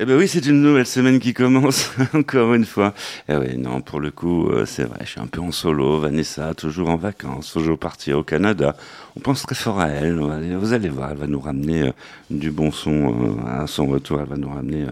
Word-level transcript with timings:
Eh 0.00 0.04
ben 0.04 0.16
oui, 0.16 0.28
c'est 0.28 0.46
une 0.46 0.62
nouvelle 0.62 0.86
semaine 0.86 1.18
qui 1.18 1.34
commence, 1.34 1.90
encore 2.14 2.54
une 2.54 2.64
fois. 2.64 2.94
Eh 3.28 3.34
oui, 3.34 3.58
non, 3.58 3.80
pour 3.80 3.98
le 3.98 4.12
coup, 4.12 4.48
euh, 4.48 4.64
c'est 4.64 4.84
vrai, 4.84 5.00
je 5.00 5.10
suis 5.10 5.20
un 5.20 5.26
peu 5.26 5.40
en 5.40 5.50
solo. 5.50 5.98
Vanessa, 5.98 6.54
toujours 6.54 6.90
en 6.90 6.96
vacances, 6.96 7.52
toujours 7.52 7.76
partie 7.76 8.12
au 8.12 8.22
Canada. 8.22 8.76
On 9.16 9.20
pense 9.20 9.42
très 9.42 9.56
fort 9.56 9.80
à 9.80 9.88
elle. 9.88 10.20
Vous 10.20 10.72
allez 10.72 10.88
voir, 10.88 11.10
elle 11.10 11.16
va 11.16 11.26
nous 11.26 11.40
ramener 11.40 11.88
euh, 11.88 11.92
du 12.30 12.52
bon 12.52 12.70
son 12.70 13.38
euh, 13.38 13.44
à 13.44 13.66
son 13.66 13.88
retour. 13.88 14.20
Elle 14.20 14.28
va 14.28 14.36
nous 14.36 14.48
ramener 14.48 14.86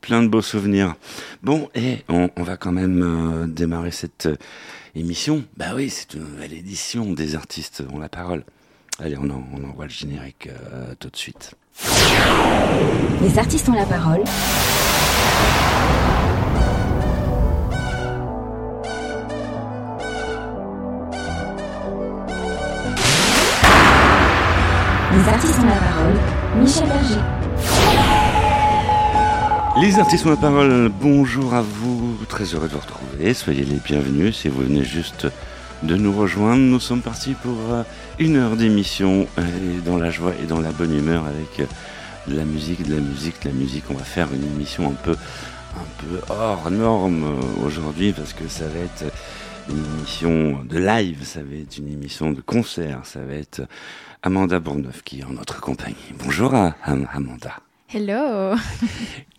plein 0.00 0.22
de 0.22 0.28
beaux 0.28 0.40
souvenirs. 0.40 0.94
Bon, 1.42 1.68
et 1.74 2.04
on, 2.08 2.30
va 2.36 2.56
quand 2.56 2.70
même 2.70 3.52
démarrer 3.52 3.90
cette 3.90 4.28
émission. 4.94 5.42
Bah 5.56 5.72
oui, 5.74 5.90
c'est 5.90 6.14
une 6.14 6.20
nouvelle 6.20 6.52
édition 6.52 7.12
des 7.12 7.34
artistes 7.34 7.82
ont 7.92 7.98
la 7.98 8.08
parole. 8.08 8.44
Allez, 9.00 9.16
on, 9.18 9.28
on 9.28 9.68
envoie 9.68 9.86
le 9.86 9.90
générique 9.90 10.48
tout 11.00 11.10
de 11.10 11.16
suite. 11.16 11.56
Les 13.22 13.38
artistes 13.38 13.68
ont 13.68 13.72
la 13.72 13.86
parole. 13.86 14.22
Les 25.12 25.28
artistes 25.28 25.58
ont 25.58 25.66
la 25.66 25.72
parole. 25.72 26.14
Michel 26.60 26.86
Berger. 26.86 27.20
Les 29.80 29.98
artistes 29.98 30.26
ont 30.26 30.30
la 30.30 30.36
parole, 30.36 30.90
bonjour 31.00 31.54
à 31.54 31.62
vous, 31.62 32.16
très 32.28 32.44
heureux 32.44 32.68
de 32.68 32.74
vous 32.74 32.80
retrouver, 32.80 33.34
soyez 33.34 33.64
les 33.64 33.80
bienvenus 33.84 34.36
si 34.36 34.48
vous 34.48 34.62
venez 34.62 34.84
juste 34.84 35.26
de 35.84 35.96
nous 35.96 36.12
rejoindre. 36.12 36.62
Nous 36.62 36.80
sommes 36.80 37.02
partis 37.02 37.34
pour 37.34 37.56
euh, 37.70 37.82
une 38.18 38.36
heure 38.36 38.56
d'émission 38.56 39.26
dans 39.84 39.98
la 39.98 40.10
joie 40.10 40.32
et 40.42 40.46
dans 40.46 40.60
la 40.60 40.72
bonne 40.72 40.96
humeur 40.96 41.26
avec 41.26 41.60
euh, 41.60 41.66
de 42.26 42.36
la 42.36 42.44
musique, 42.44 42.82
de 42.82 42.94
la 42.94 43.00
musique, 43.00 43.42
de 43.42 43.48
la 43.48 43.54
musique. 43.54 43.84
On 43.90 43.94
va 43.94 44.04
faire 44.04 44.28
une 44.32 44.44
émission 44.44 44.88
un 44.88 44.94
peu, 44.94 45.12
un 45.12 46.02
peu 46.02 46.20
hors 46.32 46.70
norme 46.70 47.24
euh, 47.24 47.66
aujourd'hui 47.66 48.12
parce 48.12 48.32
que 48.32 48.48
ça 48.48 48.66
va 48.66 48.78
être 48.78 49.04
une 49.68 49.84
émission 49.96 50.62
de 50.64 50.78
live, 50.78 51.24
ça 51.24 51.40
va 51.42 51.56
être 51.56 51.76
une 51.76 51.92
émission 51.92 52.32
de 52.32 52.40
concert, 52.40 53.00
ça 53.04 53.20
va 53.20 53.34
être 53.34 53.62
Amanda 54.22 54.58
Bourneuf 54.58 55.02
qui 55.02 55.20
est 55.20 55.24
en 55.24 55.32
notre 55.32 55.60
compagnie. 55.60 55.96
Bonjour 56.22 56.54
Amanda. 56.84 57.60
Hello. 57.92 58.56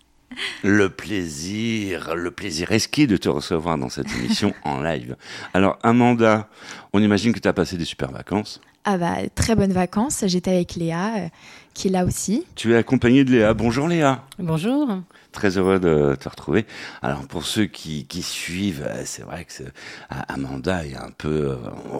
le 0.63 0.89
plaisir, 0.89 2.15
le 2.15 2.31
plaisir 2.31 2.71
esquis 2.71 3.07
de 3.07 3.17
te 3.17 3.29
recevoir 3.29 3.77
dans 3.77 3.89
cette 3.89 4.11
émission 4.11 4.53
en 4.63 4.81
live. 4.81 5.15
Alors 5.53 5.77
Amanda, 5.83 6.49
on 6.93 7.01
imagine 7.01 7.33
que 7.33 7.39
tu 7.39 7.47
as 7.47 7.53
passé 7.53 7.77
des 7.77 7.85
super 7.85 8.11
vacances. 8.11 8.61
Ah 8.83 8.97
bah 8.97 9.15
très 9.33 9.55
bonnes 9.55 9.73
vacances, 9.73 10.23
j'étais 10.27 10.51
avec 10.51 10.75
Léa 10.75 11.15
euh, 11.15 11.27
qui 11.75 11.89
est 11.89 11.91
là 11.91 12.05
aussi. 12.05 12.45
Tu 12.55 12.73
es 12.73 12.77
accompagnée 12.77 13.25
de 13.25 13.31
Léa. 13.31 13.53
Bonjour 13.53 13.87
Léa. 13.87 14.23
Bonjour. 14.39 14.87
Très 15.33 15.57
heureux 15.57 15.77
de 15.77 16.15
te 16.15 16.29
retrouver. 16.29 16.65
Alors 17.01 17.27
pour 17.27 17.45
ceux 17.45 17.65
qui, 17.65 18.05
qui 18.05 18.21
suivent, 18.21 18.85
euh, 18.87 19.01
c'est 19.03 19.23
vrai 19.23 19.45
que 19.45 19.63
Amanda 20.09 20.85
est 20.85 20.95
un 20.95 21.11
peu, 21.15 21.49
euh, 21.49 21.55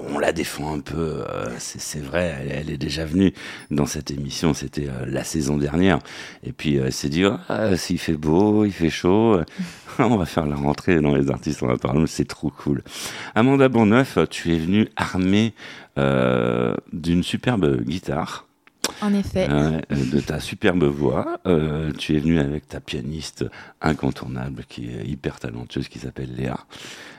on 0.09 0.17
la 0.17 0.31
défend 0.31 0.73
un 0.73 0.79
peu. 0.79 1.25
Euh, 1.29 1.49
c'est 1.57 1.99
vrai, 1.99 2.47
elle, 2.49 2.69
est 2.69 2.77
déjà 2.77 3.05
venue 3.05 3.33
dans 3.69 3.85
cette 3.85 4.11
émission. 4.11 4.53
C'était 4.53 4.87
la 5.07 5.25
saison 5.25 5.57
dernière. 5.57 5.99
Et 6.43 6.53
puis 6.53 6.77
elle 6.77 6.93
s'est 6.93 7.09
dit, 7.09 7.25
ah, 7.49 7.75
s'il 7.75 7.99
fait 7.99 8.15
beau, 8.17 8.63
il 8.63 8.71
fait 8.71 8.89
chaud, 8.89 9.41
on 9.99 10.15
va 10.15 10.25
faire 10.25 10.45
la 10.45 10.55
rentrée 10.55 11.01
dans 11.01 11.13
les 11.13 11.29
artistes. 11.29 11.61
On 11.61 11.67
va 11.67 11.77
parler. 11.77 12.07
C'est 12.07 12.27
trop 12.27 12.49
cool. 12.49 12.81
Amanda 13.35 13.67
Bonneuf, 13.67 14.17
tu 14.29 14.55
es 14.55 14.57
venue 14.57 14.87
armée 14.95 15.53
d'une 15.97 17.23
superbe 17.23 17.81
guitare. 17.81 18.45
En 19.01 19.13
effet. 19.13 19.47
Euh, 19.49 19.79
de 19.91 20.19
ta 20.19 20.39
superbe 20.39 20.83
voix. 20.83 21.39
Euh, 21.45 21.91
tu 21.97 22.15
es 22.15 22.19
venu 22.19 22.39
avec 22.39 22.67
ta 22.67 22.79
pianiste 22.79 23.45
incontournable 23.81 24.63
qui 24.67 24.89
est 24.89 25.05
hyper 25.05 25.39
talentueuse 25.39 25.87
qui 25.87 25.99
s'appelle 25.99 26.33
Léa. 26.35 26.57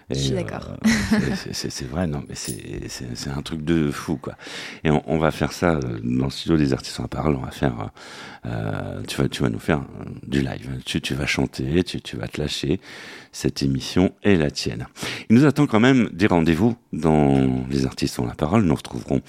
Je 0.08 0.14
suis 0.14 0.34
d'accord. 0.34 0.76
Euh, 1.12 1.18
c'est 1.52 1.88
vrai, 1.88 2.06
non, 2.06 2.22
mais 2.28 2.36
c'est 2.36 3.30
un 3.30 3.42
truc 3.42 3.64
de 3.64 3.90
fou, 3.90 4.16
quoi. 4.16 4.34
Et 4.84 4.90
on, 4.90 5.18
va 5.18 5.32
faire 5.32 5.52
ça 5.52 5.80
dans 6.04 6.26
le 6.26 6.30
studio 6.30 6.56
des 6.56 6.72
artistes 6.72 7.00
en 7.00 7.08
parole. 7.08 7.34
On 7.34 7.40
va 7.44 7.50
faire, 7.50 7.90
tu 9.08 9.20
vas, 9.20 9.28
tu 9.28 9.42
vas 9.42 9.48
nous 9.48 9.58
faire 9.58 9.82
du 10.24 10.42
live. 10.42 10.80
Tu, 10.84 11.00
tu 11.00 11.14
vas 11.14 11.26
chanter, 11.26 11.82
tu, 11.82 12.00
tu 12.00 12.16
vas 12.16 12.28
te 12.28 12.40
lâcher. 12.40 12.80
Cette 13.32 13.64
émission 13.64 14.12
est 14.22 14.36
la 14.36 14.50
tienne. 14.52 14.86
Il 15.28 15.36
nous 15.36 15.44
attend 15.44 15.66
quand 15.66 15.80
même 15.80 16.08
des 16.12 16.28
rendez-vous 16.28 16.76
dans 16.92 17.66
les 17.68 17.84
artistes 17.84 18.18
ont 18.20 18.26
la 18.26 18.34
parole. 18.34 18.62
Nous 18.62 18.74
retrouverons 18.74 19.22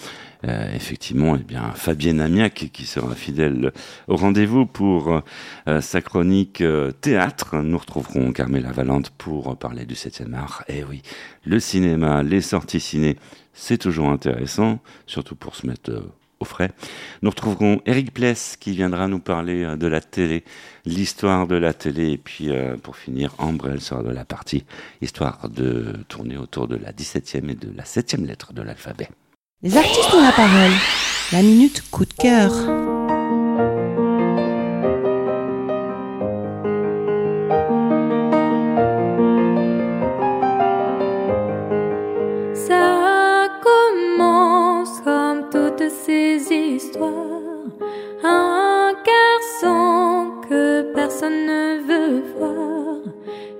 euh, 0.45 0.73
effectivement, 0.73 1.35
eh 1.35 1.43
bien, 1.43 1.71
Fabienne 1.71 2.19
Amiac 2.19 2.69
qui 2.71 2.85
sera 2.85 3.15
fidèle 3.15 3.71
au 4.07 4.15
rendez-vous 4.15 4.65
pour 4.65 5.21
euh, 5.67 5.81
sa 5.81 6.01
chronique 6.01 6.61
euh, 6.61 6.91
théâtre. 6.91 7.57
Nous 7.57 7.77
retrouverons 7.77 8.31
Carmela 8.31 8.71
Valente 8.71 9.09
pour 9.17 9.57
parler 9.57 9.85
du 9.85 9.95
7e 9.95 10.33
art. 10.33 10.63
Eh 10.67 10.83
oui, 10.83 11.01
le 11.43 11.59
cinéma, 11.59 12.21
les 12.21 12.41
sorties 12.41 12.79
ciné, 12.79 13.17
c'est 13.53 13.79
toujours 13.79 14.09
intéressant, 14.09 14.79
surtout 15.07 15.35
pour 15.35 15.55
se 15.55 15.65
mettre 15.65 16.03
au 16.39 16.45
frais. 16.45 16.69
Nous 17.23 17.31
retrouverons 17.31 17.81
Eric 17.87 18.13
Pless 18.13 18.57
qui 18.57 18.73
viendra 18.73 19.07
nous 19.07 19.19
parler 19.19 19.75
de 19.75 19.87
la 19.87 20.01
télé, 20.01 20.43
l'histoire 20.85 21.47
de 21.47 21.55
la 21.55 21.73
télé, 21.73 22.11
et 22.11 22.17
puis 22.19 22.49
pour 22.83 22.95
finir, 22.95 23.33
Ambre, 23.39 23.69
elle 23.69 23.81
sera 23.81 24.03
de 24.03 24.11
la 24.11 24.23
partie 24.23 24.63
histoire 25.01 25.49
de 25.49 25.95
tourner 26.07 26.37
autour 26.37 26.67
de 26.67 26.75
la 26.75 26.91
17e 26.91 27.49
et 27.49 27.55
de 27.55 27.75
la 27.75 27.83
7e 27.83 28.23
lettre 28.23 28.53
de 28.53 28.61
l'alphabet. 28.61 29.09
Les 29.63 29.75
artistes 29.75 30.13
ont 30.13 30.21
la 30.21 30.31
parole. 30.31 30.71
La 31.31 31.41
minute 31.41 31.81
coup 31.89 32.05
de 32.05 32.13
cœur. 32.13 32.51
Ça 42.53 43.47
commence 43.63 45.01
comme 45.03 45.49
toutes 45.49 45.89
ces 46.05 46.37
histoires. 46.53 47.09
Un 48.23 48.93
garçon 48.93 50.33
que 50.47 50.93
personne 50.93 51.47
ne 51.47 51.79
veut 51.81 52.23
voir. 52.37 52.99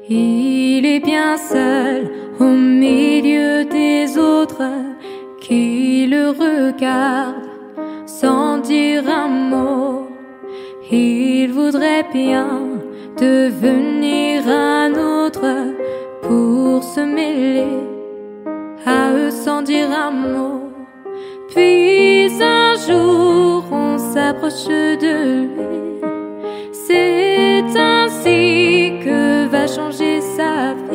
Il 0.08 0.86
est 0.86 1.00
bien 1.00 1.38
seul 1.38 2.12
au 2.40 2.44
milieu 2.44 3.66
des 3.66 4.16
autres 4.20 4.62
qui 5.48 6.08
le 6.08 6.30
regarde 6.30 7.48
sans 8.06 8.58
dire 8.58 9.04
un 9.10 9.28
mot. 9.28 10.10
Il 10.92 11.54
voudrait 11.54 12.06
bien 12.14 12.50
devenir 13.18 14.46
un 14.48 14.92
autre 14.92 15.50
pour 16.22 16.84
se 16.84 17.00
mêler 17.00 17.78
à 18.86 19.14
eux 19.14 19.32
sans 19.32 19.62
dire 19.62 19.90
un 19.90 20.12
mot. 20.12 20.64
Puis 21.50 22.30
un 22.42 22.74
jour 22.88 23.64
on 23.72 23.98
s'approche 23.98 24.68
de 25.06 25.16
lui. 25.44 25.80
C'est 26.74 27.64
ainsi 27.78 29.00
que 29.04 29.48
va 29.48 29.66
changer 29.66 30.20
sa 30.20 30.74
vie. 30.74 30.87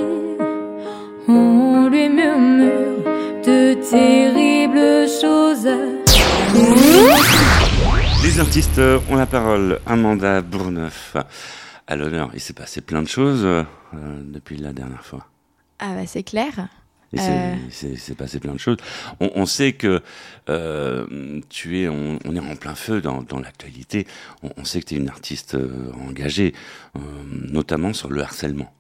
Les 8.33 8.41
artistes 8.41 8.81
ont 9.11 9.17
la 9.17 9.27
parole. 9.27 9.79
Amanda 9.85 10.41
Bourneuf 10.41 11.19
à 11.87 11.97
l'honneur. 11.97 12.31
Il 12.33 12.41
s'est 12.41 12.55
passé 12.55 12.81
plein 12.81 13.03
de 13.03 13.09
choses 13.09 13.45
euh, 13.45 13.63
depuis 14.25 14.57
la 14.57 14.73
dernière 14.73 15.05
fois. 15.05 15.27
Ah 15.79 15.93
bah 15.93 16.07
c'est 16.07 16.23
clair. 16.23 16.69
Il 17.13 17.21
s'est 17.21 17.93
euh. 18.11 18.15
passé 18.17 18.41
plein 18.41 18.55
de 18.55 18.59
choses. 18.59 18.79
On, 19.21 19.45
sait 19.45 19.75
que 19.75 20.01
euh, 20.49 21.43
tu 21.51 21.81
es, 21.81 21.91
on, 21.91 22.19
est 22.35 22.39
en 22.39 22.57
plein 22.57 22.75
feu 22.75 23.03
dans, 23.03 23.23
l'actualité. 23.39 24.07
On, 24.57 24.65
sait 24.65 24.81
que 24.81 24.87
tu 24.87 24.95
es 24.95 24.97
une 24.97 25.11
artiste 25.11 25.55
engagée, 26.09 26.55
notamment 27.29 27.93
sur 27.93 28.09
le 28.09 28.23
harcèlement. 28.23 28.73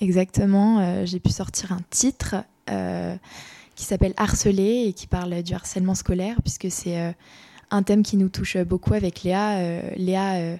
Exactement. 0.00 1.04
J'ai 1.06 1.20
pu 1.20 1.30
sortir 1.30 1.70
un 1.70 1.82
titre 1.90 2.34
qui 3.76 3.84
s'appelle 3.84 4.14
Harceler 4.16 4.86
et 4.86 4.92
qui 4.92 5.06
parle 5.06 5.42
du 5.42 5.54
harcèlement 5.54 5.94
scolaire, 5.94 6.36
puisque 6.42 6.70
c'est 6.70 7.00
euh, 7.00 7.12
un 7.72 7.82
thème 7.82 8.02
qui 8.02 8.16
nous 8.16 8.28
touche 8.28 8.56
beaucoup 8.58 8.94
avec 8.94 9.22
Léa, 9.22 9.58
euh, 9.58 9.80
Léa 9.96 10.34
euh, 10.34 10.56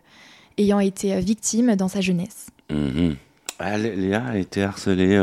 ayant 0.58 0.80
été 0.80 1.20
victime 1.20 1.76
dans 1.76 1.88
sa 1.88 2.00
jeunesse. 2.00 2.48
Mhm. 2.70 3.16
Ah, 3.58 3.78
Léa 3.78 4.24
a 4.24 4.36
été 4.38 4.62
harcelée. 4.62 5.18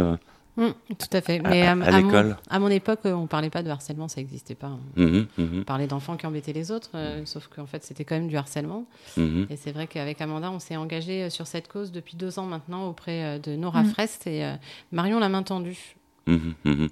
Mmh, 0.56 0.68
tout 0.98 1.08
à 1.14 1.22
fait. 1.22 1.40
Mais 1.40 1.66
à, 1.66 1.76
l'école 1.76 2.38
à, 2.50 2.60
mon 2.60 2.70
époque, 2.70 3.00
on 3.06 3.24
ne 3.24 3.28
parlait 3.28 3.50
pas 3.50 3.64
de 3.64 3.70
harcèlement, 3.70 4.08
ça 4.08 4.22
n'existait 4.22 4.56
pas. 4.56 4.72
Mhm, 4.96 5.28
mhm. 5.38 5.60
On 5.62 5.64
parlait 5.64 5.88
d'enfants 5.88 6.16
qui 6.16 6.26
embêtaient 6.26 6.54
les 6.54 6.72
autres, 6.72 6.92
sauf 7.26 7.48
qu'en 7.48 7.66
fait, 7.66 7.84
c'était 7.84 8.06
quand 8.06 8.16
même 8.16 8.28
du 8.28 8.38
harcèlement. 8.38 8.86
Et 9.18 9.56
c'est 9.58 9.72
vrai 9.72 9.88
qu'avec 9.88 10.22
Amanda, 10.22 10.52
on 10.52 10.60
s'est 10.60 10.78
engagé 10.78 11.30
sur 11.30 11.48
cette 11.48 11.68
cause 11.68 11.92
depuis 11.92 12.16
deux 12.16 12.40
ans 12.40 12.46
maintenant 12.46 12.88
auprès 12.88 13.40
de 13.40 13.56
Nora 13.56 13.84
mmh. 13.84 13.90
Frest 13.90 14.28
et 14.28 14.50
Marion 14.92 15.20
La 15.20 15.30
Main 15.30 15.44
Tendue. 15.44 15.96
Mhm, 16.30 16.54
mhm. 16.66 16.90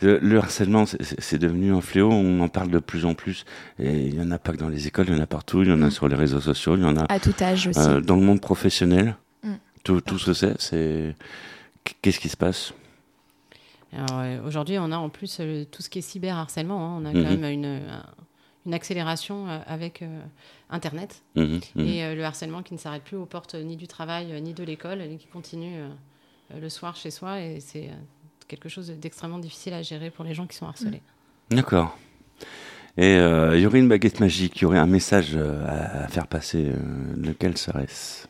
Le, 0.00 0.38
harcèlement, 0.38 0.84
c'est 0.86 1.38
devenu 1.38 1.72
un 1.74 1.80
fléau. 1.80 2.10
On 2.10 2.40
en 2.40 2.48
parle 2.48 2.70
de 2.70 2.78
plus 2.78 3.04
en 3.04 3.14
plus. 3.14 3.44
Et 3.78 4.06
il 4.06 4.14
y 4.14 4.20
en 4.20 4.30
a 4.30 4.38
pas 4.38 4.52
que 4.52 4.56
dans 4.56 4.68
les 4.68 4.86
écoles, 4.86 5.06
il 5.08 5.14
y 5.14 5.18
en 5.18 5.22
a 5.22 5.26
partout. 5.26 5.62
Il 5.62 5.68
y 5.68 5.72
en 5.72 5.82
a 5.82 5.86
mhm. 5.86 5.90
sur 5.90 6.08
les 6.08 6.16
réseaux 6.16 6.40
sociaux, 6.40 6.76
il 6.76 6.82
y 6.82 6.86
en 6.86 6.96
a 6.96 7.04
à 7.12 7.20
tout 7.20 7.34
âge 7.40 7.68
aussi. 7.68 7.78
Euh, 7.78 8.00
dans 8.00 8.16
le 8.16 8.22
monde 8.22 8.40
professionnel. 8.40 9.16
Tout, 9.82 10.02
tout 10.02 10.18
se 10.18 10.34
sait. 10.34 10.54
C'est 10.58 11.16
qu'est-ce 12.02 12.20
qui 12.20 12.28
se 12.28 12.36
passe? 12.36 12.74
Aujourd'hui, 14.44 14.78
on 14.78 14.92
a 14.92 14.98
en 14.98 15.08
plus 15.08 15.40
tout 15.70 15.82
ce 15.82 15.88
qui 15.88 16.00
est 16.00 16.02
cyberharcèlement. 16.02 16.96
Hein. 16.96 17.00
On 17.00 17.06
a 17.06 17.12
quand 17.12 17.30
mhm. 17.30 17.40
même 17.40 17.50
une, 17.50 17.80
une 18.66 18.74
accélération 18.74 19.46
avec 19.66 20.04
Internet 20.68 21.22
mhm, 21.34 21.60
mhm. 21.76 21.86
et 21.86 22.14
le 22.14 22.22
harcèlement 22.24 22.62
qui 22.62 22.74
ne 22.74 22.78
s'arrête 22.78 23.02
plus 23.02 23.16
aux 23.16 23.24
portes 23.24 23.54
ni 23.54 23.76
du 23.76 23.86
travail 23.86 24.40
ni 24.42 24.52
de 24.52 24.64
l'école 24.64 25.00
et 25.00 25.16
qui 25.16 25.26
continue 25.28 25.80
le 26.54 26.68
soir 26.68 26.94
chez 26.94 27.10
soi. 27.10 27.40
Et 27.40 27.60
c'est 27.60 27.88
quelque 28.50 28.68
chose 28.68 28.90
d'extrêmement 28.90 29.38
difficile 29.38 29.72
à 29.74 29.82
gérer 29.82 30.10
pour 30.10 30.24
les 30.24 30.34
gens 30.34 30.46
qui 30.46 30.56
sont 30.56 30.66
harcelés. 30.66 31.02
D'accord. 31.50 31.96
Et 32.96 33.16
euh, 33.16 33.56
il 33.56 33.62
y 33.62 33.66
aurait 33.66 33.78
une 33.78 33.88
baguette 33.88 34.18
magique, 34.18 34.56
il 34.56 34.62
y 34.62 34.64
aurait 34.64 34.78
un 34.78 34.86
message 34.86 35.30
euh, 35.34 36.04
à, 36.04 36.08
faire 36.08 36.26
passer. 36.26 36.66
Euh, 36.66 37.14
lequel 37.16 37.56
serait-ce? 37.56 38.26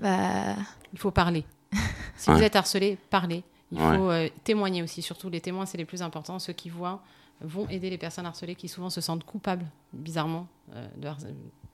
Bah... 0.00 0.56
Il 0.92 0.98
faut 0.98 1.10
parler. 1.10 1.44
si 2.16 2.30
vous 2.30 2.42
êtes 2.42 2.56
harcelé, 2.56 2.96
parlez. 3.10 3.42
Il 3.72 3.78
faut 3.78 4.12
témoigner 4.44 4.80
aussi. 4.82 5.02
Surtout 5.02 5.28
les 5.28 5.40
témoins, 5.40 5.66
c'est 5.66 5.76
les 5.76 5.84
plus 5.84 6.02
importants. 6.02 6.38
Ceux 6.38 6.52
qui 6.52 6.70
voient 6.70 7.02
vont 7.40 7.68
aider 7.68 7.90
les 7.90 7.98
personnes 7.98 8.26
harcelées 8.26 8.54
qui 8.54 8.68
souvent 8.68 8.90
se 8.90 9.00
sentent 9.00 9.24
coupables, 9.24 9.66
bizarrement, 9.92 10.46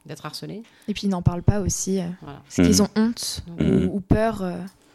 d'être 0.06 0.26
harcelées. 0.26 0.62
Et 0.88 0.94
puis 0.94 1.06
ils 1.06 1.10
n'en 1.10 1.22
parlent 1.22 1.42
pas 1.42 1.60
aussi. 1.60 2.00
Parce 2.22 2.54
qu'ils 2.54 2.82
mmh. 2.82 2.86
ont 2.86 2.90
honte 2.96 3.44
ou, 3.92 4.00
peur. 4.00 4.44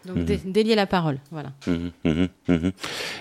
Donc 0.06 0.18
mhm. 0.18 0.52
délier 0.52 0.76
la 0.76 0.86
parole, 0.86 1.20
voilà. 1.32 1.52
Mhm, 1.68 1.92
mhm, 2.48 2.72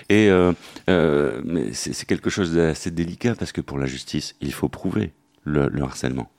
Et 0.09 0.29
euh, 0.29 0.53
euh, 0.89 1.41
mais 1.43 1.73
c'est 1.73 2.05
quelque 2.05 2.29
chose 2.29 2.53
d'assez 2.53 2.91
délicat 2.91 3.35
parce 3.35 3.51
que 3.51 3.61
pour 3.61 3.79
la 3.79 3.87
justice, 3.87 4.35
il 4.41 4.53
faut 4.53 4.69
prouver 4.69 5.11
le, 5.43 5.69
harcèlement. 5.81 6.29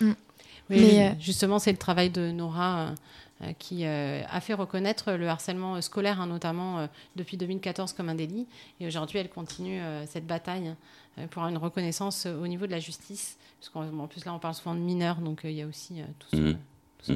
Mm. 0.00 0.12
mais 0.68 1.08
euh, 1.08 1.12
justement, 1.18 1.58
c'est 1.58 1.72
le 1.72 1.78
travail 1.78 2.10
de 2.10 2.30
Nora 2.30 2.94
qui 3.60 3.86
a 3.86 4.40
fait 4.40 4.54
reconnaître 4.54 5.12
le 5.12 5.28
harcèlement 5.28 5.80
scolaire, 5.80 6.20
hein, 6.20 6.26
notamment 6.26 6.88
depuis 7.14 7.36
2014, 7.36 7.92
comme 7.92 8.08
un 8.08 8.16
délit. 8.16 8.48
Et 8.80 8.86
aujourd'hui, 8.88 9.20
elle 9.20 9.28
continue 9.28 9.80
cette 10.08 10.26
bataille 10.26 10.74
pour 11.30 11.44
une 11.44 11.56
reconnaissance 11.56 12.26
au 12.26 12.48
niveau 12.48 12.66
de 12.66 12.72
la 12.72 12.80
justice. 12.80 13.36
Parce 13.60 13.70
qu'en 13.70 14.06
plus, 14.06 14.24
là, 14.24 14.34
on 14.34 14.38
parle 14.38 14.54
souvent 14.54 14.74
de 14.74 14.80
mineurs, 14.80 15.16
donc 15.16 15.40
il 15.44 15.52
y 15.52 15.62
a 15.62 15.66
aussi 15.66 16.02
tout 16.18 16.28
ce, 16.36 16.52
tout 16.52 16.58
ce 17.02 17.12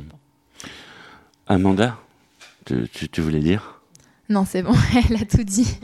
Amanda 1.46 1.98
tu, 2.64 3.20
voulais 3.20 3.40
dire? 3.40 3.80
Non, 4.28 4.44
c'est 4.44 4.62
bon, 4.62 4.74
elle 5.10 5.16
a 5.16 5.24
tout 5.24 5.42
dit. 5.42 5.78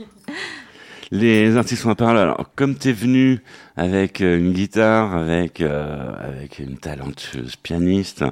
Les 1.11 1.57
artistes 1.57 1.81
sont 1.81 1.89
à 1.89 1.95
parole. 1.95 2.17
Alors, 2.17 2.49
comme 2.55 2.77
tu 2.77 2.89
es 2.89 2.93
venu 2.93 3.41
avec 3.75 4.21
euh, 4.21 4.37
une 4.37 4.53
guitare, 4.53 5.15
avec, 5.15 5.59
euh, 5.59 6.13
avec 6.19 6.59
une 6.59 6.77
talentueuse 6.77 7.55
pianiste, 7.55 8.23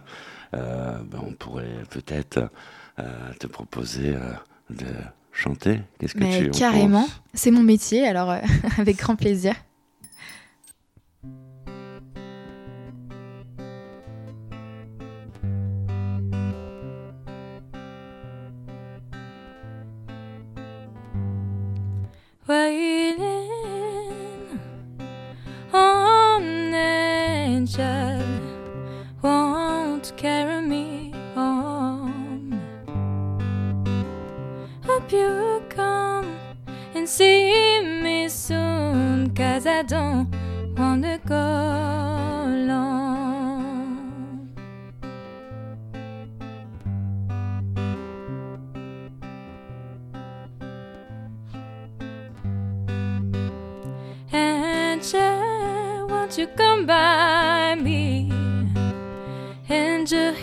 euh, 0.53 0.97
ben, 1.03 1.19
on 1.25 1.33
pourrait 1.33 1.83
peut-être 1.89 2.49
te 3.39 3.45
proposer 3.45 4.15
de 4.71 4.87
chanter. 5.31 5.81
Qu'est-ce 5.99 6.15
que 6.15 6.19
Mais 6.19 6.49
tu 6.49 6.49
Carrément, 6.49 7.07
c'est 7.35 7.51
mon 7.51 7.61
métier, 7.61 8.07
alors 8.07 8.35
avec 8.79 8.97
grand 8.97 9.15
plaisir. 9.15 9.53
Waiting 22.47 23.49
on 25.73 26.41
an 26.41 26.73
angel 26.73 28.23
won't 29.21 30.13
carry 30.15 30.61
me 30.61 31.13
home. 31.35 32.61
Hope 34.85 35.11
you 35.11 35.61
come 35.67 36.37
and 36.95 37.07
see 37.07 37.81
me 37.81 38.29
soon, 38.29 39.35
cause 39.35 39.67
I 39.67 39.81
don't 39.81 40.33
wanna 40.77 41.19
go 41.25 41.96
you 56.35 56.47
come 56.47 56.85
by 56.85 57.75
me 57.75 58.29
and 59.69 60.11
you 60.11 60.35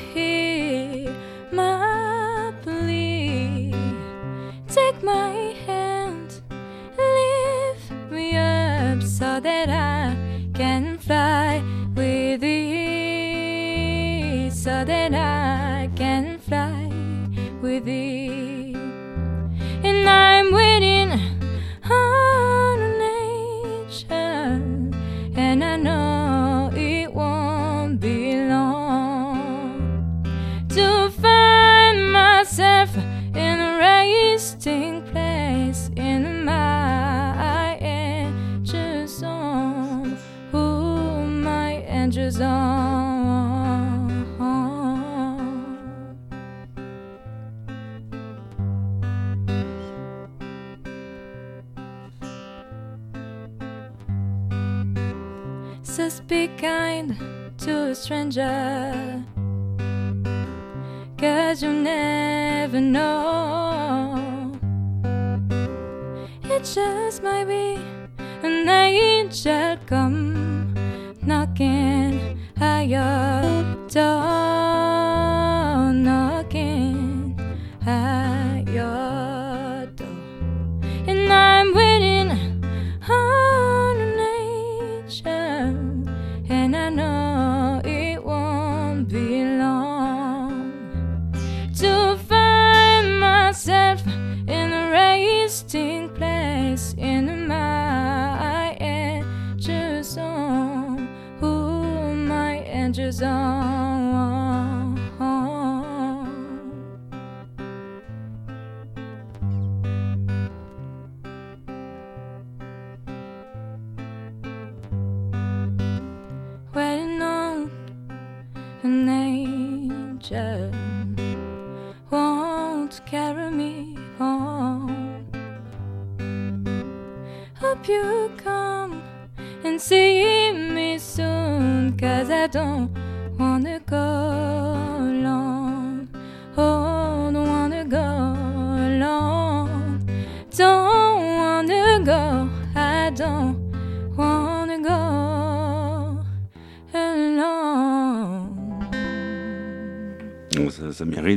my 102.97 103.03
angels 103.03 103.23
on. 103.23 103.84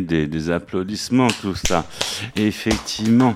Des, 0.07 0.49
applaudissements, 0.49 1.27
tout 1.41 1.55
ça. 1.55 1.85
effectivement, 2.35 3.35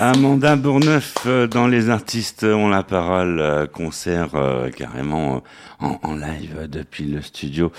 Amanda 0.00 0.56
Bourneuf, 0.56 1.14
euh, 1.26 1.46
dans 1.46 1.66
Les 1.66 1.90
artistes 1.90 2.44
ont 2.44 2.68
la 2.68 2.82
parole, 2.82 3.40
euh, 3.40 3.66
concert 3.66 4.34
euh, 4.34 4.70
carrément 4.70 5.42
en, 5.78 6.14
live 6.14 6.68
depuis 6.70 7.04
le 7.04 7.20
studio. 7.20 7.70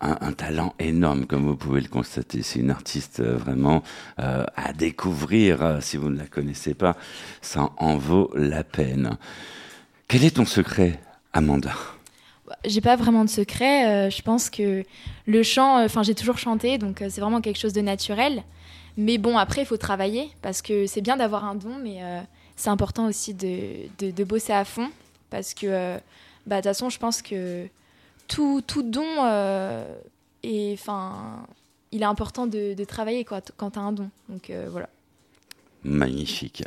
Un, 0.00 0.32
talent 0.32 0.74
énorme, 0.78 1.26
comme 1.26 1.44
vous 1.44 1.56
pouvez 1.56 1.82
le 1.82 1.88
constater. 1.88 2.42
C'est 2.42 2.60
une 2.60 2.70
artiste 2.70 3.22
vraiment 3.22 3.82
à 4.16 4.72
découvrir. 4.72 5.78
si 5.82 5.98
vous 5.98 6.08
ne 6.08 6.16
la 6.16 6.26
connaissez 6.26 6.72
pas, 6.72 6.96
ça 7.42 7.68
en 7.76 7.98
vaut 7.98 8.30
la 8.34 8.64
peine. 8.64 9.18
Quel 10.08 10.24
est 10.24 10.36
ton 10.36 10.46
secret, 10.46 11.00
Amanda? 11.34 11.72
J'ai 12.64 12.80
pas 12.80 12.96
vraiment 12.96 13.24
de 13.24 13.30
secret. 13.30 13.88
Euh, 14.06 14.10
je 14.10 14.22
pense 14.22 14.50
que 14.50 14.84
le 15.26 15.42
chant, 15.42 15.78
euh, 15.78 15.84
enfin, 15.86 16.02
j'ai 16.02 16.14
toujours 16.14 16.38
chanté, 16.38 16.78
donc 16.78 17.02
euh, 17.02 17.08
c'est 17.10 17.20
vraiment 17.20 17.40
quelque 17.40 17.58
chose 17.58 17.72
de 17.72 17.80
naturel. 17.80 18.42
Mais 18.96 19.18
bon, 19.18 19.36
après, 19.38 19.62
il 19.62 19.66
faut 19.66 19.76
travailler 19.76 20.30
parce 20.42 20.62
que 20.62 20.86
c'est 20.86 21.00
bien 21.00 21.16
d'avoir 21.16 21.44
un 21.44 21.54
don, 21.56 21.76
mais 21.82 22.00
c'est 22.54 22.70
important 22.70 23.06
aussi 23.08 23.34
de, 23.34 23.88
de, 23.98 24.24
bosser 24.24 24.52
à 24.52 24.64
fond 24.64 24.88
parce 25.30 25.52
que, 25.52 25.96
bah, 26.46 26.56
de 26.56 26.60
toute 26.60 26.64
façon, 26.64 26.90
je 26.90 26.98
pense 27.00 27.20
que 27.20 27.66
tout, 28.28 28.62
tout 28.64 28.84
don 28.84 29.02
est, 30.44 30.72
enfin, 30.74 31.44
il 31.90 32.02
est 32.02 32.04
important 32.04 32.46
de, 32.46 32.84
travailler 32.84 33.24
quoi, 33.24 33.40
quand 33.56 33.72
tu 33.72 33.80
as 33.80 33.82
un 33.82 33.90
don. 33.90 34.08
Donc 34.28 34.52
voilà. 34.70 34.88
Magnifique. 35.84 36.64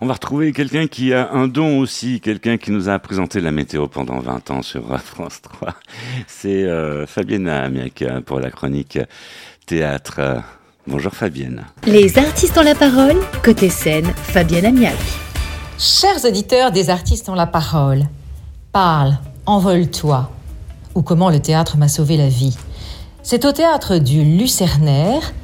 On 0.00 0.06
va 0.06 0.14
retrouver 0.14 0.52
quelqu'un 0.52 0.86
qui 0.86 1.12
a 1.12 1.32
un 1.32 1.48
don 1.48 1.80
aussi, 1.80 2.20
quelqu'un 2.20 2.56
qui 2.56 2.70
nous 2.70 2.88
a 2.88 2.98
présenté 2.98 3.40
la 3.40 3.50
météo 3.50 3.88
pendant 3.88 4.20
20 4.20 4.50
ans 4.52 4.62
sur 4.62 4.98
France 5.04 5.42
3. 5.42 5.74
C'est 6.26 6.64
euh, 6.64 7.06
Fabienne 7.06 7.48
Amiac 7.48 8.04
pour 8.24 8.38
la 8.40 8.50
chronique 8.50 8.98
théâtre. 9.66 10.42
Bonjour 10.86 11.12
Fabienne. 11.12 11.66
Les 11.84 12.16
artistes 12.16 12.56
ont 12.56 12.62
la 12.62 12.74
parole, 12.74 13.16
côté 13.44 13.68
scène, 13.68 14.06
Fabienne 14.14 14.66
Amiac. 14.66 14.96
Chers 15.78 16.24
auditeurs 16.24 16.72
des 16.72 16.90
artistes 16.90 17.28
ont 17.28 17.34
la 17.34 17.46
parole, 17.46 18.04
parle, 18.72 19.18
envole-toi, 19.46 20.30
ou 20.94 21.02
comment 21.02 21.30
le 21.30 21.40
théâtre 21.40 21.76
m'a 21.76 21.88
sauvé 21.88 22.16
la 22.16 22.28
vie. 22.28 22.56
C'est 23.22 23.44
au 23.44 23.52
théâtre 23.52 23.98
du 23.98 24.24
Lucernaire, 24.24 25.34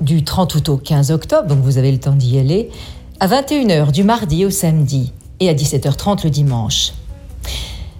du 0.00 0.24
30 0.24 0.54
août 0.54 0.68
au 0.68 0.76
15 0.76 1.10
octobre, 1.10 1.48
donc 1.48 1.60
vous 1.60 1.78
avez 1.78 1.92
le 1.92 1.98
temps 1.98 2.14
d'y 2.14 2.38
aller, 2.38 2.70
à 3.20 3.28
21h 3.28 3.92
du 3.92 4.04
mardi 4.04 4.44
au 4.44 4.50
samedi 4.50 5.12
et 5.40 5.48
à 5.48 5.54
17h30 5.54 6.24
le 6.24 6.30
dimanche. 6.30 6.92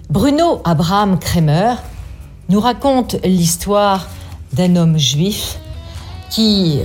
Bruno 0.09 0.61
Abraham 0.63 1.17
Kremer 1.17 1.75
nous 2.49 2.59
raconte 2.59 3.15
l'histoire 3.23 4.07
d'un 4.53 4.75
homme 4.75 4.97
juif 4.97 5.59
qui 6.29 6.79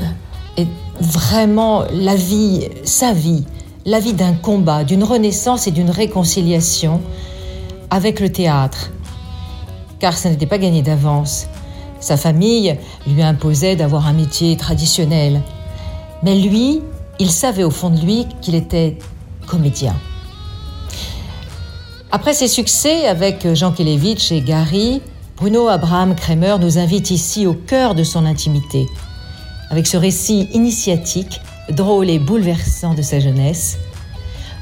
est 0.57 0.67
vraiment 1.00 1.85
la 1.93 2.14
vie, 2.14 2.69
sa 2.85 3.12
vie, 3.12 3.45
la 3.85 4.00
vie 4.00 4.12
d'un 4.12 4.35
combat, 4.35 4.85
d'une 4.85 5.05
renaissance 5.05 5.67
et 5.67 5.71
d'une 5.71 5.90
réconciliation 5.90 7.00
avec 7.90 8.21
le 8.21 8.31
théâtre. 8.31 8.90
Car 9.99 10.17
ça 10.17 10.31
n'était 10.31 10.47
pas 10.47 10.59
gagné 10.59 10.83
d'avance. 10.83 11.47
Sa 12.00 12.16
famille 12.16 12.76
lui 13.07 13.23
imposait 13.23 13.76
d'avoir 13.76 14.07
un 14.07 14.12
métier 14.12 14.57
traditionnel. 14.57 15.42
Mais 16.23 16.37
lui, 16.37 16.80
il 17.19 17.30
savait 17.30 17.64
au 17.64 17.71
fond 17.71 17.90
de 17.90 18.00
lui 18.00 18.26
qu'il 18.40 18.54
était 18.54 18.99
comédien. 19.47 19.95
Après 22.12 22.35
ses 22.35 22.49
succès 22.49 23.07
avec 23.07 23.54
Jean 23.54 23.71
Kelevitch 23.71 24.33
et 24.33 24.40
Gary, 24.40 25.00
Bruno 25.37 25.69
Abraham 25.69 26.14
Kremer 26.14 26.57
nous 26.61 26.78
invite 26.78 27.11
ici 27.11 27.47
au 27.47 27.54
cœur 27.54 27.95
de 27.95 28.02
son 28.02 28.26
intimité, 28.26 28.87
avec 29.71 29.87
ce 29.87 29.97
récit 29.97 30.49
initiatique, 30.52 31.40
drôle 31.71 32.11
et 32.11 32.19
bouleversant 32.19 32.95
de 32.95 33.02
sa 33.02 33.21
jeunesse, 33.21 33.78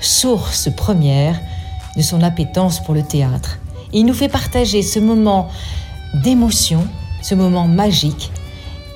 source 0.00 0.68
première 0.76 1.40
de 1.96 2.02
son 2.02 2.22
appétence 2.22 2.80
pour 2.80 2.94
le 2.94 3.02
théâtre. 3.02 3.58
il 3.92 4.04
nous 4.04 4.14
fait 4.14 4.28
partager 4.28 4.82
ce 4.82 4.98
moment 5.00 5.48
d'émotion, 6.14 6.86
ce 7.22 7.34
moment 7.34 7.66
magique, 7.66 8.30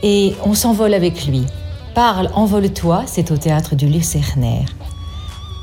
et 0.03 0.35
on 0.45 0.55
s'envole 0.55 0.95
avec 0.95 1.27
lui. 1.27 1.45
Parle, 1.95 2.31
envole-toi, 2.35 3.05
c'est 3.07 3.31
au 3.31 3.37
théâtre 3.37 3.77
du 3.77 3.87
Lucernaire. 3.87 4.69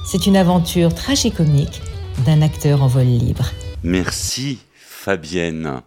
C'est 0.05 0.27
une 0.27 0.37
aventure 0.37 0.93
tragicomique 0.93 1.81
d'un 2.25 2.41
acteur 2.41 2.83
en 2.83 2.87
vol 2.87 3.05
libre. 3.05 3.45
Merci 3.83 4.59
Fabienne. 4.73 5.81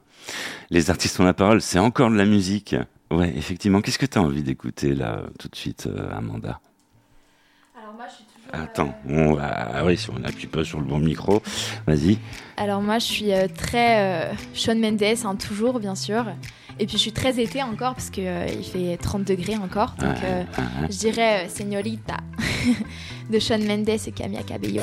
Les 0.71 0.91
artistes 0.91 1.21
ont 1.21 1.25
la 1.25 1.35
parole, 1.35 1.61
c'est 1.61 1.79
encore 1.79 2.11
de 2.11 2.17
la 2.17 2.25
musique. 2.25 2.75
Ouais, 3.11 3.33
effectivement. 3.37 3.81
Qu'est-ce 3.81 3.99
que 3.99 4.07
tu 4.07 4.19
as 4.19 4.23
envie 4.23 4.43
d'écouter 4.43 4.95
là 4.95 5.25
tout 5.39 5.49
de 5.49 5.57
suite, 5.57 5.87
euh, 5.87 6.17
Amanda? 6.17 6.61
Alors 7.77 7.95
moi, 7.95 8.07
je 8.09 8.15
suis 8.15 8.25
toujours. 8.25 8.65
Attends, 8.65 8.95
on 9.09 9.37
ah 9.39 9.85
oui, 9.85 9.99
si 9.99 10.09
on 10.11 10.19
n'appuie 10.19 10.47
pas 10.47 10.65
sur 10.65 10.81
le 10.81 10.87
bon 10.87 10.99
micro, 10.99 11.43
vas-y. 11.87 12.19
Alors 12.57 12.81
moi, 12.81 12.99
je 12.99 13.05
suis 13.05 13.33
euh, 13.33 13.49
très 13.55 14.31
euh, 14.31 14.35
Sean 14.55 14.77
Mendes, 14.77 15.03
hein, 15.03 15.37
toujours 15.37 15.79
bien 15.79 15.95
sûr. 15.95 16.25
Et 16.83 16.87
puis 16.87 16.97
je 16.97 17.03
suis 17.03 17.13
très 17.13 17.39
été 17.41 17.63
encore 17.63 17.95
parce 17.95 18.11
qu'il 18.11 18.27
euh, 18.27 18.45
il 18.49 18.65
fait 18.65 18.97
30 18.97 19.23
degrés 19.23 19.55
encore. 19.55 19.95
Donc 20.01 20.17
euh, 20.25 20.43
je 20.91 20.97
dirais 20.99 21.45
euh, 21.45 21.49
Señorita 21.49 22.17
de 23.31 23.39
Sean 23.39 23.61
Mendes 23.61 23.89
et 23.89 24.11
Camilla 24.11 24.43
Cabello. 24.43 24.81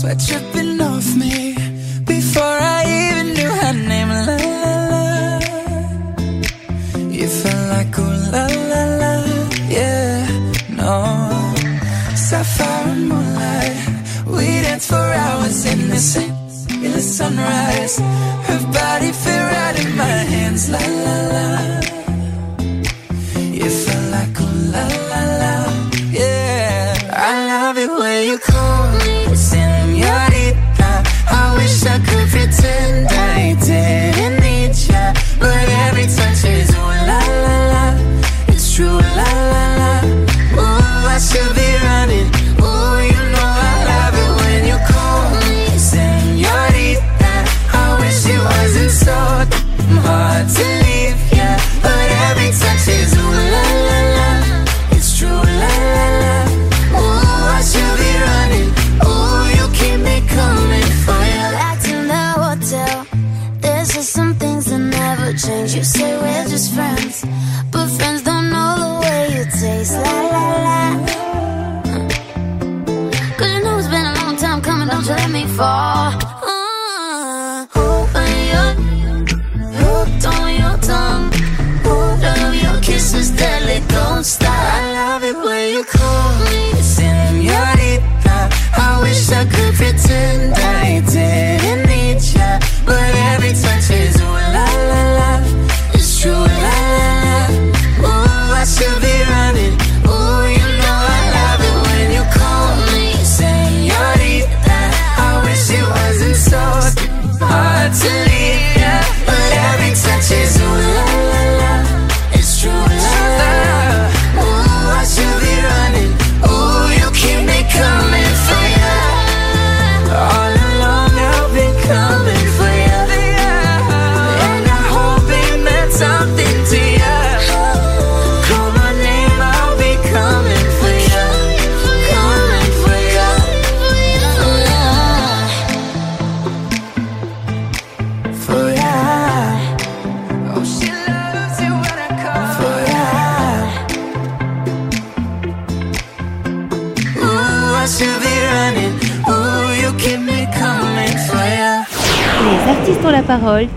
Sweat 0.00 0.18
dripping 0.18 0.80
off 0.80 1.14
me 1.14 1.54
before 2.06 2.58
I 2.78 2.80
even 3.00 3.26
knew 3.34 3.52
her 3.62 3.74
name. 3.90 4.08
La 4.26 4.36
la 4.64 4.74
la. 4.92 5.04
You 7.18 7.28
felt 7.40 7.64
like 7.74 7.98
ooh 7.98 8.14
la 8.34 8.44
la 8.70 8.82
la, 9.00 9.12
yeah. 9.76 10.26
No, 10.80 10.94
sapphire 12.26 12.88
and 12.92 13.08
moonlight. 13.10 13.76
We 14.34 14.46
danced 14.64 14.88
for 14.88 15.08
hours 15.24 15.66
in 15.72 15.80
the 15.90 16.00
sun, 16.10 16.30
in 16.84 16.92
the 16.92 17.04
sunrise. 17.18 17.98
Her 18.48 18.60
body 18.78 19.12
fit 19.22 19.42
right 19.52 19.76
in 19.84 19.90
my 20.04 20.18
hands. 20.32 20.62
La 20.70 20.78
la 20.78 20.99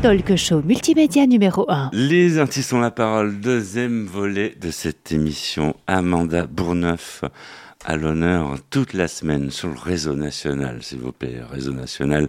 talk 0.03 0.36
show 0.36 0.62
multimédia 0.62 1.25
numéro 1.25 1.65
1. 1.69 1.91
Les 1.93 2.38
artistes 2.38 2.74
ont 2.74 2.81
la 2.81 2.91
parole, 2.91 3.39
deuxième 3.39 4.05
volet 4.05 4.53
de 4.60 4.69
cette 4.69 5.13
émission. 5.13 5.77
Amanda 5.88 6.45
Bourneuf 6.45 7.24
à 7.86 7.95
l'honneur 7.95 8.57
toute 8.69 8.91
la 8.93 9.07
semaine 9.07 9.50
sur 9.50 9.69
le 9.69 9.79
réseau 9.79 10.13
national, 10.15 10.83
s'il 10.83 11.00
vous 11.00 11.13
plaît, 11.13 11.39
réseau 11.50 11.72
national 11.72 12.27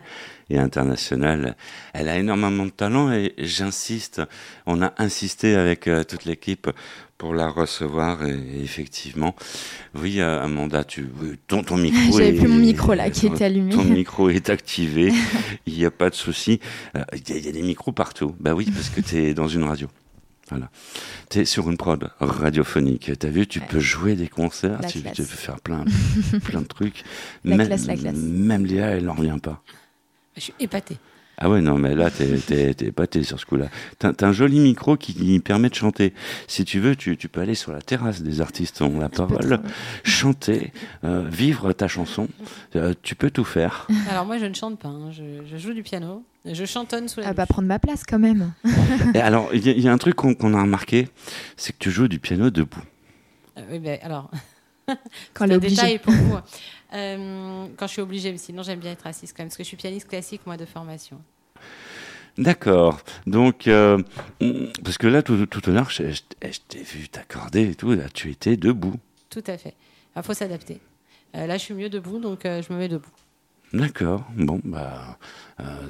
et 0.50 0.58
international. 0.58 1.56
Elle 1.92 2.08
a 2.08 2.16
énormément 2.16 2.66
de 2.66 2.70
talent 2.70 3.12
et 3.12 3.34
j'insiste, 3.38 4.22
on 4.66 4.80
a 4.80 4.92
insisté 4.98 5.56
avec 5.56 5.88
euh, 5.88 6.04
toute 6.04 6.26
l'équipe 6.26 6.70
pour 7.18 7.34
la 7.34 7.48
recevoir 7.48 8.24
et, 8.24 8.62
effectivement, 8.62 9.34
oui, 9.94 10.20
euh, 10.20 10.42
Amanda, 10.42 10.84
tu, 10.84 11.08
ton, 11.46 11.62
ton 11.62 11.76
micro 11.78 12.18
J'avais 12.18 12.32
plus 12.32 12.48
mon 12.48 12.56
micro 12.56 12.94
là 12.94 13.10
qui 13.10 13.26
était 13.26 13.44
allumé. 13.44 13.72
Ton 13.72 13.84
micro 13.84 14.28
est 14.28 14.50
activé, 14.50 15.12
il 15.66 15.74
n'y 15.74 15.84
a 15.84 15.90
pas 15.90 16.10
de 16.10 16.14
souci. 16.14 16.60
Euh, 16.96 17.04
il 17.12 17.44
y, 17.44 17.48
a 17.48 17.52
des 17.52 17.62
micros 17.62 17.92
partout. 17.92 18.34
Bah 18.40 18.54
oui, 18.54 18.70
parce 18.72 18.88
que 18.90 19.00
tu 19.00 19.16
es 19.16 19.34
dans 19.34 19.48
une 19.48 19.64
radio. 19.64 19.88
Voilà. 20.50 20.70
Tu 21.30 21.40
es 21.40 21.44
sur 21.44 21.70
une 21.70 21.78
prod 21.78 22.10
radiophonique. 22.20 23.10
Tu 23.18 23.26
as 23.26 23.30
vu, 23.30 23.46
tu 23.46 23.60
peux 23.60 23.80
jouer 23.80 24.14
des 24.14 24.28
concerts, 24.28 24.80
tu, 24.86 25.00
peux 25.00 25.22
faire 25.22 25.60
plein, 25.60 25.84
plein 26.44 26.60
de 26.60 26.66
trucs. 26.66 27.02
La 27.44 27.56
même, 27.56 27.66
classe, 27.66 27.86
la 27.86 27.96
classe. 27.96 28.16
Même 28.16 28.66
Léa, 28.66 28.88
elle 28.88 29.04
n'en 29.04 29.14
revient 29.14 29.38
pas. 29.42 29.62
Je 30.36 30.42
suis 30.42 30.54
épatée. 30.60 30.98
Ah 31.38 31.50
ouais, 31.50 31.60
non, 31.60 31.78
mais 31.78 31.94
là, 31.94 32.10
t'es 32.10 32.70
épaté 32.80 33.22
sur 33.24 33.40
ce 33.40 33.46
coup-là. 33.46 33.66
T'as 33.98 34.12
un 34.20 34.32
joli 34.32 34.60
micro 34.60 34.96
qui, 34.96 35.40
permet 35.40 35.68
de 35.68 35.74
chanter. 35.74 36.14
Si 36.46 36.64
tu 36.64 36.78
veux, 36.78 36.94
tu, 36.96 37.16
peux 37.16 37.40
aller 37.40 37.54
sur 37.54 37.72
la 37.72 37.82
terrasse 37.82 38.22
des 38.22 38.40
artistes 38.40 38.82
ont 38.82 38.98
la 39.00 39.08
parole, 39.08 39.60
chanter, 40.04 40.72
euh, 41.02 41.24
vivre 41.28 41.72
ta 41.72 41.88
chanson. 41.88 42.28
Euh, 42.76 42.94
tu 43.02 43.14
peux 43.14 43.30
tout 43.30 43.44
faire. 43.44 43.88
Alors 44.10 44.26
moi, 44.26 44.38
je 44.38 44.46
ne 44.46 44.54
chante 44.54 44.78
pas. 44.78 44.88
Hein. 44.88 45.10
Je, 45.10 45.56
joue 45.56 45.72
du 45.72 45.82
piano. 45.82 46.24
Je 46.44 46.64
chantonne 46.64 47.08
sous 47.08 47.20
la. 47.20 47.28
Ah 47.28 47.32
bah 47.32 47.46
prendre 47.46 47.66
ma 47.66 47.78
place 47.78 48.02
quand 48.06 48.18
même. 48.18 48.52
Et 49.14 49.20
alors, 49.20 49.48
il 49.54 49.66
y, 49.66 49.88
a 49.88 49.92
un 49.92 49.98
truc 49.98 50.14
qu'on 50.14 50.54
a 50.54 50.60
remarqué, 50.60 51.08
c'est 51.56 51.72
que 51.72 51.78
tu 51.78 51.90
joues 51.90 52.08
du 52.08 52.18
piano 52.18 52.50
debout. 52.50 52.82
Euh, 53.58 53.62
oui, 53.70 53.78
ben 53.78 53.98
alors. 54.02 54.30
Quand 55.34 55.46
le 55.46 55.58
détail 55.58 55.98
pour 55.98 56.12
vous. 56.12 56.38
Euh, 56.94 57.66
quand 57.76 57.86
je 57.88 57.92
suis 57.92 58.02
obligée, 58.02 58.36
sinon 58.38 58.62
j'aime 58.62 58.78
bien 58.78 58.92
être 58.92 59.06
assise 59.06 59.32
quand 59.32 59.42
même, 59.42 59.48
parce 59.48 59.56
que 59.56 59.64
je 59.64 59.68
suis 59.68 59.76
pianiste 59.76 60.08
classique, 60.08 60.42
moi, 60.46 60.56
de 60.56 60.64
formation. 60.64 61.20
D'accord. 62.38 63.00
Donc, 63.26 63.66
euh, 63.66 63.98
parce 64.84 64.98
que 64.98 65.06
là, 65.08 65.22
tout, 65.22 65.46
tout 65.46 65.62
à 65.68 65.72
l'heure, 65.72 65.90
je, 65.90 66.02
t'ai 66.68 66.82
vu 66.82 67.08
t'accorder 67.08 67.70
et 67.70 67.74
tout, 67.74 67.92
là, 67.92 68.08
tu 68.12 68.30
étais 68.30 68.56
debout. 68.56 68.94
Tout 69.30 69.42
à 69.46 69.58
fait. 69.58 69.74
Il 70.16 70.22
faut 70.22 70.34
s'adapter. 70.34 70.80
Euh, 71.34 71.46
là, 71.46 71.56
je 71.58 71.62
suis 71.62 71.74
mieux 71.74 71.88
debout, 71.88 72.18
donc 72.18 72.42
je 72.44 72.72
me 72.72 72.78
mets 72.78 72.88
debout. 72.88 73.10
D'accord. 73.74 74.24
Bon, 74.36 74.60
bah, 74.64 75.18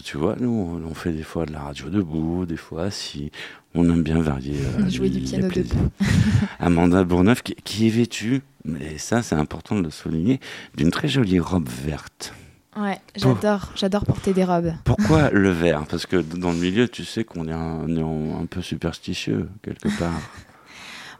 tu 0.03 0.17
vois, 0.17 0.37
nous, 0.41 0.83
on 0.85 0.95
fait 0.95 1.13
des 1.13 1.23
fois 1.23 1.47
de 1.47 1.53
la 1.53 1.61
radio 1.61 1.89
debout, 1.89 2.47
des 2.47 2.57
fois 2.57 2.85
assis. 2.85 3.31
On 3.75 3.89
aime 3.91 4.03
bien 4.03 4.21
varier. 4.21 4.59
Jouer 4.89 5.11
du 5.11 5.21
piano 5.21 5.49
debout. 5.49 5.91
Amanda 6.59 7.05
Bourneuf, 7.05 7.43
qui, 7.43 7.55
qui 7.57 7.87
est 7.87 7.91
vêtue 7.91 8.43
mais 8.65 8.99
ça 8.99 9.23
c'est 9.23 9.35
important 9.35 9.77
de 9.77 9.83
le 9.83 9.91
souligner, 9.91 10.41
d'une 10.77 10.91
très 10.91 11.09
jolie 11.09 11.39
robe 11.39 11.69
verte. 11.69 12.35
Ouais, 12.77 12.99
j'adore, 13.15 13.71
j'adore 13.77 14.05
porter 14.05 14.33
des 14.33 14.43
robes. 14.43 14.73
Pourquoi 14.85 15.31
le 15.33 15.51
vert? 15.51 15.85
Parce 15.89 16.07
que 16.07 16.17
dans 16.17 16.51
le 16.51 16.59
milieu, 16.59 16.89
tu 16.89 17.05
sais 17.05 17.23
qu'on 17.23 17.47
est 17.47 17.53
un, 17.53 18.47
peu 18.51 18.63
superstitieux 18.63 19.49
quelque 19.63 19.97
part. 19.97 20.21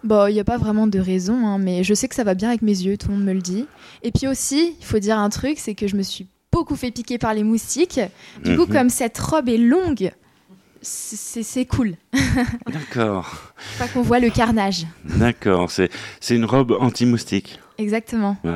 Bon, 0.03 0.27
il 0.27 0.35
n'y 0.35 0.41
a 0.41 0.45
pas 0.45 0.59
vraiment 0.59 0.89
de 0.89 0.99
raison, 0.99 1.47
hein, 1.47 1.59
mais 1.59 1.85
je 1.85 1.95
sais 1.95 2.09
que 2.09 2.15
ça 2.15 2.25
va 2.25 2.35
bien 2.35 2.49
avec 2.49 2.61
mes 2.61 2.73
yeux, 2.73 2.97
tout 2.97 3.09
le 3.09 3.15
monde 3.15 3.25
me 3.25 3.33
le 3.33 3.41
dit. 3.41 3.67
Et 4.03 4.11
puis 4.11 4.27
aussi, 4.27 4.75
il 4.81 4.85
faut 4.85 4.99
dire 4.99 5.19
un 5.19 5.31
truc, 5.31 5.59
c'est 5.59 5.75
que 5.75 5.87
je 5.87 5.97
me 5.97 6.03
suis 6.03 6.27
beaucoup 6.55 6.77
fait 6.77 6.93
piquer 6.93 7.19
par 7.19 7.35
les 7.35 7.43
moustiques. 7.43 8.01
Du 8.45 8.57
coup, 8.57 8.67
mhm. 8.67 8.73
comme 8.73 8.91
cette 8.91 9.19
robe 9.19 9.49
est 9.49 9.59
longue, 9.59 10.13
c'est 10.81 11.67
cool. 11.67 11.97
D'accord. 12.73 13.53
Pas 13.79 13.89
qu'on 13.89 14.03
voit 14.03 14.21
le 14.21 14.31
carnage. 14.31 14.87
D'accord, 15.05 15.71
c'est 15.71 15.91
une 16.31 16.45
robe 16.45 16.77
anti-moustique. 16.79 17.59
Exactement. 17.79 18.37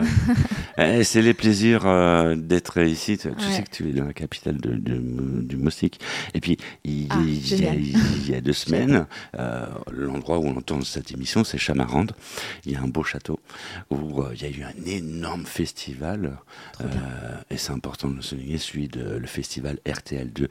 Eh, 0.81 1.03
c'est 1.03 1.23
les 1.23 1.35
plaisirs 1.35 1.87
euh, 1.87 2.37
d'être 2.37 2.81
ici. 2.81 3.19
Tu, 3.19 3.31
sais 3.51 3.65
que 3.65 3.71
tu 3.71 3.89
es 3.89 3.93
dans 3.93 4.05
la 4.05 4.13
capitale 4.13 4.59
de, 4.59 4.77
du 4.77 5.57
moustique. 5.57 5.99
Et 6.35 6.41
puis, 6.41 6.57
il, 6.85 7.09
ah, 7.11 7.19
y, 8.29 8.35
a, 8.37 8.41
deux 8.41 8.53
semaines, 8.53 9.09
euh, 9.37 9.67
l'endroit 9.91 10.39
où 10.39 10.47
on 10.47 10.57
entend 10.57 10.81
cette 10.83 11.11
émission, 11.11 11.43
c'est 11.43 11.59
Chamarande. 11.59 12.13
Il 12.65 12.71
y 12.71 12.77
a 12.77 12.81
un 12.81 12.87
beau 12.87 13.03
château 13.03 13.41
où 13.91 14.23
euh, 14.23 14.31
il 14.37 14.43
y 14.43 14.45
a 14.45 14.51
eu 14.51 14.63
un 14.63 14.85
énorme 14.87 15.47
festival. 15.47 16.39
et 17.51 17.57
c'est 17.57 17.73
important 17.73 18.07
de 18.11 18.15
le 18.15 18.23
souligner, 18.23 18.59
celui 18.59 18.87
de 18.87 19.17
le 19.17 19.27
festival 19.27 19.79
RTL2 19.85 20.47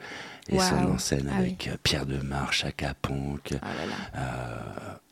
et 0.48 0.58
son 0.58 0.92
en 0.92 0.98
scène 0.98 1.28
ah 1.30 1.38
avec 1.38 1.70
Pierre 1.82 2.06
Demar, 2.06 2.52
Chaka 2.52 2.94
Ponk. 2.94 3.52
Oh 3.52 3.66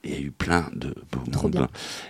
il 0.07 0.15
y 0.15 0.17
a 0.17 0.21
eu 0.21 0.31
plein 0.31 0.71
de 0.75 0.95
beaux 1.11 1.43
mondes. 1.43 1.69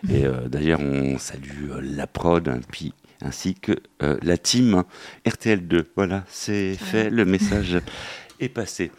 Et 0.09 0.27
euh, 0.27 0.49
d'ailleurs, 0.49 0.81
on 0.81 1.19
salue 1.19 1.71
euh, 1.71 1.81
la 1.83 2.07
prod, 2.07 2.47
hein, 2.49 2.61
puis, 2.71 2.93
ainsi 3.23 3.55
que 3.55 3.73
euh, 4.03 4.19
la 4.23 4.37
team 4.37 4.85
RTL2. 5.27 5.85
Voilà, 5.97 6.25
c'est 6.29 6.75
fait, 6.75 7.11
le 7.11 7.25
message 7.25 7.79
est 8.41 8.49
passé. 8.49 8.93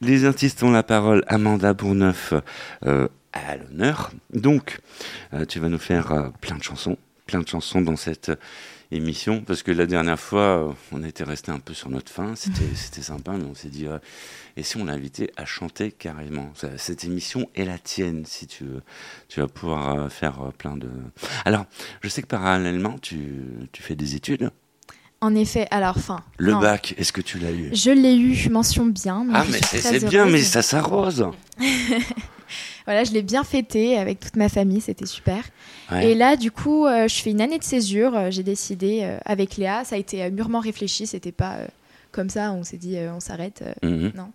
Les 0.00 0.24
artistes 0.24 0.62
ont 0.62 0.70
la 0.70 0.82
parole. 0.82 1.24
Amanda 1.28 1.72
Bourneuf 1.72 2.34
à 3.32 3.56
l'honneur. 3.56 4.10
Donc, 4.34 4.80
tu 5.48 5.60
vas 5.60 5.68
nous 5.68 5.78
faire 5.78 6.32
plein 6.40 6.56
de 6.56 6.62
chansons, 6.64 6.98
plein 7.26 7.40
de 7.40 7.46
chansons 7.46 7.80
dans 7.80 7.94
cette 7.94 8.32
émission, 8.92 9.42
parce 9.42 9.62
que 9.62 9.70
la 9.70 9.86
dernière 9.86 10.18
fois, 10.18 10.74
on 10.92 11.02
était 11.04 11.24
resté 11.24 11.52
un 11.52 11.58
peu 11.58 11.74
sur 11.74 11.90
notre 11.90 12.10
fin, 12.10 12.34
c'était 12.36 13.02
sympa, 13.02 13.32
mais 13.32 13.44
on 13.44 13.54
s'est 13.54 13.68
dit, 13.68 13.86
et 14.56 14.62
si 14.62 14.76
on 14.76 14.84
l'invitait 14.84 15.32
à 15.36 15.44
chanter 15.44 15.92
carrément? 15.92 16.52
Cette 16.76 17.04
émission 17.04 17.48
est 17.54 17.64
la 17.64 17.78
tienne, 17.78 18.24
si 18.26 18.46
tu 18.46 18.64
veux. 18.64 18.82
Tu 19.28 19.40
vas 19.40 19.46
pouvoir 19.46 19.94
euh, 19.94 20.08
faire 20.08 20.42
euh, 20.42 20.50
plein 20.50 20.76
de... 20.76 20.88
Alors, 21.44 21.66
je 22.02 22.08
sais 22.08 22.22
que 22.22 22.26
parallèlement, 22.26 22.98
tu, 22.98 23.42
tu 23.72 23.82
fais 23.82 23.96
des 23.96 24.16
études. 24.16 24.50
En 25.22 25.34
effet, 25.34 25.66
alors, 25.70 25.98
fin. 25.98 26.22
Le 26.38 26.54
bac, 26.54 26.94
est-ce 26.96 27.12
que 27.12 27.20
tu 27.20 27.38
l'as 27.38 27.52
eu? 27.52 27.70
Je 27.74 27.90
l'ai 27.90 28.16
eu, 28.16 28.48
mention 28.50 28.86
bien. 28.86 29.26
Ah, 29.32 29.44
mais 29.50 29.60
c'est 29.62 30.04
bien, 30.08 30.26
mais 30.26 30.42
ça 30.42 30.62
s'arrose. 30.62 31.26
voilà, 32.84 33.04
je 33.04 33.12
l'ai 33.12 33.22
bien 33.22 33.44
fêté 33.44 33.98
avec 33.98 34.20
toute 34.20 34.36
ma 34.36 34.48
famille, 34.48 34.80
c'était 34.80 35.06
super. 35.06 35.44
Et 36.02 36.14
là, 36.14 36.36
du 36.36 36.50
coup, 36.50 36.86
euh, 36.86 37.08
je 37.08 37.16
fais 37.16 37.30
une 37.30 37.40
année 37.40 37.58
de 37.58 37.64
césure. 37.64 38.30
J'ai 38.30 38.44
décidé 38.44 39.08
avec 39.24 39.56
Léa, 39.56 39.84
ça 39.84 39.96
a 39.96 39.98
été 39.98 40.30
mûrement 40.30 40.60
réfléchi, 40.60 41.06
c'était 41.06 41.32
pas 41.32 41.56
comme 42.12 42.28
ça, 42.28 42.52
on 42.52 42.64
s'est 42.64 42.76
dit 42.76 42.96
on 43.14 43.20
s'arrête. 43.20 43.64
Mhm. 43.82 44.12
Non. 44.16 44.30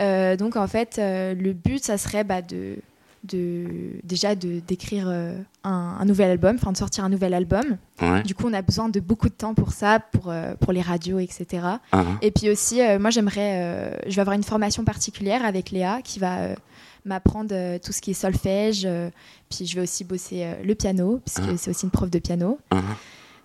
Euh, 0.00 0.36
donc 0.36 0.56
en 0.56 0.66
fait, 0.66 0.96
euh, 0.98 1.34
le 1.34 1.52
but, 1.52 1.82
ça 1.82 1.98
serait 1.98 2.24
bah, 2.24 2.42
de, 2.42 2.76
de, 3.24 3.66
déjà 4.04 4.34
de 4.34 4.60
d'écrire 4.60 5.06
euh, 5.08 5.34
un, 5.64 6.04
nouvel 6.04 6.30
album, 6.30 6.56
enfin 6.56 6.72
de 6.72 6.76
sortir 6.76 7.04
un 7.04 7.08
nouvel 7.08 7.34
album. 7.34 7.78
Du 8.24 8.34
coup, 8.34 8.44
on 8.46 8.52
a 8.52 8.62
besoin 8.62 8.88
de 8.88 9.00
beaucoup 9.00 9.28
de 9.28 9.34
temps 9.34 9.54
pour 9.54 9.72
ça, 9.72 10.00
pour, 10.00 10.32
pour 10.60 10.72
les 10.72 10.82
radios, 10.82 11.18
etc. 11.18 11.46
Ah. 11.92 12.04
Et 12.22 12.30
puis 12.30 12.50
aussi, 12.50 12.80
moi, 13.00 13.10
j'aimerais, 13.10 13.98
je 14.06 14.14
vais 14.14 14.20
avoir 14.20 14.36
une 14.36 14.44
formation 14.44 14.84
particulière 14.84 15.44
avec 15.44 15.70
Léa 15.70 16.00
qui 16.02 16.18
va 16.18 16.50
m'apprendre 17.06 17.78
tout 17.78 17.92
ce 17.92 18.00
qui 18.00 18.10
est 18.10 18.14
solfège. 18.14 18.86
puis 19.48 19.66
je 19.66 19.74
vais 19.76 19.82
aussi 19.82 20.04
bosser 20.04 20.46
le 20.62 20.74
piano, 20.74 21.20
puisque 21.24 21.48
ah. 21.48 21.56
c'est 21.56 21.70
aussi 21.70 21.84
une 21.84 21.90
prof 21.90 22.10
de 22.10 22.18
piano. 22.18 22.58
Ah. 22.70 22.82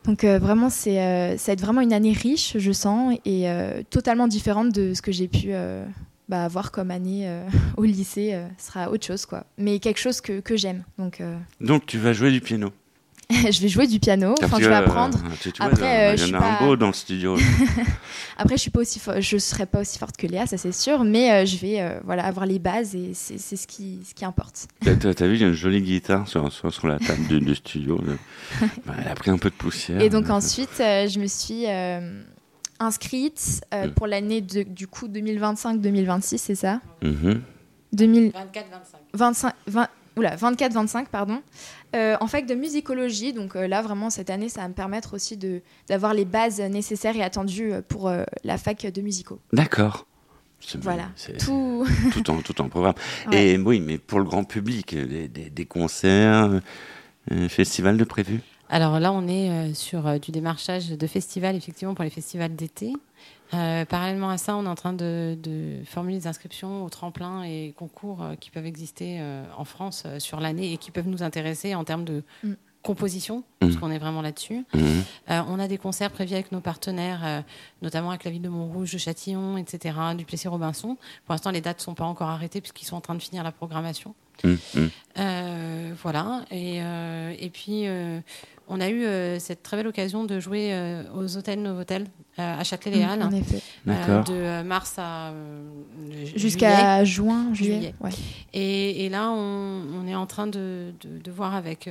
Donc 0.05 0.25
vraiment, 0.25 0.69
c'est, 0.69 1.37
ça 1.37 1.51
va 1.51 1.53
être 1.53 1.61
vraiment 1.61 1.81
une 1.81 1.93
année 1.93 2.13
riche, 2.13 2.57
je 2.57 2.71
sens, 2.71 3.17
et 3.25 3.45
totalement 3.89 4.27
différente 4.27 4.73
de 4.73 4.93
ce 4.93 5.01
que 5.01 5.11
j'ai 5.11 5.27
pu 5.27 5.53
bah, 6.31 6.45
avoir 6.45 6.71
comme 6.71 6.91
année 6.91 7.27
euh, 7.27 7.45
au 7.77 7.83
lycée 7.83 8.29
euh, 8.33 8.47
sera 8.57 8.89
autre 8.89 9.05
chose, 9.05 9.25
quoi. 9.25 9.43
Mais 9.57 9.79
quelque 9.79 9.99
chose 9.99 10.21
que, 10.21 10.39
que 10.39 10.55
j'aime. 10.55 10.85
Donc, 10.97 11.19
euh. 11.19 11.37
donc, 11.59 11.85
tu 11.85 11.97
vas 11.97 12.13
jouer 12.13 12.31
du 12.31 12.39
piano 12.39 12.71
je 13.51 13.61
vais 13.61 13.67
jouer 13.67 13.87
du 13.87 13.99
piano. 13.99 14.35
Enfin, 14.43 14.57
je 14.59 14.67
vais 14.67 14.75
apprendre. 14.75 15.17
Euh, 15.17 15.35
tu 15.41 15.51
Après, 15.59 16.11
euh, 16.11 16.15
il 16.15 16.27
y 16.27 16.35
en 16.35 16.41
a 16.41 16.45
un 16.45 16.65
beau 16.65 16.75
dans 16.75 16.87
le 16.87 16.93
studio. 16.93 17.37
Après, 18.37 18.57
je 18.57 18.61
suis 18.61 18.71
pas 18.71 18.81
serai 19.39 19.65
pas 19.65 19.81
aussi 19.81 19.97
forte 19.97 20.17
que 20.17 20.27
Léa, 20.27 20.45
ça 20.45 20.57
c'est 20.57 20.71
sûr, 20.71 21.03
mais 21.03 21.31
euh, 21.31 21.45
je 21.45 21.57
vais 21.57 21.99
voilà 22.03 22.25
avoir 22.25 22.45
les 22.45 22.59
bases 22.59 22.95
et 22.95 23.13
c'est 23.13 23.37
ce 23.37 23.67
qui, 23.67 23.99
ce 24.07 24.13
qui 24.13 24.25
importe. 24.25 24.67
T'as 24.81 25.27
vu, 25.27 25.35
il 25.35 25.41
y 25.41 25.43
a 25.43 25.47
une 25.47 25.53
jolie 25.53 25.81
guitare 25.81 26.27
sur, 26.27 26.51
sur, 26.51 26.87
la 26.87 26.99
table 26.99 27.39
du, 27.39 27.55
studio. 27.55 27.99
Bah, 28.85 28.93
elle 28.99 29.07
a 29.07 29.15
pris 29.15 29.31
un 29.31 29.37
peu 29.37 29.49
de 29.49 29.55
poussière. 29.55 30.01
Et 30.01 30.09
donc 30.09 30.29
ensuite, 30.29 30.77
je 30.77 31.19
me 31.19 31.27
suis 31.27 31.65
inscrite 32.79 33.61
pour 33.95 34.07
l'année 34.07 34.41
du 34.41 34.87
coup 34.87 35.07
2025-2026, 35.07 36.37
c'est 36.37 36.55
ça? 36.55 36.81
Mmh. 37.01 37.33
2024-25. 37.95 39.51
24-25, 40.29 41.07
pardon, 41.07 41.41
euh, 41.95 42.15
en 42.19 42.27
fac 42.27 42.45
de 42.45 42.55
musicologie. 42.55 43.33
Donc 43.33 43.55
euh, 43.55 43.67
là, 43.67 43.81
vraiment, 43.81 44.09
cette 44.09 44.29
année, 44.29 44.49
ça 44.49 44.61
va 44.61 44.67
me 44.67 44.73
permettre 44.73 45.15
aussi 45.15 45.37
d'avoir 45.87 46.13
les 46.13 46.25
bases 46.25 46.59
nécessaires 46.59 47.15
et 47.15 47.23
attendues 47.23 47.73
euh, 47.73 47.81
pour 47.87 48.11
la 48.43 48.57
fac 48.57 48.85
de 48.85 49.01
musicaux. 49.01 49.39
D'accord. 49.53 50.05
Voilà, 50.79 51.09
tout... 51.39 51.87
tout... 52.13 52.29
en, 52.29 52.37
tout 52.37 52.61
en 52.61 52.69
programme. 52.69 52.93
Et 53.31 53.57
oui, 53.57 53.79
mais 53.79 53.97
pour 53.97 54.19
le 54.19 54.25
grand 54.25 54.43
public, 54.43 54.95
des, 54.95 55.27
des 55.27 55.65
concerts, 55.65 56.61
un 57.31 57.49
festival 57.49 57.97
de 57.97 58.03
prévu? 58.03 58.41
Alors 58.69 58.99
là, 58.99 59.11
on 59.11 59.27
est 59.27 59.73
sur 59.73 60.19
du 60.19 60.29
démarchage 60.29 60.89
de 60.89 61.07
festivals, 61.07 61.55
effectivement, 61.55 61.95
pour 61.95 62.03
les 62.03 62.11
festivals 62.11 62.55
d'été 62.55 62.93
parallèlement 63.51 64.29
à 64.29 64.37
ça, 64.37 64.55
on 64.55 64.65
est 64.65 64.69
en 64.69 64.75
train 64.75 64.93
de, 64.93 65.37
formuler 65.85 66.17
des 66.19 66.27
inscriptions 66.27 66.85
aux 66.85 66.89
tremplins 66.89 67.43
et 67.43 67.73
concours 67.77 68.25
qui 68.39 68.49
peuvent 68.49 68.65
exister 68.65 69.21
en 69.57 69.65
France 69.65 70.05
sur 70.19 70.39
l'année 70.39 70.73
et 70.73 70.77
qui 70.77 70.91
peuvent 70.91 71.07
nous 71.07 71.23
intéresser 71.23 71.75
en 71.75 71.83
termes 71.83 72.05
de 72.05 72.23
mm 72.43 72.53
composition, 72.81 73.43
parce 73.59 73.73
mmh. 73.73 73.79
qu'on 73.79 73.91
est 73.91 73.99
vraiment 73.99 74.21
là-dessus. 74.21 74.65
Mmh. 74.73 74.79
Euh, 75.29 75.41
on 75.47 75.59
a 75.59 75.67
des 75.67 75.77
concerts 75.77 76.11
prévus 76.11 76.33
avec 76.33 76.51
nos 76.51 76.61
partenaires, 76.61 77.21
euh, 77.23 77.41
notamment 77.81 78.09
avec 78.09 78.23
la 78.23 78.31
ville 78.31 78.41
de 78.41 78.49
Montrouge, 78.49 78.91
de 78.91 78.97
Châtillon, 78.97 79.57
etc., 79.57 79.95
du 80.17 80.25
Plessis-Robinson. 80.25 80.97
Pour 81.25 81.33
l'instant, 81.33 81.51
les 81.51 81.61
dates 81.61 81.77
ne 81.77 81.83
sont 81.83 81.93
pas 81.93 82.05
encore 82.05 82.29
arrêtées 82.29 82.61
puisqu'ils 82.61 82.85
sont 82.85 82.95
en 82.95 83.01
train 83.01 83.15
de 83.15 83.21
finir 83.21 83.43
la 83.43 83.51
programmation. 83.51 84.15
Mmh. 84.43 84.55
Euh, 85.19 85.93
voilà. 86.01 86.45
Et, 86.49 86.77
et 86.77 87.49
puis, 87.51 87.85
on 88.71 88.79
a 88.81 88.89
eu 88.89 89.05
cette 89.39 89.61
très 89.63 89.77
belle 89.77 89.87
occasion 89.87 90.23
de 90.23 90.39
jouer 90.39 90.73
aux 91.15 91.37
hôtels 91.37 91.61
Novotel 91.61 92.05
à 92.37 92.63
Châtelet-Les-Halles. 92.63 93.23
en 93.23 93.31
effet. 93.31 93.61
de 93.85 94.63
mars 94.63 94.95
à 94.97 95.33
jusqu'à 96.35 97.03
juin, 97.03 97.53
juillet. 97.53 97.93
Et, 98.53 99.05
et, 99.05 99.09
là, 99.09 99.29
on, 99.31 99.83
on, 100.01 100.07
est 100.07 100.15
en 100.15 100.25
train 100.25 100.47
de, 100.47 100.93
de, 101.01 101.19
de 101.19 101.31
voir 101.31 101.53
avec 101.53 101.89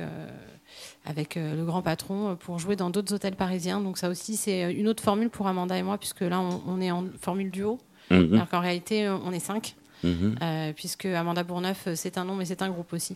avec 1.05 1.37
euh, 1.37 1.55
le 1.55 1.65
grand 1.65 1.81
patron 1.81 2.29
euh, 2.31 2.35
pour 2.35 2.59
jouer 2.59 2.75
dans 2.75 2.89
d'autres 2.89 3.13
hôtels 3.13 3.35
parisiens. 3.35 3.81
Donc 3.81 3.97
ça 3.97 4.09
aussi, 4.09 4.35
c'est 4.35 4.65
euh, 4.65 4.73
une 4.75 4.87
autre 4.87 5.03
formule 5.03 5.29
pour 5.29 5.47
Amanda 5.47 5.77
et 5.77 5.83
moi, 5.83 5.97
puisque 5.97 6.21
là, 6.21 6.39
on, 6.39 6.81
est 6.81 6.91
en 6.91 7.05
formule 7.19 7.51
duo. 7.51 7.79
Mhm. 8.09 8.33
Alors 8.33 8.49
qu'en 8.49 8.59
réalité, 8.59 9.09
on 9.09 9.31
est 9.31 9.39
cinq, 9.39 9.75
mhm. 10.03 10.35
puisque 10.75 11.05
Amanda 11.05 11.43
Bourneuf, 11.43 11.87
c'est 11.95 12.17
un 12.17 12.25
nom, 12.25 12.35
mais 12.35 12.45
c'est 12.45 12.61
un 12.61 12.69
groupe 12.69 12.91
aussi. 12.93 13.15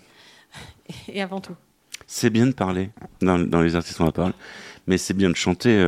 et 1.09 1.21
avant 1.21 1.41
tout. 1.41 1.55
C'est 2.07 2.29
bien 2.29 2.47
de 2.47 2.51
parler 2.51 2.89
dans, 3.21 3.37
les 3.61 3.75
artistes 3.75 3.99
on 3.99 4.05
va 4.05 4.11
parler, 4.11 4.33
mais 4.87 4.97
c'est 4.97 5.13
bien 5.13 5.29
de 5.29 5.35
chanter. 5.35 5.83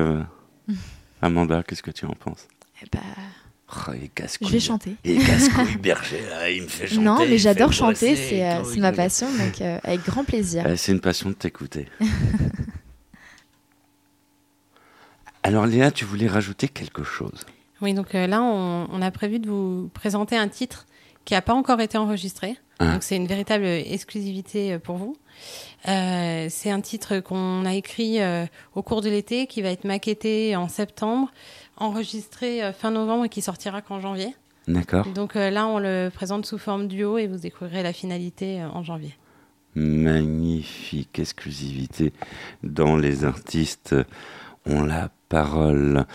Amanda, 1.22 1.64
qu'est-ce 1.64 1.84
que 1.84 1.92
tu 1.92 2.06
en 2.06 2.14
penses? 2.14 2.48
Eh 2.82 2.86
ben, 2.92 3.02
Oh, 3.70 3.92
je 4.42 4.48
vais 4.48 4.60
chanter. 4.62 4.96
Et 5.04 5.18
casse-couille 5.18 5.78
berger, 5.82 6.24
il 6.56 6.62
me 6.64 6.68
fait 6.68 6.88
chanter. 6.88 7.02
Non, 7.02 7.18
mais 7.20 7.38
j'adore 7.38 7.74
chanter, 7.74 8.16
c'est 8.16 8.50
euh, 8.50 8.64
ma 8.78 8.94
passion, 8.94 9.28
donc 9.30 9.60
euh, 9.60 9.78
avec 9.84 10.06
grand 10.06 10.24
plaisir. 10.24 10.64
c'est 10.78 10.94
une 10.94 11.02
passion 11.02 11.30
de 11.30 11.36
t'écouter. 11.36 11.88
Alors 15.44 15.66
Léa, 15.66 15.92
tu 15.92 16.06
voulais 16.06 16.28
rajouter 16.28 16.70
quelque 16.70 17.04
chose? 17.04 17.46
Oui, 17.82 17.94
donc 17.94 18.16
euh, 18.16 18.26
là, 18.26 18.42
on, 18.42 19.02
a 19.02 19.12
prévu 19.12 19.40
de 19.40 19.50
vous 19.50 19.92
présenter 19.94 20.38
un 20.38 20.48
titre 20.48 20.86
qui 21.26 21.34
n'a 21.34 21.42
pas 21.42 21.54
encore 21.54 21.82
été 21.82 21.98
enregistré. 21.98 22.58
Donc 22.80 23.02
c'est 23.02 23.16
une 23.16 23.28
véritable 23.28 23.66
exclusivité 23.66 24.78
pour 24.78 24.98
vous. 24.98 25.18
c'est 25.86 26.70
un 26.70 26.82
titre 26.82 27.20
qu'on 27.20 27.66
a 27.66 27.74
écrit 27.74 28.20
au 28.76 28.84
cours 28.84 29.02
de 29.02 29.10
l'été, 29.10 29.48
qui 29.48 29.62
va 29.62 29.70
être 29.70 29.84
maquetté 29.84 30.56
en 30.56 30.68
septembre 30.68 31.32
enregistré 31.78 32.64
euh, 32.64 32.74
fin 32.74 32.92
novembre 32.92 33.26
et 33.26 33.30
qui 33.30 33.42
sortira 33.42 33.82
qu'en 33.82 34.00
janvier. 34.00 34.36
D'accord. 34.68 35.06
Donc 35.14 35.36
euh, 35.36 35.50
là, 35.50 35.68
on 35.68 35.80
le 35.80 36.10
présente 36.14 36.46
sous 36.46 36.58
forme 36.58 36.88
duo 36.88 37.18
et 37.18 37.28
vous 37.28 37.38
découvrirez 37.38 37.84
la 37.84 37.94
finalité 37.94 38.62
euh, 38.62 38.70
en 38.70 38.84
janvier. 38.84 39.16
Magnifique 39.76 41.20
exclusivité 41.20 42.12
dans 42.64 42.98
les 42.98 43.24
artistes 43.24 43.96
ont 44.66 44.84
la 44.84 45.10
parole. 45.30 46.06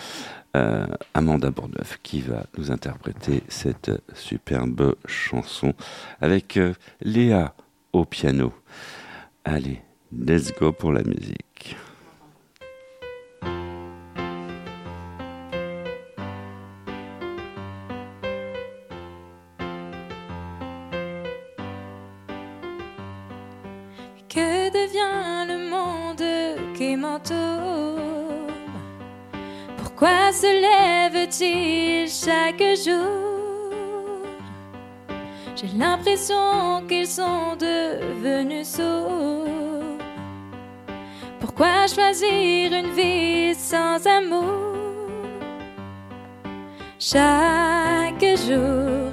Amanda 1.14 1.50
Bourneuf 1.50 1.98
qui 2.02 2.20
va 2.20 2.44
nous 2.58 2.70
interpréter 2.70 3.42
cette 3.48 3.90
superbe 4.14 4.94
chanson 5.06 5.74
avec 6.20 6.58
Léa 7.00 7.54
au 7.92 8.04
piano. 8.04 8.52
Allez, 9.44 9.80
let's 10.12 10.52
go 10.58 10.72
pour 10.72 10.92
la 10.92 11.02
musique. 11.02 11.76
Chaque 31.34 32.62
jour? 32.84 34.20
J'ai 35.56 35.68
l'impression 35.78 36.82
qu'ils 36.86 37.06
sont 37.06 37.56
devenus 37.58 38.68
sourds. 38.68 39.98
Pourquoi 41.40 41.86
choisir 41.86 42.72
une 42.72 42.90
vie 42.90 43.54
sans 43.54 44.06
amour? 44.06 44.76
Chaque 46.98 48.24
jour, 48.46 49.12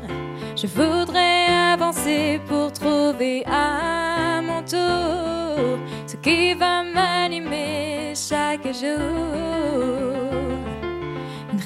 je 0.55 0.67
voudrais 0.67 1.47
avancer 1.73 2.39
pour 2.47 2.71
trouver 2.73 3.43
à 3.45 4.41
mon 4.41 4.62
tour 4.63 5.79
ce 6.05 6.17
qui 6.17 6.53
va 6.53 6.84
m'animer 6.84 8.13
chaque 8.15 8.67
jour 8.73 10.28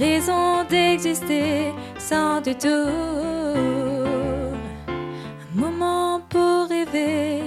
raison 0.04 0.66
d'exister 0.70 1.72
sans 1.98 2.42
détour. 2.42 2.90
Un 5.44 5.54
moment 5.56 6.20
pour 6.30 6.68
rêver. 6.68 7.42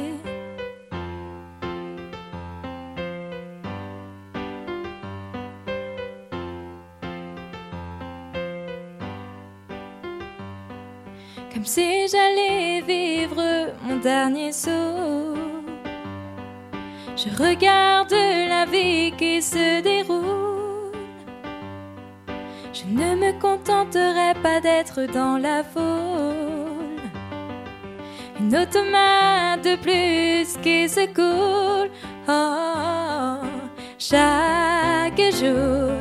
Comme 11.53 11.67
si 11.75 12.09
j'allais 12.11 12.81
vivre 12.93 13.43
mon 13.83 13.97
dernier 13.97 14.53
saut. 14.53 15.35
Je 17.21 17.29
regarde 17.45 18.17
la 18.55 18.65
vie 18.65 19.13
qui 19.19 19.43
se 19.43 19.83
déroule. 19.83 20.56
Je 22.79 22.85
ne 22.85 23.17
me 23.17 23.33
contenterai 23.41 24.35
pas 24.43 24.61
d'être 24.61 25.11
dans 25.11 25.39
la 25.39 25.65
foule. 25.65 27.01
Une 28.39 28.55
automate 28.55 29.65
de 29.65 29.77
plus 29.77 30.59
qui 30.63 30.87
se 30.87 31.07
coule. 31.07 31.91
Oh, 32.29 33.39
chaque 33.99 35.23
jour, 35.41 35.95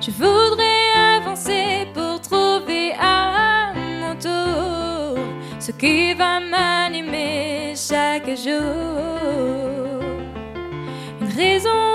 je 0.00 0.10
voudrais 0.12 0.94
avancer 1.18 1.86
pour 1.92 2.18
trouver 2.22 2.94
à 2.98 3.74
mon 4.00 4.14
tour 4.16 5.22
ce 5.60 5.72
qui 5.72 6.14
va 6.14 6.40
m'animer 6.40 7.74
chaque 7.76 8.30
jour. 8.34 10.00
Une 11.20 11.32
raison 11.36 11.87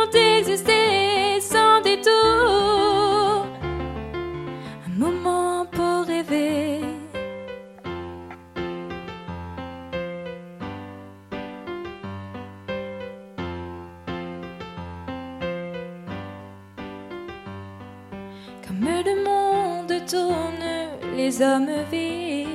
les 21.33 21.41
hommes 21.41 21.69
vivent 21.91 22.47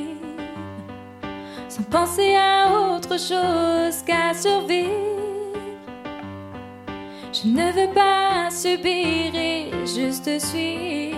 sans 1.68 1.82
penser 1.84 2.34
à 2.36 2.68
autre 2.70 3.18
chose 3.18 4.02
qu'à 4.06 4.34
survivre. 4.34 4.90
Je 7.32 7.48
ne 7.48 7.72
veux 7.72 7.92
pas 7.92 8.50
subir 8.50 9.34
et 9.34 9.70
juste 9.86 10.38
suivre 10.40 11.16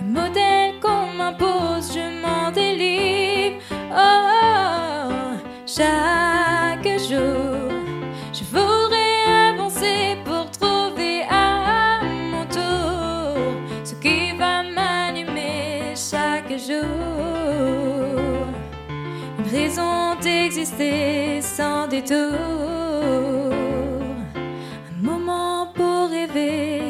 le 0.00 0.06
modèle 0.06 0.74
qu'on 0.80 1.12
m'impose, 1.16 1.92
je 1.94 2.22
m'en 2.22 2.50
délivre. 2.50 3.60
Oh, 3.92 5.10
chaque 5.66 5.86
jour, 5.86 6.53
d'exister 20.78 21.40
sans 21.42 21.86
détour. 21.88 22.34
Un 24.34 25.02
moment 25.02 25.72
pour 25.74 26.08
rêver. 26.10 26.80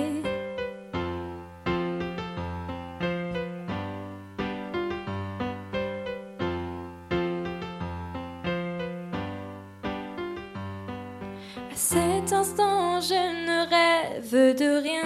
À 11.71 11.77
cet 11.77 12.33
instant, 12.33 13.01
je 13.01 13.15
ne 13.47 13.59
rêve 13.69 14.57
de 14.57 14.83
rien. 14.83 15.03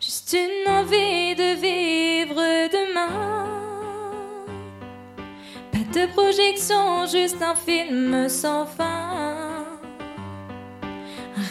Juste 0.00 0.34
une 0.34 0.72
envie 0.72 1.34
de 1.34 1.54
vivre 1.60 2.09
de 6.00 6.06
projection, 6.12 7.06
juste 7.06 7.42
un 7.42 7.54
film 7.54 8.28
sans 8.28 8.64
fin. 8.64 9.66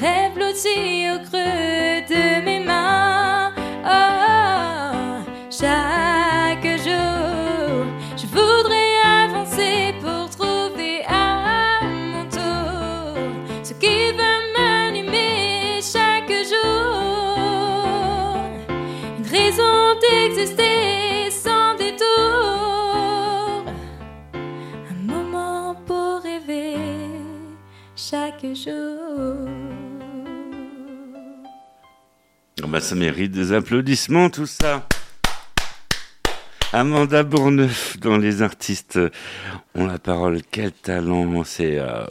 Rêve 0.01 0.37
au 0.37 1.19
creux 1.27 2.01
de 2.13 2.41
mes 2.45 2.61
mains. 2.63 3.51
Oh, 3.85 5.23
chaque 5.51 6.69
jour, 6.87 7.85
je 8.21 8.27
voudrais 8.37 8.93
avancer 9.23 9.93
pour 10.01 10.29
trouver 10.37 11.03
à 11.07 11.81
mon 12.13 12.23
tour 12.29 13.17
ce 13.63 13.73
qui 13.73 14.11
va 14.19 14.33
m'animer 14.55 15.79
chaque 15.81 16.33
jour. 16.51 17.49
Une 19.19 19.29
raison 19.37 19.95
d'exister 20.01 20.58
chaque 28.41 28.55
jour. 28.55 29.47
Bah, 32.67 32.81
ça 32.81 32.95
mérite 32.95 33.31
des 33.31 33.51
applaudissements, 33.53 34.29
tout 34.29 34.45
ça. 34.45 34.87
Amanda 36.71 37.23
Bourneuf, 37.23 37.97
dans 37.99 38.17
Les 38.17 38.41
artistes 38.43 38.99
ont 39.73 39.87
la 39.87 39.97
parole. 39.97 40.41
Quel 40.51 40.71
talent. 40.71 41.43
C'est, 41.43 41.79
euh, 41.79 42.05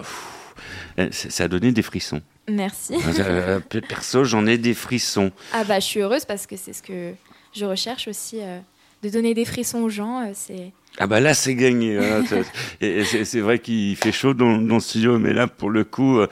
ça 1.12 1.44
a 1.44 1.48
donné 1.48 1.70
des 1.70 1.82
frissons. 1.82 2.22
Merci. 2.48 2.94
Euh, 3.20 3.60
Perso, 3.88 4.24
j'en 4.24 4.46
ai 4.46 4.58
des 4.58 4.74
frissons. 4.74 5.30
Ah 5.52 5.64
bah 5.64 5.80
je 5.80 5.84
suis 5.84 6.00
heureuse 6.00 6.24
parce 6.24 6.46
que 6.46 6.56
c'est 6.56 6.72
ce 6.72 6.82
que 6.82 7.12
je 7.54 7.66
recherche 7.66 8.08
aussi, 8.08 8.40
euh, 8.40 8.58
de 9.02 9.10
donner 9.10 9.34
des 9.34 9.44
frissons 9.44 9.80
aux 9.82 9.90
gens. 9.90 10.22
euh, 10.22 10.30
c'est 10.34 10.72
Ah 10.98 11.06
bah 11.06 11.20
là, 11.20 11.34
c'est 11.34 11.54
gagné. 11.54 11.96
voilà. 11.96 12.22
C'est- 12.80 13.40
vrai 13.40 13.58
qu'il 13.58 13.96
fait 13.96 14.12
chaud 14.12 14.34
dans, 14.34 14.58
dans 14.58 14.74
le 14.74 14.80
studio, 14.80 15.18
mais 15.18 15.32
là, 15.32 15.46
pour 15.46 15.70
le 15.70 15.84
coup, 15.84 16.18
euh, 16.18 16.26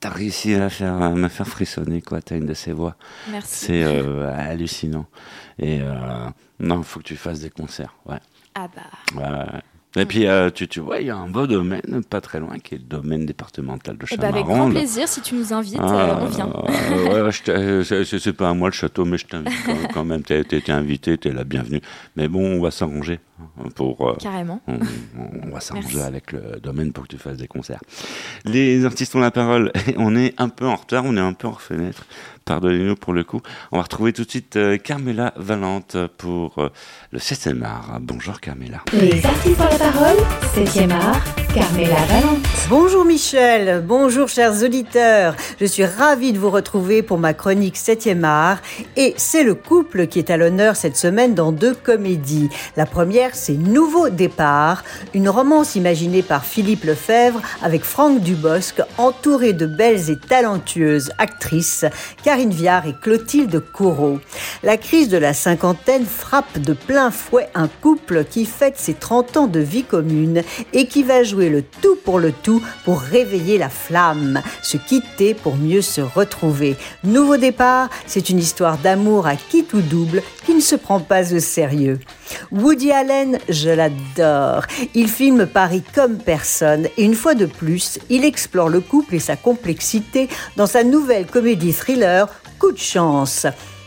t'as 0.00 0.10
réussi 0.10 0.54
à, 0.54 0.70
faire, 0.70 0.94
à 0.94 1.10
me 1.10 1.28
faire 1.28 1.46
frissonner, 1.48 2.00
quoi. 2.02 2.20
T'as 2.22 2.36
une 2.36 2.46
de 2.46 2.54
ces 2.54 2.72
voix. 2.72 2.96
merci. 3.30 3.66
C'est 3.66 3.82
euh, 3.84 4.32
hallucinant. 4.36 5.06
Et 5.58 5.80
euh, 5.80 5.94
non, 6.60 6.78
il 6.78 6.84
faut 6.84 7.00
que 7.00 7.04
tu 7.04 7.16
fasses 7.16 7.40
des 7.40 7.50
concerts. 7.50 7.94
Ouais. 8.06 8.18
Ah 8.54 8.68
bah. 8.74 9.20
Ouais. 9.20 9.60
Et 9.96 10.06
puis, 10.06 10.26
euh, 10.26 10.50
tu, 10.50 10.66
tu 10.66 10.80
vois, 10.80 10.98
il 11.00 11.06
y 11.06 11.10
a 11.10 11.16
un 11.16 11.28
beau 11.28 11.46
domaine, 11.46 12.02
pas 12.10 12.20
très 12.20 12.40
loin, 12.40 12.58
qui 12.58 12.74
est 12.74 12.78
le 12.78 12.82
domaine 12.84 13.26
départemental 13.26 13.96
de 13.96 14.04
Eh 14.10 14.16
bah, 14.16 14.26
avec 14.26 14.44
grand 14.44 14.68
plaisir, 14.68 15.06
si 15.06 15.20
tu 15.20 15.36
nous 15.36 15.52
invites, 15.52 15.78
Ah, 15.80 15.84
euh, 15.94 16.16
on 16.20 16.24
vient. 16.26 16.46
ouais, 16.48 17.22
ouais, 17.22 17.30
euh, 17.50 17.84
c'est- 18.04 18.32
pas 18.32 18.48
à 18.50 18.54
moi 18.54 18.70
le 18.70 18.72
château, 18.74 19.04
mais 19.04 19.18
je 19.18 19.26
t'invite 19.26 19.52
quand, 19.64 19.76
quand 19.92 20.04
même. 20.04 20.22
T'es 20.24 20.68
invité, 20.72 21.16
t'es 21.16 21.30
la 21.30 21.44
bienvenue. 21.44 21.80
Mais 22.16 22.26
bon, 22.26 22.44
on 22.56 22.60
va 22.60 22.72
s'arranger 22.72 23.20
hein, 23.33 23.33
pour. 23.74 24.08
euh, 24.10 24.14
Carrément. 24.20 24.60
on, 24.66 24.78
on 25.44 25.50
va 25.50 25.60
s'arranger 25.60 26.02
avec 26.02 26.32
le 26.32 26.58
domaine 26.62 26.92
pour 26.92 27.04
que 27.04 27.08
tu 27.08 27.18
fasses 27.18 27.36
des 27.36 27.48
concerts. 27.48 27.80
Les 28.44 28.84
artistes 28.84 29.14
ont 29.14 29.20
la 29.20 29.30
parole. 29.30 29.72
On 29.96 30.16
est 30.16 30.34
un 30.38 30.48
peu 30.48 30.66
en 30.66 30.76
retard, 30.76 31.04
on 31.06 31.16
est 31.16 31.20
un 31.20 31.32
peu 31.32 31.46
en 31.48 31.54
fenêtre. 31.54 32.04
Pardonnez-nous 32.44 32.96
pour 32.96 33.12
le 33.14 33.24
coup. 33.24 33.40
On 33.72 33.76
va 33.78 33.82
retrouver 33.84 34.12
tout 34.12 34.24
de 34.24 34.30
suite 34.30 34.56
euh, 34.56 34.76
Carmela 34.76 35.32
Valente 35.36 35.96
pour 36.18 36.58
euh, 36.58 36.68
le 37.10 37.18
7e 37.18 37.62
art. 37.62 37.98
Bonjour 38.02 38.38
Carmela. 38.40 38.82
Les 38.92 39.24
artistes 39.24 39.60
ont 39.60 39.64
la 39.64 39.78
parole, 39.78 40.16
7e 40.54 40.90
art, 40.90 41.24
Carmela 41.54 41.94
Valente. 42.06 42.44
Bonjour 42.68 43.04
Michel, 43.06 43.82
bonjour 43.86 44.28
chers 44.28 44.62
auditeurs. 44.62 45.34
Je 45.58 45.64
suis 45.64 45.84
ravie 45.86 46.32
de 46.34 46.38
vous 46.38 46.50
retrouver 46.50 47.02
pour 47.02 47.18
ma 47.18 47.32
chronique 47.32 47.76
7e 47.76 48.24
art 48.24 48.58
et 48.96 49.14
c'est 49.16 49.42
le 49.44 49.54
couple 49.54 50.06
qui 50.06 50.18
est 50.18 50.30
à 50.30 50.36
l'honneur 50.36 50.76
cette 50.76 50.96
semaine 50.96 51.34
dans 51.34 51.50
deux 51.52 51.74
comédies. 51.74 52.50
La 52.76 52.84
première, 52.84 53.33
c'est 53.34 53.54
Nouveau 53.54 54.08
départ, 54.08 54.84
une 55.14 55.28
romance 55.28 55.74
imaginée 55.74 56.22
par 56.22 56.44
Philippe 56.44 56.84
Lefebvre 56.84 57.40
avec 57.62 57.84
Franck 57.84 58.20
Dubosc 58.20 58.80
entouré 58.98 59.52
de 59.52 59.66
belles 59.66 60.10
et 60.10 60.18
talentueuses 60.18 61.10
actrices 61.18 61.84
Karine 62.22 62.50
Viard 62.50 62.86
et 62.86 62.94
Clotilde 63.00 63.62
Courreau. 63.72 64.20
La 64.62 64.76
crise 64.76 65.08
de 65.08 65.18
la 65.18 65.34
cinquantaine 65.34 66.06
frappe 66.06 66.58
de 66.58 66.72
plein 66.72 67.10
fouet 67.10 67.48
un 67.54 67.68
couple 67.68 68.24
qui 68.24 68.44
fête 68.44 68.78
ses 68.78 68.94
30 68.94 69.36
ans 69.36 69.46
de 69.46 69.60
vie 69.60 69.84
commune 69.84 70.42
et 70.72 70.86
qui 70.86 71.02
va 71.02 71.22
jouer 71.22 71.48
le 71.48 71.62
tout 71.62 71.96
pour 72.04 72.18
le 72.18 72.32
tout 72.32 72.62
pour 72.84 73.00
réveiller 73.00 73.58
la 73.58 73.68
flamme, 73.68 74.42
se 74.62 74.76
quitter 74.76 75.34
pour 75.34 75.56
mieux 75.56 75.82
se 75.82 76.00
retrouver. 76.00 76.76
Nouveau 77.02 77.36
départ, 77.36 77.88
c'est 78.06 78.30
une 78.30 78.38
histoire 78.38 78.78
d'amour 78.78 79.26
à 79.26 79.36
qui 79.36 79.64
tout 79.64 79.80
double 79.80 80.22
qui 80.46 80.54
ne 80.54 80.60
se 80.60 80.76
prend 80.76 81.00
pas 81.00 81.34
au 81.34 81.40
sérieux. 81.40 81.98
Woody 82.50 82.90
Allen, 82.90 83.13
je 83.48 83.70
l'adore. 83.70 84.64
Il 84.94 85.08
filme 85.08 85.46
Paris 85.46 85.82
comme 85.94 86.18
personne 86.18 86.86
et 86.96 87.04
une 87.04 87.14
fois 87.14 87.34
de 87.34 87.46
plus, 87.46 87.98
il 88.10 88.24
explore 88.24 88.68
le 88.68 88.80
couple 88.80 89.14
et 89.16 89.20
sa 89.20 89.36
complexité 89.36 90.28
dans 90.56 90.66
sa 90.66 90.84
nouvelle 90.84 91.26
comédie 91.26 91.72
thriller 91.72 92.28
Coup 92.58 92.72
de 92.72 92.78
chance. 92.78 93.46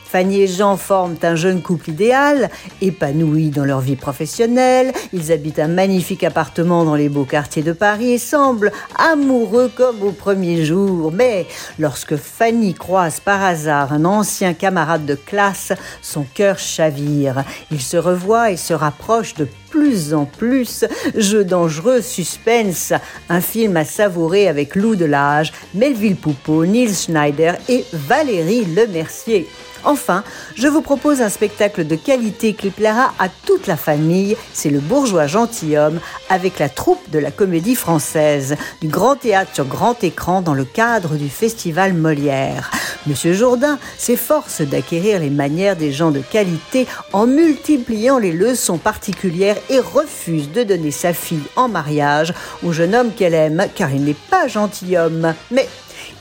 Fanny 0.10 0.42
et 0.42 0.48
Jean 0.48 0.78
forment 0.78 1.18
un 1.22 1.36
jeune 1.36 1.62
couple 1.62 1.90
idéal, 1.90 2.50
épanoui 2.82 3.50
dans 3.50 3.66
leur 3.66 3.82
vie 3.82 3.98
professionnelle. 3.98 4.94
Ils 5.12 5.34
habitent 5.34 5.60
un 5.60 5.68
magnifique 5.68 6.24
appartement 6.24 6.86
dans 6.86 6.96
les 6.96 7.10
beaux 7.10 7.26
quartiers 7.26 7.62
de 7.62 7.74
Paris 7.74 8.14
et 8.14 8.18
semblent 8.18 8.72
amoureux 8.98 9.70
comme 9.76 10.02
au 10.04 10.12
premier 10.12 10.64
jour. 10.64 11.12
Mais 11.12 11.46
lorsque 11.78 12.16
Fanny 12.16 12.74
croise 12.74 13.20
par 13.20 13.44
hasard 13.44 13.92
un 13.92 14.06
ancien 14.06 14.54
camarade 14.54 15.06
de 15.06 15.16
classe, 15.16 15.74
son 16.02 16.26
cœur 16.34 16.58
chavire. 16.58 17.44
Il 17.70 17.82
se 17.82 17.98
revoit 17.98 18.52
et 18.52 18.58
se 18.58 18.74
rapproche 18.74 19.36
de 19.36 19.48
plus 19.70 20.14
en 20.14 20.26
plus. 20.26 20.86
Jeu 21.16 21.44
dangereux, 21.44 22.02
suspense, 22.02 22.94
un 23.30 23.42
film 23.42 23.76
à 23.76 23.84
savourer 23.84 24.48
avec 24.48 24.76
Lou 24.76 24.96
Delage, 24.96 25.52
Melville 25.74 26.16
Poupeau, 26.16 26.66
Nils 26.66 26.96
Schneider 26.96 27.58
et 27.68 27.84
Valérie 27.92 28.66
Lemercier. 28.66 29.48
Enfin, 29.84 30.24
je 30.56 30.68
vous 30.68 30.82
propose 30.82 31.22
un 31.22 31.30
spectacle 31.30 31.86
de 31.86 31.96
qualité 31.96 32.54
qui 32.54 32.70
plaira 32.70 33.14
à 33.20 33.30
toute 33.30 33.68
la 33.68 33.78
famille. 33.78 34.38
C'est 34.54 34.70
Le 34.70 34.80
Bourgeois 34.80 35.28
Gentilhomme 35.28 36.00
avec 36.30 36.60
la 36.60 36.70
troupe 36.70 37.10
de 37.10 37.20
la 37.20 37.32
Comédie 37.32 37.76
Française, 37.76 38.56
du 38.82 38.88
grand 38.88 39.16
théâtre 39.16 39.52
sur 39.54 39.66
grand 39.66 40.04
écran 40.04 40.42
dans 40.42 40.54
le 40.54 40.66
cadre 40.66 41.16
du 41.16 41.30
Festival 41.30 41.94
Molière. 41.94 42.72
Monsieur 43.06 43.34
Jourdain 43.34 43.80
s'efforce 43.98 44.62
d'acquérir 44.62 45.20
les 45.20 45.30
manières 45.30 45.78
des 45.78 45.92
gens 45.92 46.12
de 46.12 46.20
qualité 46.20 46.88
en 47.14 47.26
multipliant 47.26 48.18
les 48.18 48.34
leçons 48.34 48.78
particulières 48.78 49.58
et 49.70 49.80
refuse 49.80 50.52
de 50.52 50.64
donner 50.64 50.92
sa 50.92 51.14
fille 51.14 51.44
en 51.56 51.70
mariage 51.70 52.34
au 52.64 52.74
jeune 52.74 52.96
homme 52.96 53.12
qu'elle 53.16 53.34
aime 53.34 53.68
car 53.76 53.92
il 53.92 54.04
n'est 54.04 54.16
pas 54.30 54.48
gentilhomme. 54.48 55.34
Mais 55.52 55.68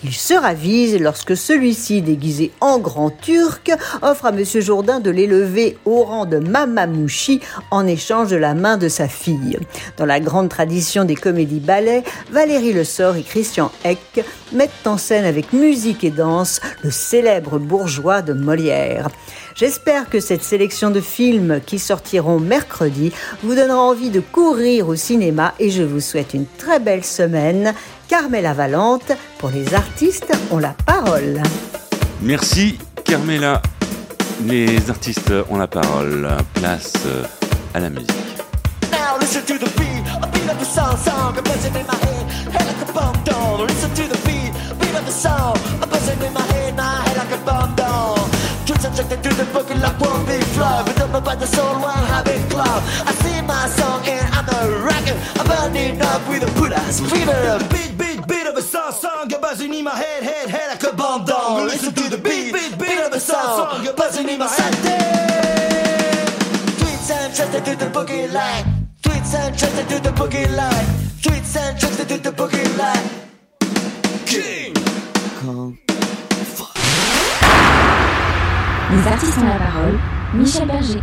il 0.05 0.13
se 0.13 0.35
ravise 0.35 0.99
lorsque 1.01 1.37
celui-ci, 1.37 2.03
déguisé 2.03 2.53
en 2.61 2.79
grand 2.79 3.11
turc, 3.11 3.73
offre 4.03 4.27
à 4.27 4.33
Monsieur 4.33 4.61
Jourdain 4.61 5.01
de 5.01 5.11
l'élever 5.11 5.79
au 5.85 6.05
rang 6.05 6.27
de 6.27 6.39
mamamouchi 6.39 7.41
en 7.71 7.87
échange 7.87 8.31
de 8.31 8.37
la 8.37 8.55
main 8.55 8.77
de 8.77 8.89
sa 8.89 9.09
fille. 9.09 9.59
Dans 9.97 10.07
la 10.07 10.21
grande 10.21 10.49
tradition 10.49 11.05
des 11.05 11.17
comédies 11.17 11.61
ballets, 11.61 12.05
Valérie 12.31 12.73
Le 12.73 12.85
Sort 12.85 13.17
et 13.17 13.23
Christian 13.23 13.71
Eck 13.85 14.25
mettent 14.53 14.87
en 14.87 14.99
scène 14.99 15.25
avec 15.25 15.53
musique 15.53 16.05
et 16.05 16.11
danse 16.11 16.61
le 16.83 16.91
célèbre 16.91 17.59
bourgeois 17.59 18.23
de 18.23 18.33
Molière. 18.33 19.09
J'espère 19.55 20.11
que 20.11 20.21
cette 20.21 20.43
sélection 20.43 20.91
de 20.91 21.01
films 21.01 21.61
qui 21.65 21.79
sortiront 21.79 22.39
mercredi 22.39 23.11
vous 23.43 23.55
donnera 23.55 23.81
envie 23.81 24.11
de 24.11 24.21
courir 24.21 24.89
au 24.89 24.97
cinéma 24.97 25.55
et 25.59 25.71
je 25.71 25.83
vous 25.83 26.01
souhaite 26.01 26.35
une 26.35 26.45
très 26.59 26.79
belle 26.79 27.05
semaine. 27.05 27.73
Carmela 28.09 28.53
Valente, 28.53 29.12
pour 29.38 29.51
les 29.51 29.75
artistes, 29.75 30.33
ont 30.51 30.59
la 30.59 30.75
parole. 30.87 31.42
Merci 32.23 32.79
Carmela. 33.05 33.61
Les 34.45 34.90
artistes 34.90 35.33
ont 35.51 35.57
la 35.57 35.66
parole. 35.66 36.29
Place 36.55 36.92
euh, 37.07 37.25
à 37.75 37.81
la 37.81 37.90
musique. 37.90 38.11
Now 38.90 39.19
listen 39.21 39.42
to 39.45 39.59
the 39.59 39.71
beat, 39.77 40.05
a 40.23 40.27
beat 40.27 40.49
of 40.51 40.59
the 40.59 40.64
song, 40.64 40.97
song, 40.97 41.37
a 41.38 41.42
buzzing 41.42 41.75
in 41.75 41.87
my 41.87 41.95
head, 41.95 42.31
head 42.53 42.66
like 42.66 42.88
a 42.88 42.92
bomb 42.92 43.25
down. 43.25 43.66
Listen 43.66 43.90
to 43.95 44.03
the 44.03 44.19
beat, 44.27 44.53
beat 44.79 44.95
of 44.95 45.05
the 45.05 45.12
song, 45.12 45.57
a 45.83 45.87
buzzing 45.87 46.23
in 46.23 46.33
my 46.33 46.42
head, 46.53 46.77
my 46.77 47.03
head 47.05 47.16
like 47.16 47.33
a 47.33 47.45
bomb 47.45 47.75
down. 47.75 48.36
Twitch 48.67 48.81
subjected 48.81 49.23
to 49.23 49.29
the 49.29 49.45
booking 49.53 49.81
like 49.81 50.01
one 50.01 50.27
big 50.27 50.43
flow, 50.43 50.83
but 50.85 51.01
up 51.01 51.25
by 51.25 51.37
the 51.37 51.47
soul, 51.47 51.75
one 51.79 52.05
habit 52.11 52.51
club. 52.51 52.83
I 53.07 53.13
sing 53.23 53.47
my 53.47 53.69
song 53.69 54.03
and 54.09 54.27
I'm 54.35 54.49
a 54.49 54.83
rocker, 54.83 55.17
I'm 55.39 55.47
burning 55.47 56.03
up 56.03 56.29
with 56.29 56.43
a 56.43 56.51
put 56.59 56.73
ass 56.73 56.99
fever. 56.99 57.61
Beat, 57.71 57.97
beat, 57.97 58.27
beat 58.27 58.45
of 58.45 58.57
a 58.57 58.63
song, 58.63 58.91
song, 58.91 59.33
a 59.33 59.39
buzzing 59.39 59.73
in 59.73 59.85
my 59.85 59.95
head, 59.95 60.25
head, 60.25 60.51
head 60.51 60.69
like 60.71 60.83
a 60.83 60.97
bomb 60.97 61.25
down. 61.25 61.69
Listen 61.69 61.95
to 61.95 62.11
the 62.11 62.19
beat, 62.19 62.53
beat, 62.53 62.77
beat 62.77 62.99
of 62.99 63.13
a 63.13 63.21
song, 63.21 63.71
song, 63.71 63.87
a 63.87 63.93
buzzing 63.93 64.29
in 64.29 64.41
my 64.41 64.49
head. 64.49 64.75
Tweets 66.81 67.11
and 67.13 67.33
trusted 67.37 67.65
to 67.67 67.77
the 67.77 67.87
boogie 67.87 68.33
line. 68.33 68.89
Tweets 69.01 69.33
and 69.33 69.57
trusted 69.57 69.89
to 69.91 70.01
the 70.01 70.11
boogie 70.11 70.57
line. 70.57 70.87
Tweets 71.23 71.57
and 71.57 71.79
trusted 71.79 72.09
to 72.09 72.19
the 72.19 72.33
boogie 72.33 72.77
line. 72.77 73.27
Les 78.97 79.07
artistes 79.07 79.39
ont 79.39 79.45
la 79.45 79.59
parole. 79.59 79.99
Michel 80.33 80.67
Berger. 80.67 81.01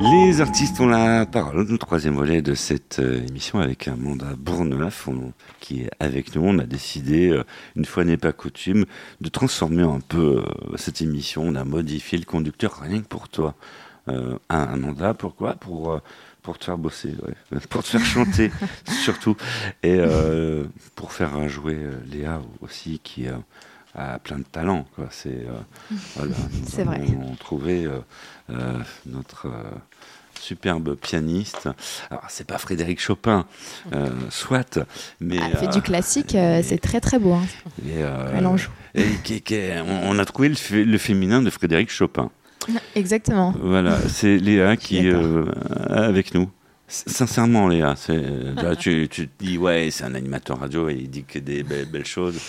Les 0.00 0.40
artistes 0.40 0.80
ont 0.80 0.86
la 0.86 1.26
parole. 1.26 1.66
Le 1.68 1.76
troisième 1.76 2.14
volet 2.14 2.40
de 2.40 2.54
cette 2.54 2.98
euh, 2.98 3.26
émission 3.28 3.58
avec 3.58 3.88
Amanda 3.88 4.28
Bourneuf 4.38 5.06
qui 5.60 5.82
est 5.82 5.90
avec 6.00 6.34
nous. 6.34 6.42
On 6.42 6.58
a 6.58 6.64
décidé, 6.64 7.28
euh, 7.28 7.44
une 7.76 7.84
fois 7.84 8.04
n'est 8.04 8.16
pas 8.16 8.32
coutume, 8.32 8.86
de 9.20 9.28
transformer 9.28 9.82
un 9.82 10.00
peu 10.00 10.42
euh, 10.46 10.76
cette 10.76 11.02
émission. 11.02 11.42
On 11.42 11.56
a 11.56 11.64
modifié 11.64 12.16
le 12.16 12.24
conducteur 12.24 12.80
rien 12.80 13.02
que 13.02 13.08
pour 13.08 13.28
toi. 13.28 13.54
Euh, 14.08 14.38
Amanda, 14.48 15.12
pourquoi? 15.12 15.54
Pour 15.56 16.00
pour 16.40 16.58
te 16.58 16.64
faire 16.64 16.78
bosser, 16.78 17.14
pour 17.68 17.82
te 17.82 17.88
faire 17.88 18.04
chanter 18.04 18.50
surtout, 19.04 19.36
et 19.82 19.98
pour 20.94 21.12
faire 21.12 21.46
jouer 21.50 21.76
Léa 22.10 22.40
aussi 22.62 23.00
qui 23.04 23.26
a 23.98 24.18
plein 24.18 24.38
de 24.38 24.44
talent. 24.44 24.86
C'est 25.10 25.46
voilà, 26.16 26.34
c'est 26.66 26.84
vrai. 26.84 27.02
On, 27.20 27.34
trouvait 27.34 27.86
notre 29.06 29.48
superbe 30.38 30.94
pianiste. 30.96 31.68
Alors, 32.10 32.24
c'est 32.28 32.46
pas 32.46 32.58
Frédéric 32.58 33.00
Chopin, 33.00 33.46
euh, 33.92 34.08
soit, 34.30 34.78
mais. 35.20 35.36
Elle 35.36 35.56
fait 35.56 35.68
du 35.68 35.82
classique, 35.82 36.34
euh, 36.34 36.60
c'est 36.62 36.78
très 36.78 37.00
très 37.00 37.18
beau. 37.18 37.34
Hein. 37.34 37.46
Euh. 37.86 38.58
Et, 38.94 39.72
on, 40.04 40.18
a 40.18 40.24
trouvé 40.24 40.48
le, 40.48 40.98
féminin 40.98 41.42
de 41.42 41.50
Frédéric 41.50 41.90
Chopin. 41.90 42.30
Exactement. 42.94 43.54
Voilà, 43.60 43.98
c'est 44.08 44.38
Léa 44.38 44.76
qui 44.76 45.06
est 45.06 45.14
avec 45.88 46.34
nous. 46.34 46.50
Sincèrement, 46.90 47.68
Léa, 47.68 47.96
là, 48.56 48.74
tu, 48.74 49.08
tu, 49.10 49.28
te 49.28 49.44
dis, 49.44 49.58
ouais, 49.58 49.90
c'est 49.90 50.04
un 50.04 50.14
animateur 50.14 50.58
radio 50.58 50.88
et 50.88 50.94
il 50.94 51.10
dit 51.10 51.22
que 51.22 51.38
des 51.38 51.62
belles, 51.62 52.06
choses. 52.06 52.40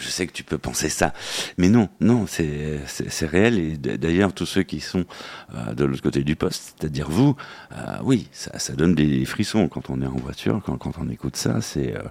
je 0.00 0.08
sais 0.08 0.26
que 0.26 0.32
tu 0.32 0.44
peux 0.44 0.56
penser 0.56 0.88
ça. 0.88 1.12
Mais 1.58 1.68
non, 1.68 1.90
non, 2.00 2.26
c'est 2.26 2.80
réel. 3.26 3.58
Et 3.58 3.76
d'ailleurs, 3.76 4.32
tous 4.32 4.46
ceux 4.46 4.62
qui 4.62 4.80
sont 4.80 5.04
euh, 5.54 5.74
de 5.74 5.84
l'autre 5.84 6.02
côté 6.02 6.24
du 6.24 6.36
poste, 6.36 6.74
c'est-à-dire 6.78 7.10
vous, 7.10 7.36
euh, 7.72 7.98
oui, 8.02 8.28
ça, 8.32 8.58
ça, 8.58 8.72
donne 8.72 8.94
des 8.94 9.26
frissons 9.26 9.68
quand 9.68 9.90
on 9.90 10.00
est 10.00 10.06
en 10.06 10.16
voiture, 10.16 10.62
quand, 10.64 10.78
quand 10.78 10.94
on 10.98 11.10
écoute 11.10 11.36
ça. 11.36 11.60
C'est 11.60 11.94
euh, 11.94 12.02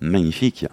magnifique. 0.00 0.66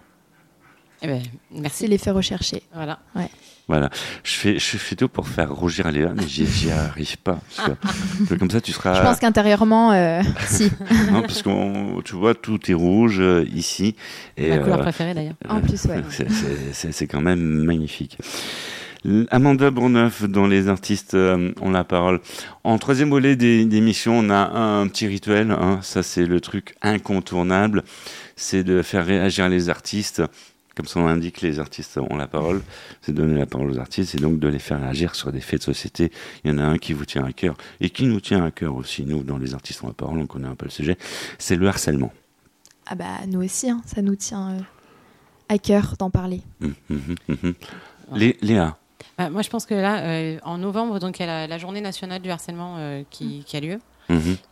Eh 1.01 1.08
ben, 1.08 1.23
merci. 1.49 1.88
l'effet 1.88 2.12
recherché. 2.12 2.62
Voilà. 2.71 2.99
Ouais. 3.15 3.30
Voilà. 3.67 3.89
Je 4.23 4.32
fais, 4.32 4.60
je 4.60 4.77
fais 4.77 4.95
tout 4.95 5.10
pour 5.10 5.27
faire 5.27 5.53
rougir 5.53 5.91
Léa, 5.91 6.13
mais 6.15 6.27
j'y 6.27 6.71
arrive 6.71 7.17
pas. 7.17 7.39
comme 8.39 8.49
ça, 8.49 8.62
tu 8.62 8.71
seras. 8.71 8.93
Je 8.93 9.01
pense 9.01 9.19
qu'intérieurement, 9.19 9.91
euh, 9.91 10.21
si. 10.47 10.71
non, 11.12 11.21
parce 11.21 11.41
que 11.41 12.01
tu 12.03 12.15
vois, 12.15 12.34
tout 12.34 12.60
est 12.71 12.73
rouge 12.73 13.17
euh, 13.19 13.45
ici. 13.53 13.95
Et, 14.38 14.51
Ma 14.51 14.60
couleur 14.60 14.80
euh, 14.80 14.84
préférée 14.84 15.13
d'ailleurs. 15.13 15.36
en 15.49 15.60
plus, 15.60 15.84
ouais. 15.86 16.01
C'est 16.71 17.08
quand 17.08 17.21
même 17.21 17.41
magnifique. 17.41 18.17
Amanda 19.30 19.69
Bourneuf, 19.69 20.23
dont 20.23 20.47
les 20.47 20.69
artistes 20.69 21.13
ont 21.15 21.69
la 21.69 21.84
parole. 21.84 22.19
En 22.63 22.77
troisième 22.77 23.10
volet 23.10 23.36
d'émission, 23.36 24.19
on 24.19 24.30
a 24.30 24.58
un, 24.58 24.88
petit 24.88 25.08
rituel. 25.08 25.51
Hein. 25.51 25.80
Ça, 25.82 26.03
c'est 26.03 26.25
le 26.25 26.41
truc 26.41 26.75
incontournable. 26.82 27.84
C'est 28.36 28.63
de 28.63 28.82
faire 28.82 29.06
réagir 29.06 29.47
les 29.49 29.69
artistes 29.69 30.21
comme 30.78 30.86
son 30.86 31.00
nom 31.00 31.08
l'indique, 31.08 31.42
les 31.42 31.58
artistes 31.58 31.98
ont 31.98 32.16
la 32.16 32.28
parole, 32.28 32.62
c'est 33.02 33.12
donner 33.12 33.40
la 33.40 33.48
parole 33.48 33.72
aux 33.72 33.80
artistes 33.80 34.13
et 34.13 34.20
donc 34.20 34.38
de 34.40 34.48
les 34.48 34.60
faire 34.60 34.82
agir 34.84 35.16
sur 35.16 35.32
des 35.32 35.42
faits 35.42 35.62
de 35.62 35.66
société. 35.66 36.12
Il 36.44 36.52
y 36.52 36.54
en 36.54 36.60
a 36.60 36.63
un 36.63 36.78
qui 36.78 36.94
vous 36.94 37.06
tient 37.06 37.26
à 37.26 37.34
cœur 37.34 37.58
et 37.82 37.90
qui 37.90 38.06
nous 38.06 38.22
tient 38.22 38.46
à 38.46 38.52
cœur 38.52 38.76
aussi, 38.76 39.04
nous, 39.04 39.24
dans 39.24 39.40
les 39.40 39.56
artistes 39.56 39.84
ont 39.84 39.88
la 39.88 39.94
parole, 39.94 40.20
on 40.20 40.28
connaît 40.28 40.48
un 40.48 40.54
peu 40.54 40.66
le 40.66 40.72
sujet, 40.72 40.96
c'est 41.40 41.56
le 41.56 41.68
harcèlement. 41.68 42.13
Ah 42.86 42.94
bah 42.94 43.06
nous 43.28 43.44
aussi, 43.44 43.72
hein, 43.72 43.82
ça 43.88 44.04
nous 44.04 44.16
tient 44.16 44.52
euh, 44.52 44.60
à 45.50 45.58
cœur 45.58 45.96
d'en 45.98 46.12
parler. 46.12 46.42
Hum, 46.62 46.76
hum, 46.92 47.16
hum, 47.44 47.54
Léa 48.13 48.78
bah, 49.18 49.32
Moi 49.32 49.42
je 49.42 49.50
pense 49.50 49.66
que 49.66 49.74
là, 49.74 50.04
euh, 50.04 50.38
en 50.44 50.60
novembre, 50.60 51.00
donc 51.00 51.20
il 51.20 51.26
y 51.26 51.30
a 51.30 51.48
la, 51.48 51.58
journée 51.58 51.82
nationale 51.82 52.22
du 52.22 52.30
harcèlement 52.30 52.76
euh, 52.78 53.02
qui, 53.10 53.44
qui, 53.48 53.58
a 53.58 53.62
lieu. 53.62 53.80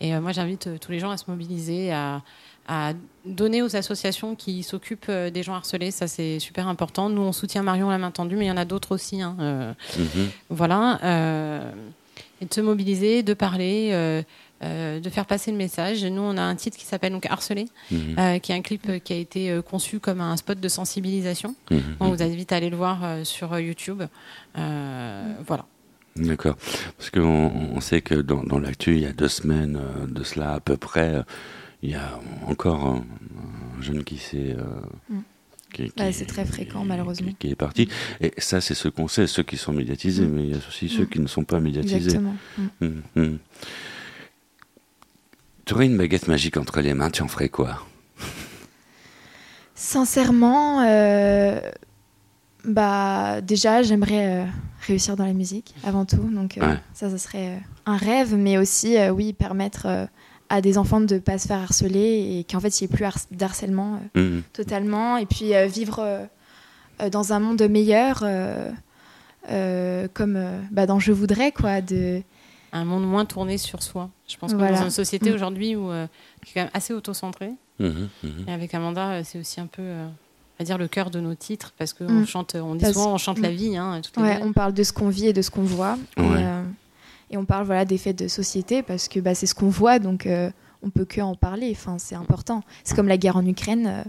Et 0.01 0.19
moi 0.19 0.33
j'invite 0.33 0.81
tous 0.81 0.91
les 0.91 0.99
gens 0.99 1.11
à 1.11 1.17
se 1.17 1.31
mobiliser, 1.31 1.93
à 1.93 2.23
à 2.67 2.93
donner 3.25 3.61
aux 3.61 3.75
associations 3.75 4.35
qui 4.35 4.63
s'occupent 4.63 5.05
euh, 5.09 5.29
des 5.29 5.43
gens 5.43 5.53
harcelés. 5.53 5.91
Ça, 5.91 6.07
c'est 6.07 6.39
super 6.39 6.67
important. 6.67 7.09
Nous, 7.09 7.21
on 7.21 7.31
soutient 7.31 7.63
Marion 7.63 7.89
la 7.89 7.97
main 7.97 8.11
tendue, 8.11 8.35
mais 8.35 8.45
il 8.45 8.49
y 8.49 8.51
en 8.51 8.57
a 8.57 8.65
d'autres 8.65 8.93
aussi. 8.93 9.21
Hein, 9.21 9.35
euh, 9.39 9.73
mhm. 9.97 10.29
Voilà. 10.49 10.99
Euh, 11.03 11.71
et 12.41 12.45
de 12.45 12.53
se 12.53 12.61
mobiliser, 12.61 13.23
de 13.23 13.33
parler, 13.33 13.91
de 14.61 15.09
faire 15.09 15.25
passer 15.25 15.51
le 15.51 15.57
message. 15.57 16.03
Nous, 16.03 16.21
on 16.21 16.35
a 16.35 16.41
un 16.41 16.55
titre 16.55 16.77
qui 16.77 16.83
s'appelle 16.83 17.13
donc 17.13 17.25
Harcelé, 17.25 17.69
mhm. 17.91 18.41
qui 18.41 18.51
est 18.51 18.55
un 18.55 18.61
clip 18.61 19.01
qui 19.03 19.13
a 19.13 19.15
été 19.15 19.61
conçu 19.69 20.01
comme 20.01 20.19
un 20.19 20.35
spot 20.35 20.59
de 20.59 20.67
sensibilisation. 20.67 21.55
Mhm. 21.71 21.81
On 22.01 22.09
vous 22.09 22.21
invite 22.21 22.51
à 22.51 22.57
aller 22.57 22.69
le 22.69 22.75
voir 22.75 23.25
sur 23.25 23.57
YouTube. 23.57 24.03
voilà. 24.53 25.65
D'accord. 26.17 26.57
Parce 26.97 27.09
qu'on 27.09 27.51
on 27.73 27.79
sait 27.79 28.01
que 28.01 28.15
dans, 28.15 28.43
dans 28.43 28.59
l'actu, 28.59 28.95
il 28.95 29.01
y 29.01 29.05
a 29.05 29.13
deux 29.13 29.29
semaines 29.29 29.79
de 30.09 30.23
cela 30.23 30.55
à 30.55 30.59
peu 30.59 30.75
près, 30.75 31.23
il 31.85 31.91
y 31.91 31.95
a 31.95 32.19
encore 32.47 32.85
un, 32.85 33.05
jeune 33.81 34.03
qui 34.03 34.17
s'est. 34.17 34.55
Euh, 34.57 34.63
mm. 35.09 35.21
C'est 36.13 36.25
très 36.25 36.45
fréquent, 36.45 36.85
malheureusement. 36.85 37.31
Qui, 37.37 37.49
est 37.49 37.55
parti. 37.55 37.89
Et 38.21 38.31
ça, 38.37 38.61
c'est 38.61 38.75
ce 38.75 38.87
qu'on 38.87 39.09
sait, 39.09 39.27
ceux 39.27 39.43
qui 39.43 39.57
sont 39.57 39.73
médiatisés, 39.73 40.25
mm. 40.25 40.31
mais 40.31 40.43
il 40.43 40.49
y 40.51 40.53
a 40.53 40.57
aussi 40.57 40.89
ceux 40.89 41.03
mm. 41.03 41.09
qui 41.09 41.19
ne 41.19 41.27
sont 41.27 41.43
pas 41.43 41.59
médiatisés. 41.59 41.95
Exactement. 41.95 42.35
Tu 45.65 45.73
aurais 45.73 45.85
une 45.85 45.97
baguette 45.97 46.27
magique 46.27 46.57
entre 46.57 46.79
les 46.81 46.93
mains, 46.93 47.09
tu 47.09 47.23
en 47.23 47.27
ferais 47.27 47.49
quoi? 47.49 47.85
Sincèrement, 49.73 50.81
euh, 50.81 51.59
bah 52.63 53.41
déjà, 53.41 53.81
j'aimerais 53.81 54.43
euh, 54.43 54.45
réussir 54.87 55.17
dans 55.17 55.25
la 55.25 55.33
musique 55.33 55.75
avant 55.83 56.05
tout. 56.05 56.29
Donc 56.31 56.57
ça, 56.93 57.09
ça 57.09 57.17
serait 57.17 57.59
un 57.85 57.97
rêve, 57.97 58.35
mais 58.35 58.57
aussi, 58.57 58.95
oui, 59.09 59.33
permettre 59.33 60.07
à 60.49 60.61
des 60.61 60.77
enfants 60.77 61.01
de 61.01 61.15
ne 61.15 61.19
pas 61.19 61.37
se 61.37 61.47
faire 61.47 61.59
harceler 61.59 62.37
et 62.39 62.45
qu'en 62.49 62.59
fait 62.59 62.79
il 62.79 62.83
n'y 62.83 62.93
ait 62.93 62.95
plus 62.95 63.05
d'harcèlement 63.31 63.99
euh, 64.15 64.39
mmh. 64.39 64.43
totalement. 64.53 65.17
Et 65.17 65.25
puis 65.25 65.55
euh, 65.55 65.65
vivre 65.65 65.99
euh, 65.99 67.09
dans 67.09 67.33
un 67.33 67.39
monde 67.39 67.61
meilleur 67.63 68.23
comme 70.13 70.39
bah, 70.71 70.85
dans 70.85 70.99
Je 70.99 71.11
voudrais 71.11 71.51
quoi 71.51 71.81
de 71.81 72.21
un 72.71 72.83
monde 72.83 73.07
moins 73.07 73.25
tourné 73.25 73.57
sur 73.57 73.81
soi. 73.81 74.09
Je 74.27 74.35
pense 74.37 74.53
que 74.53 74.57
dans 74.57 74.83
une 74.83 74.89
société 74.89 75.31
mmh. 75.31 75.35
aujourd'hui 75.35 75.75
où 75.75 75.89
qui 76.43 76.51
est 76.51 76.53
quand 76.53 76.61
même 76.61 76.71
assez 76.73 76.93
auto-centrée 76.93 77.53
mmh, 77.79 77.87
et 78.47 78.51
avec 78.51 78.73
Amanda 78.73 79.23
c'est 79.23 79.39
aussi 79.39 79.59
un 79.59 79.67
peu 79.67 79.83
à 80.59 80.63
dire 80.63 80.77
le 80.77 80.87
cœur 80.87 81.09
de 81.09 81.19
nos 81.19 81.35
titres 81.35 81.73
parce 81.77 81.93
qu'on 81.93 82.25
chante 82.25 82.55
on 82.55 82.75
dit 82.75 82.85
souvent 82.85 83.13
on 83.13 83.17
chante 83.17 83.39
la 83.39 83.51
vie 83.51 83.77
hein, 83.77 84.01
on 84.17 84.53
parle 84.53 84.73
de 84.73 84.83
ce 84.83 84.93
qu'on 84.93 85.09
vit 85.09 85.27
et 85.27 85.33
de 85.33 85.41
ce 85.41 85.51
qu'on 85.51 85.63
voit. 85.63 85.97
Et 86.17 86.21
on 87.37 87.45
parle 87.45 87.65
voilà, 87.65 87.85
des 87.85 87.97
faits 87.97 88.17
de 88.17 88.27
société 88.27 88.83
parce 88.83 89.07
que 89.07 89.19
bah, 89.19 89.35
c'est 89.35 89.45
ce 89.45 89.55
qu'on 89.55 89.69
voit, 89.69 89.99
donc 89.99 90.25
euh, 90.25 90.49
on 90.81 90.89
peut 90.89 91.05
que 91.05 91.21
en 91.21 91.35
parler. 91.35 91.69
Enfin, 91.71 91.97
c'est 91.99 92.15
important. 92.15 92.63
C'est 92.83 92.95
comme 92.95 93.07
la 93.07 93.17
guerre 93.17 93.37
en 93.37 93.45
Ukraine. 93.45 93.87
Euh, 93.87 94.03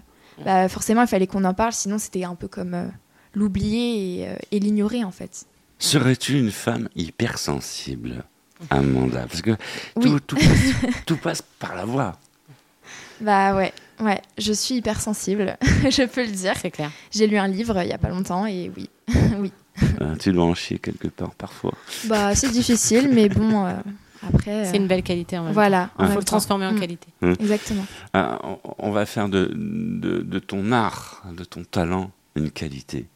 bah, 0.44 0.68
forcément, 0.68 1.02
il 1.02 1.08
fallait 1.08 1.26
qu'on 1.26 1.44
en 1.44 1.54
parle, 1.54 1.72
sinon 1.72 1.98
c'était 1.98 2.24
un 2.24 2.34
peu 2.34 2.48
comme 2.48 2.74
euh, 2.74 2.86
l'oublier 3.34 4.28
et, 4.50 4.60
l'ignorer 4.60 5.04
en 5.04 5.10
fait. 5.10 5.46
Serais-tu 5.78 6.38
une 6.38 6.50
femme 6.50 6.88
hypersensible, 6.96 8.24
Amanda? 8.70 9.26
Parce 9.26 9.42
que 9.42 9.56
tout, 10.00 10.20
tout, 10.20 10.36
passe, 10.36 11.04
tout 11.06 11.16
passe 11.16 11.42
par 11.58 11.74
la 11.74 11.84
voix. 11.84 12.18
Bah 13.20 13.56
ouais, 13.56 13.72
ouais, 14.00 14.20
je 14.36 14.52
suis 14.52 14.76
hypersensible, 14.76 15.56
je 15.62 16.06
peux 16.06 16.24
le 16.24 16.32
dire. 16.32 16.54
C'est 16.60 16.70
clair. 16.70 16.90
J'ai 17.10 17.26
lu 17.26 17.36
un 17.36 17.48
livre 17.48 17.80
il 17.82 17.88
y 17.88 17.92
a 17.92 17.98
pas 17.98 18.08
longtemps 18.08 18.46
et 18.46 18.70
oui, 18.76 18.90
oui. 19.38 19.52
Euh, 20.00 20.16
tu 20.16 20.32
dois 20.32 20.44
en 20.44 20.54
chier 20.54 20.78
quelque 20.78 21.08
part 21.08 21.34
parfois. 21.34 21.74
Bah, 22.04 22.34
c'est 22.34 22.50
difficile, 22.50 23.10
mais 23.12 23.28
bon, 23.28 23.66
euh, 23.66 23.74
après. 24.26 24.64
C'est 24.64 24.76
une 24.76 24.86
belle 24.86 25.02
qualité 25.02 25.38
en 25.38 25.44
même 25.44 25.52
voilà, 25.52 25.90
Il 26.00 26.06
faut 26.08 26.18
le 26.18 26.24
transformer 26.24 26.66
en 26.66 26.78
qualité. 26.78 27.08
Mm. 27.20 27.32
Exactement. 27.40 27.86
Ah, 28.12 28.38
on, 28.78 28.90
va 28.90 29.06
faire 29.06 29.28
de, 29.28 29.52
de, 29.54 30.38
ton 30.38 30.72
art, 30.72 31.22
de 31.36 31.44
ton 31.44 31.64
talent, 31.64 32.10
une 32.34 32.50
qualité. 32.50 33.06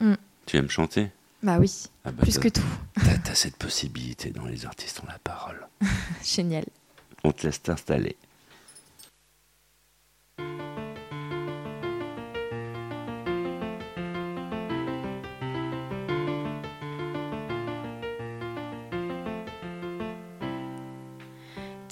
Mm. 0.00 0.14
Tu 0.46 0.56
aimes 0.56 0.70
chanter? 0.70 1.10
Bah 1.42 1.56
oui, 1.58 1.72
ah 2.04 2.12
bah 2.12 2.22
plus 2.22 2.38
que 2.38 2.48
tout. 2.48 2.62
Tu 2.96 3.30
as, 3.30 3.34
cette 3.34 3.56
possibilité 3.56 4.30
dans 4.30 4.44
les 4.44 4.66
artistes 4.66 5.00
ont 5.02 5.06
la 5.06 5.18
parole. 5.18 5.66
Génial. 6.24 6.64
On 7.24 7.32
te 7.32 7.46
laisse 7.46 7.62
t'installer. 7.62 8.16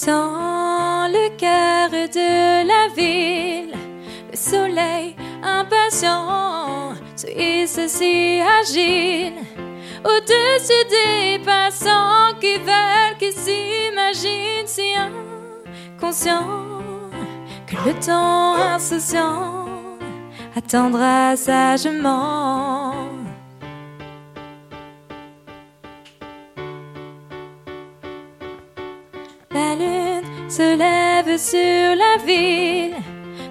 Dans 0.09 1.07
le 1.13 1.29
cœur 1.37 1.91
de 1.91 2.67
la 2.67 2.89
ville, 2.97 3.75
le 4.31 4.37
soleil 4.37 5.15
impatient 5.43 6.95
se 7.15 7.27
hisse 7.27 7.79
si 7.89 8.41
agile 8.41 9.35
au-dessus 10.03 10.85
des 10.89 11.45
passants 11.45 12.33
qui 12.41 12.57
veulent, 12.57 13.19
qui 13.19 13.33
s'imaginent 13.33 14.67
si 14.67 14.95
inconscients 14.97 16.81
que 17.67 17.75
que 17.75 17.89
le 17.89 17.95
temps 18.01 18.55
insouciant 18.55 19.67
attendra 20.57 21.37
sagement. 21.37 22.68
Sur 31.39 31.95
la 31.95 32.17
ville 32.25 32.97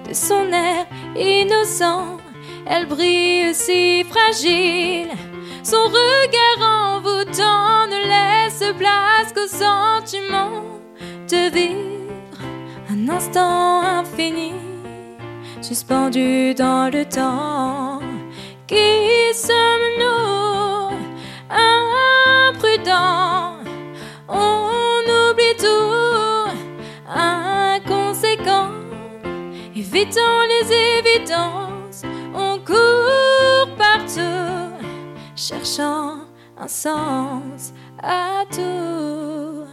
de 0.06 0.12
son 0.12 0.52
air 0.52 0.86
innocent. 1.16 2.18
Elle 2.66 2.86
brille 2.86 3.54
si 3.54 4.04
fragile. 4.04 5.08
Son 5.64 5.84
regard 5.84 6.96
envoûtant 6.96 7.86
ne 7.86 7.98
laisse 8.12 8.62
place 8.76 9.32
qu'au 9.34 9.46
sentiment 9.46 10.64
de 11.30 11.50
vivre 11.50 12.42
un 12.90 13.08
instant 13.08 13.80
infini, 13.80 14.52
suspendu 15.62 16.54
dans 16.54 16.90
le 16.92 17.04
temps. 17.06 18.00
Qui 18.66 19.34
sommes-nous, 19.34 20.96
imprudents? 22.48 23.56
On 24.28 25.00
oublie 25.30 25.56
tout, 25.58 26.50
évitant 29.90 30.42
les 30.46 30.72
évidences, 30.98 32.02
on 32.34 32.58
court 32.58 33.74
partout, 33.76 34.84
cherchant 35.34 36.18
un 36.58 36.68
sens 36.68 37.72
à 38.02 38.44
tout. 38.50 39.66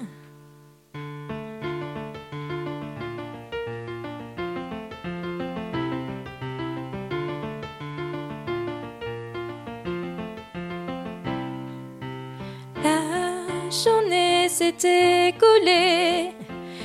La 12.83 13.69
journée 13.69 14.47
s'est 14.47 14.69
écoulée, 14.69 16.33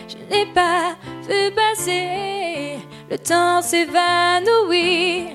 je 0.08 0.16
n'ai 0.28 0.46
pas 0.52 0.96
vu 1.28 1.52
passer, 1.54 2.39
le 3.10 3.18
temps 3.18 3.60
s'évanouit. 3.60 5.30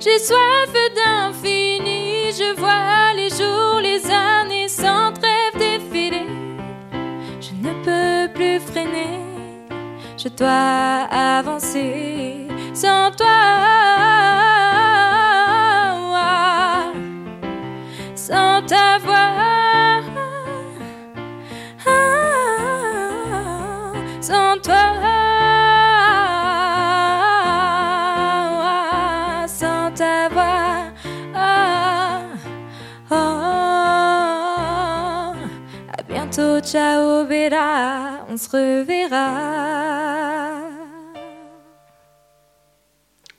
J'ai 0.00 0.18
soif 0.18 0.72
d'infini, 0.96 2.32
je 2.32 2.58
vois 2.58 3.12
les 3.14 3.28
jours, 3.28 3.80
les 3.80 4.02
années 4.10 4.68
sans 4.68 5.12
trêve 5.12 5.58
défiler. 5.58 6.26
Je 7.40 7.52
ne 7.66 7.72
peux 7.84 8.32
plus 8.32 8.58
freiner, 8.58 9.20
je 10.16 10.28
dois 10.28 11.06
avancer 11.10 12.48
sans 12.74 13.10
toi. 13.16 13.91
Ciao, 36.72 37.26
Vera, 37.26 38.24
on 38.30 38.36
se 38.38 38.48
reverra. 38.48 39.28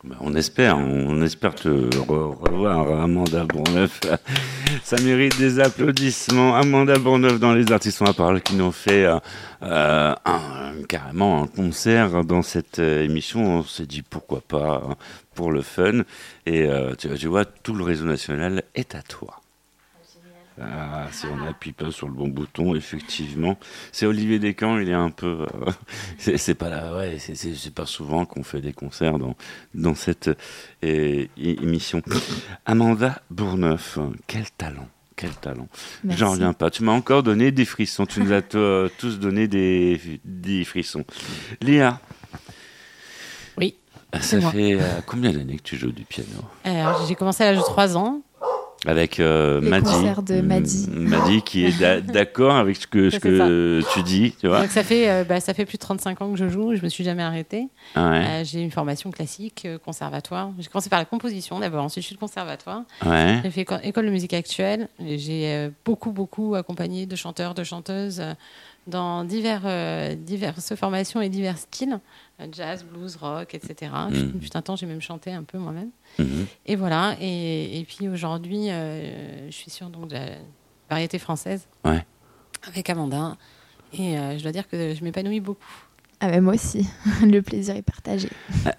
Bah, 0.03 0.17
on 0.19 0.35
espère, 0.35 0.77
on 0.77 1.19
espère 1.23 1.55
te 1.55 1.69
re- 1.69 2.35
revoir, 2.37 3.01
Amanda 3.01 3.43
Bourneuf. 3.45 4.01
Ça 4.83 4.97
mérite 5.01 5.37
des 5.39 5.59
applaudissements. 5.59 6.55
Amanda 6.55 6.99
Bourneuf 6.99 7.39
dans 7.39 7.53
Les 7.53 7.71
Artistes 7.71 8.01
à 8.03 8.13
parole 8.13 8.41
qui 8.41 8.53
nous 8.55 8.71
fait 8.71 9.05
euh, 9.05 9.17
euh, 9.63 10.13
un- 10.25 10.83
carrément 10.87 11.41
un 11.43 11.47
concert 11.47 12.23
dans 12.25 12.41
cette 12.43 12.77
euh, 12.79 13.03
émission. 13.03 13.59
On 13.59 13.63
s'est 13.63 13.85
dit 13.87 14.03
pourquoi 14.03 14.41
pas 14.41 14.83
hein, 14.87 14.95
pour 15.33 15.51
le 15.51 15.61
fun. 15.63 16.01
Et 16.45 16.67
tu 16.99 17.27
vois, 17.27 17.45
tout 17.45 17.73
le 17.73 17.83
réseau 17.83 18.05
national 18.05 18.61
est 18.75 18.93
à 18.93 19.01
toi. 19.01 19.39
Ah, 20.61 21.07
si 21.11 21.25
on 21.25 21.37
n'appuie 21.37 21.71
pas 21.71 21.89
sur 21.91 22.07
le 22.07 22.13
bon 22.13 22.27
bouton, 22.27 22.75
effectivement. 22.75 23.57
C'est 23.91 24.05
Olivier 24.05 24.37
Descamps, 24.39 24.77
il 24.77 24.89
est 24.89 24.93
un 24.93 25.09
peu. 25.09 25.45
euh, 25.55 25.71
c'est 26.37 26.53
pas 26.53 26.69
là, 26.69 26.95
ouais, 26.95 27.17
c'est- 27.19 27.73
pas 27.73 27.85
souvent 27.87 28.25
qu'on 28.25 28.43
fait 28.43 28.61
des 28.61 28.73
concerts 28.73 29.17
dans, 29.17 29.35
dans 29.73 29.95
cette 29.95 30.29
euh, 30.83 31.25
émission. 31.37 32.01
Amanda 32.65 33.21
Bourneuf, 33.31 33.97
quel 34.27 34.49
talent, 34.51 34.87
quel 35.15 35.31
talent. 35.31 35.67
J'en 36.07 36.31
reviens 36.31 36.53
pas. 36.53 36.69
Tu 36.69 36.83
m'as 36.83 36.91
encore 36.91 37.23
donné 37.23 37.51
des 37.51 37.65
frissons. 37.65 38.05
Tu 38.05 38.19
nous 38.21 38.31
as 38.31 38.41
to- 38.43 38.89
tous 38.99 39.19
donné 39.19 39.47
des, 39.47 39.99
des 40.23 40.63
frissons. 40.65 41.03
Léa. 41.61 41.99
Oui, 43.57 43.75
Ça 44.19 44.39
fait 44.51 44.73
euh, 44.73 45.01
combien 45.05 45.31
d'années 45.31 45.57
que 45.57 45.63
tu 45.63 45.77
joues 45.77 45.91
du 45.91 46.03
piano? 46.05 46.29
J'ai 47.07 47.15
commencé 47.15 47.43
à 47.43 47.47
l'âge 47.51 47.57
de 47.59 47.63
3 47.63 47.97
ans. 47.97 48.21
Avec 48.85 49.19
euh, 49.19 49.61
Maddy. 49.61 49.91
de 50.27 50.41
Maddy. 50.41 50.87
Mm, 50.91 51.07
Maddy 51.07 51.41
qui 51.41 51.65
est 51.65 51.79
d'a- 51.79 52.01
d'accord 52.01 52.55
avec 52.55 52.75
ce 52.75 52.85
que, 52.87 53.09
ce 53.09 53.81
tu 53.93 54.03
dis, 54.03 54.33
tu 54.39 54.47
vois. 54.47 54.61
Donc 54.61 54.71
ça 54.71 54.83
fait, 54.83 55.09
euh, 55.09 55.23
bah, 55.23 55.39
ça 55.39 55.53
fait 55.53 55.65
plus 55.65 55.77
de 55.77 55.81
35 55.83 56.21
ans 56.21 56.31
que 56.31 56.37
je 56.37 56.49
joue, 56.49 56.75
je 56.75 56.81
me 56.83 56.89
suis 56.89 57.03
jamais 57.03 57.23
arrêtée. 57.23 57.67
Ah 57.95 58.11
ouais. 58.11 58.25
Euh, 58.27 58.43
j'ai 58.43 58.61
une 58.61 58.71
formation 58.71 59.09
classique, 59.11 59.63
euh, 59.65 59.77
conservatoire. 59.77 60.51
J'ai 60.59 60.67
commencé 60.67 60.89
par 60.89 60.99
la 60.99 61.05
composition 61.05 61.59
d'abord, 61.59 61.83
ensuite 61.85 62.03
je 62.03 62.07
suis 62.07 62.15
de 62.15 62.19
conservatoire. 62.19 62.81
Ouais. 63.05 63.39
J'ai 63.43 63.51
fait 63.51 63.61
éco- 63.61 63.75
école 63.83 64.05
de 64.05 64.11
musique 64.11 64.33
actuelle. 64.33 64.89
J'ai 64.99 65.69
beaucoup, 65.85 66.11
beaucoup 66.11 66.55
accompagné 66.55 67.05
de 67.05 67.15
chanteurs, 67.15 67.53
de 67.53 67.63
chanteuses 67.63 68.21
dans 68.87 69.23
divers, 69.23 69.61
euh, 69.65 70.15
diverses 70.15 70.75
formations 70.75 71.21
et 71.21 71.29
divers 71.29 71.57
styles. 71.57 71.99
Euh, 72.41 72.47
Jazz, 72.51 72.83
blues, 72.83 73.15
rock, 73.15 73.53
etc. 73.55 73.91
Fut 74.41 74.55
un 74.57 74.61
temps, 74.61 74.75
j'ai 74.75 74.85
même 74.85 75.01
chanté 75.01 75.31
un 75.31 75.43
peu 75.43 75.57
moi-même. 75.57 75.89
Mhm. 76.19 76.45
Et 76.65 76.75
voilà. 76.75 77.15
Et, 77.21 77.79
et 77.79 77.83
puis 77.85 78.09
aujourd'hui, 78.09 78.69
euh, 78.69 79.47
je 79.49 79.55
suis 79.55 79.71
sur 79.71 79.89
donc, 79.89 80.09
de 80.09 80.15
la 80.15 80.25
variété 80.89 81.17
française 81.19 81.67
Ouais. 81.85 82.05
avec 82.67 82.89
Amanda. 82.89 83.37
Et 83.93 84.17
euh, 84.17 84.37
je 84.37 84.43
dois 84.43 84.51
dire 84.51 84.67
que 84.67 84.93
je 84.95 85.03
m'épanouis 85.03 85.39
beaucoup. 85.39 85.61
Ah 86.19 86.29
ben 86.29 86.41
moi 86.41 86.53
aussi, 86.53 86.87
le 87.21 87.41
plaisir 87.41 87.75
est 87.75 87.81
partagé. 87.81 88.29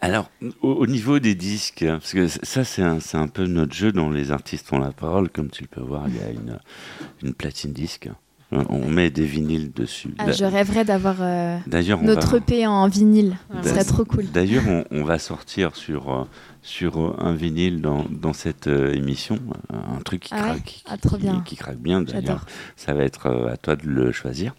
Alors, 0.01 0.31
au, 0.63 0.71
au 0.73 0.87
niveau 0.87 1.19
des 1.19 1.35
disques, 1.35 1.83
hein, 1.83 1.99
parce 2.01 2.13
que 2.15 2.27
ça, 2.27 2.65
c'est 2.65 2.81
un, 2.83 3.01
c'est 3.01 3.19
un 3.19 3.29
peu 3.29 3.47
notre 3.47 3.75
jeu 3.75 3.93
dont 3.93 4.11
les 4.11 4.31
artistes 4.33 4.73
ont 4.73 4.79
la 4.79 4.93
parole. 4.93 5.29
Comme 5.29 5.51
tu 5.51 5.63
le 5.63 5.69
peux 5.69 5.83
voir, 5.83 6.09
il 6.09 6.17
y 6.17 6.21
a 6.21 6.31
une, 6.31 6.59
une 7.23 7.35
platine 7.35 7.73
disque. 7.75 8.09
On 8.69 8.89
met 8.89 9.11
des 9.11 9.25
vinyles 9.25 9.73
dessus. 9.73 10.15
Ah, 10.19 10.31
je 10.33 10.45
rêverais 10.45 10.85
d'avoir 10.85 11.17
euh, 11.21 11.59
notre 12.03 12.31
va- 12.33 12.37
EP 12.39 12.67
en 12.67 12.89
vinyle. 12.89 13.37
Ce 13.63 13.69
serait 13.71 13.85
trop 13.85 14.05
cool. 14.05 14.27
D'ailleurs, 14.31 14.65
on, 14.69 14.85
on 14.91 15.05
va 15.05 15.19
sortir 15.19 15.75
sur, 15.77 16.13
euh, 16.13 16.25
sur 16.63 16.99
euh, 17.01 17.17
un 17.19 17.33
vinyle 17.35 17.81
dans, 17.81 18.05
dans 18.11 18.33
cette 18.33 18.67
euh, 18.67 18.93
émission, 18.93 19.39
un 19.73 20.01
truc 20.03 20.23
qui 20.25 20.35
Ah 20.35 20.43
ouais? 20.43 20.49
craque, 20.51 20.65
qui, 20.65 20.83
Ah, 20.87 20.97
trop 20.97 21.17
bien. 21.17 21.43
qui 21.45 21.57
craque 21.57 21.79
bien. 21.79 22.03
D'ailleurs, 22.03 22.47
ça 22.77 22.95
va 22.95 23.05
être 23.05 23.27
euh, 23.27 23.53
à 23.53 23.57
toi 23.57 23.77
de 23.77 23.87
le 23.87 24.13
choisir. 24.13 24.55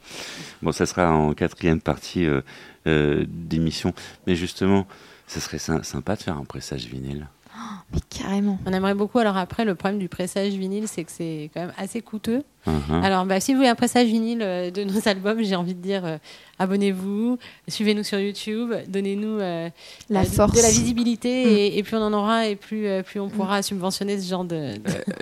Bon, 0.61 0.71
ça 0.71 0.85
sera 0.85 1.11
en 1.11 1.33
quatrième 1.33 1.81
partie 1.81 2.27
d'émission, 2.85 3.93
mais 4.27 4.35
justement, 4.35 4.85
ça 5.27 5.39
serait 5.39 5.57
sy- 5.57 5.71
sympa 5.83 6.15
de 6.15 6.21
faire 6.21 6.37
un 6.37 6.45
pressage 6.45 6.85
vinyle. 6.85 7.27
Mais 7.93 7.99
carrément. 8.09 8.57
On 8.65 8.73
aimerait 8.73 8.93
beaucoup. 8.95 9.19
Alors 9.19 9.37
après, 9.37 9.65
le 9.65 9.75
problème 9.75 9.99
du 9.99 10.09
pressage 10.09 10.53
vinyle, 10.53 10.87
c'est 10.87 11.03
que 11.03 11.11
c'est 11.11 11.49
quand 11.53 11.61
même 11.61 11.73
assez 11.77 12.01
coûteux. 12.01 12.43
Mhm. 12.67 13.03
Alors, 13.03 13.25
bah, 13.25 13.39
si 13.39 13.51
vous 13.53 13.57
voulez 13.59 13.69
un 13.69 13.75
pressage 13.75 14.07
vinyle 14.07 14.41
euh, 14.41 14.71
de 14.71 14.83
nos 14.83 14.99
albums, 15.07 15.43
j'ai 15.43 15.55
envie 15.55 15.75
de 15.75 15.81
dire 15.81 16.03
euh, 16.05 16.17
abonnez-vous, 16.57 17.37
suivez-nous 17.67 18.03
sur 18.03 18.19
YouTube, 18.19 18.73
donnez-nous 18.87 19.39
euh, 19.39 19.69
La 20.09 20.21
euh, 20.21 20.23
force. 20.23 20.53
de 20.53 20.61
la 20.61 20.69
visibilité 20.69 21.45
Mm. 21.45 21.47
et, 21.49 21.77
et 21.77 21.83
plus 21.83 21.95
on 21.97 22.01
en 22.01 22.13
aura 22.13 22.47
et 22.47 22.55
plus, 22.55 22.87
euh, 22.87 23.03
plus 23.03 23.19
on 23.19 23.29
pourra 23.29 23.61
subventionner 23.61 24.19
ce 24.19 24.27
genre 24.27 24.45
de. 24.45 24.73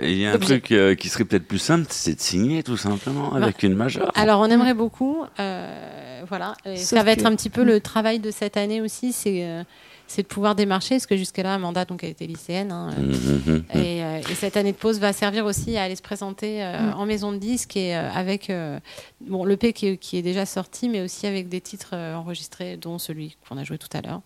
Il 0.02 0.16
y 0.16 0.26
a 0.26 0.32
un 0.32 0.38
truc 0.38 0.72
euh, 0.72 0.94
qui 0.94 1.08
serait 1.08 1.24
peut-être 1.24 1.46
plus 1.46 1.58
simple, 1.58 1.86
c'est 1.90 2.14
de 2.14 2.20
signer 2.20 2.62
tout 2.62 2.76
simplement 2.78 3.34
avec 3.34 3.62
une 3.62 3.74
majeure. 3.74 4.10
Alors, 4.14 4.40
on 4.40 4.46
aimerait 4.46 4.74
beaucoup. 4.74 5.18
euh, 5.38 6.22
voilà. 6.28 6.54
Et 6.64 6.76
ça 6.78 7.02
va 7.02 7.12
être 7.12 7.26
un 7.26 7.36
petit 7.36 7.50
peu 7.50 7.62
le 7.64 7.80
travail 7.80 8.18
de 8.20 8.30
cette 8.30 8.56
année 8.56 8.80
aussi, 8.80 9.12
c'est 9.12 9.44
euh, 9.44 9.62
c'est 10.06 10.22
de 10.22 10.26
pouvoir 10.28 10.54
démarcher, 10.54 10.96
parce 10.96 11.06
que 11.06 11.16
jusque-là, 11.16 11.54
Amanda 11.54 11.84
donc, 11.84 12.04
a 12.04 12.06
été 12.06 12.26
lycéenne. 12.26 12.70
hein, 12.72 12.90
euh, 12.98 13.02
Mhm, 13.02 13.42
mhm. 13.46 13.64
Et, 13.74 14.02
euh, 14.04 14.18
et 14.30 14.34
cette 14.34 14.56
année 14.56 14.72
de 14.72 14.76
pause 14.76 15.00
va 15.00 15.12
servir 15.12 15.44
aussi 15.46 15.76
à 15.76 15.82
aller 15.84 15.96
se 15.96 16.02
présenter 16.02 16.62
euh, 16.62 16.92
en 16.92 17.06
maison 17.06 17.32
de 17.32 17.38
disque 17.38 17.76
et 17.76 17.96
euh, 17.96 18.10
avec 18.12 18.50
euh, 18.50 18.78
bon, 19.20 19.44
l'EP 19.44 19.72
qui, 19.72 19.86
est- 19.88 19.96
qui 19.96 20.16
est 20.18 20.22
déjà 20.22 20.46
sorti, 20.46 20.88
mais 20.88 21.00
aussi 21.00 21.26
avec 21.26 21.48
des 21.48 21.60
titres 21.60 21.90
euh, 21.94 22.14
enregistrés, 22.14 22.76
dont 22.76 22.98
celui 22.98 23.36
qu'on 23.48 23.56
a 23.56 23.64
joué 23.64 23.78
tout 23.78 23.88
à 23.96 24.00
l'heure. 24.02 24.20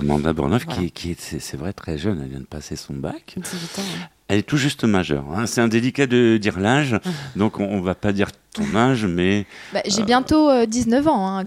Amanda 0.00 0.32
Bourneuf, 0.32 0.64
Voilà. 0.66 0.80
qui, 0.82 0.90
qui 0.90 1.10
est, 1.12 1.20
c'est 1.20 1.40
c'est 1.40 1.56
vrai, 1.56 1.72
très 1.72 1.98
jeune, 1.98 2.20
elle 2.22 2.28
vient 2.30 2.40
de 2.40 2.44
passer 2.44 2.76
son 2.76 2.94
bac. 2.94 3.34
18 3.36 3.78
ans. 3.80 3.82
Elle 4.32 4.38
est 4.38 4.44
tout 4.44 4.56
juste 4.56 4.84
majeure. 4.84 5.26
Hein. 5.36 5.44
C'est 5.44 5.60
indélicat 5.60 6.06
de 6.06 6.38
dire 6.38 6.58
l'âge, 6.58 6.96
ah. 7.04 7.08
donc 7.36 7.60
on, 7.60 7.76
ne 7.76 7.82
va 7.82 7.94
pas 7.94 8.12
dire 8.12 8.28
ton 8.54 8.74
âge, 8.74 9.04
mais. 9.04 9.44
Bah, 9.74 9.82
j'ai 9.84 10.04
bientôt 10.04 10.48
19 10.64 11.06
ans, 11.06 11.38
hein, 11.38 11.44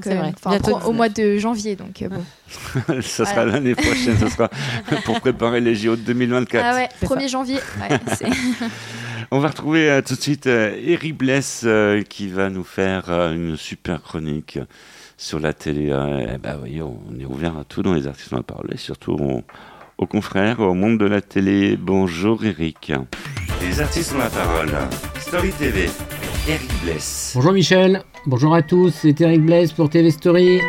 au 0.85 0.91
mois 0.91 1.09
de 1.09 1.39
janvier, 1.39 1.75
donc 1.75 2.03
bon. 2.07 2.23
ça 3.01 3.25
sera 3.25 3.43
l'année 3.43 3.73
prochaine, 3.73 4.15
ça 4.19 4.29
sera 4.29 4.51
pour 5.05 5.19
préparer 5.19 5.61
les 5.61 5.73
JO 5.73 5.95
de 5.95 6.01
2024. 6.01 6.63
Ah 6.63 6.75
ouais, 6.75 6.89
1er 7.01 7.27
janvier. 7.27 7.57
On 9.31 9.39
va 9.39 9.47
retrouver 9.47 10.01
tout 10.05 10.13
de 10.13 10.21
suite 10.21 10.45
Eric 10.45 11.17
Bless 11.17 11.65
qui 12.07 12.27
va 12.27 12.51
nous 12.51 12.63
faire 12.63 13.09
une 13.09 13.57
super 13.57 14.03
chronique 14.03 14.59
sur 15.17 15.39
la 15.39 15.53
télé. 15.53 15.85
Eh 16.31 16.37
ben, 16.37 16.57
voyez, 16.57 16.83
on 16.83 16.99
est 17.19 17.25
ouvert 17.25 17.57
à 17.57 17.63
tout 17.63 17.81
dans 17.81 17.95
les 17.95 18.05
artistes, 18.05 18.31
on 18.31 18.37
va 18.37 18.43
parler, 18.43 18.77
surtout 18.77 19.41
aux 19.97 20.07
confrères, 20.07 20.59
au 20.59 20.73
monde 20.73 20.99
de 20.99 21.05
la 21.05 21.21
télé. 21.21 21.77
Bonjour 21.77 22.43
Eric. 22.43 22.91
Les 23.61 23.81
artistes 23.81 24.13
ont 24.13 24.19
la 24.19 24.29
parole. 24.29 24.71
Story 25.19 25.51
TV, 25.51 25.89
Eric 26.47 26.71
Bless. 26.83 27.31
Bonjour 27.35 27.53
Michel, 27.53 28.03
bonjour 28.25 28.53
à 28.53 28.61
tous, 28.61 28.93
c'est 28.93 29.19
Eric 29.21 29.41
Bless 29.41 29.71
pour 29.71 29.89
TV 29.89 30.11
Story. 30.11 30.59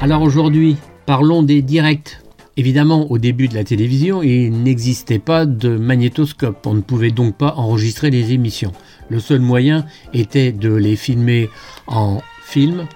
Alors 0.00 0.22
aujourd'hui, 0.22 0.76
parlons 1.06 1.42
des 1.42 1.62
directs. 1.62 2.18
Évidemment, 2.56 3.10
au 3.10 3.18
début 3.18 3.48
de 3.48 3.54
la 3.54 3.64
télévision, 3.64 4.22
il 4.22 4.62
n'existait 4.62 5.18
pas 5.18 5.44
de 5.44 5.76
magnétoscope, 5.76 6.64
on 6.66 6.74
ne 6.74 6.82
pouvait 6.82 7.10
donc 7.10 7.36
pas 7.36 7.54
enregistrer 7.56 8.10
les 8.10 8.32
émissions. 8.32 8.72
Le 9.08 9.18
seul 9.18 9.40
moyen 9.40 9.86
était 10.12 10.52
de 10.52 10.72
les 10.72 10.94
filmer 10.94 11.50
en 11.88 12.22
film, 12.44 12.86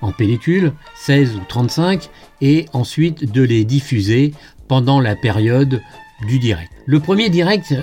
en 0.00 0.12
pellicule, 0.12 0.72
16 0.96 1.36
ou 1.36 1.40
35, 1.46 2.08
et 2.40 2.66
ensuite 2.72 3.30
de 3.30 3.42
les 3.42 3.64
diffuser 3.64 4.32
pendant 4.68 5.00
la 5.00 5.16
période 5.16 5.80
du 6.26 6.38
direct. 6.38 6.70
Le 6.86 7.00
premier 7.00 7.30
direct 7.30 7.74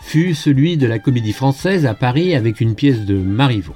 fut 0.00 0.34
celui 0.34 0.76
de 0.76 0.86
la 0.86 0.98
Comédie 0.98 1.32
Française 1.32 1.86
à 1.86 1.94
Paris 1.94 2.34
avec 2.34 2.60
une 2.60 2.74
pièce 2.74 3.04
de 3.04 3.16
Marivaux. 3.16 3.74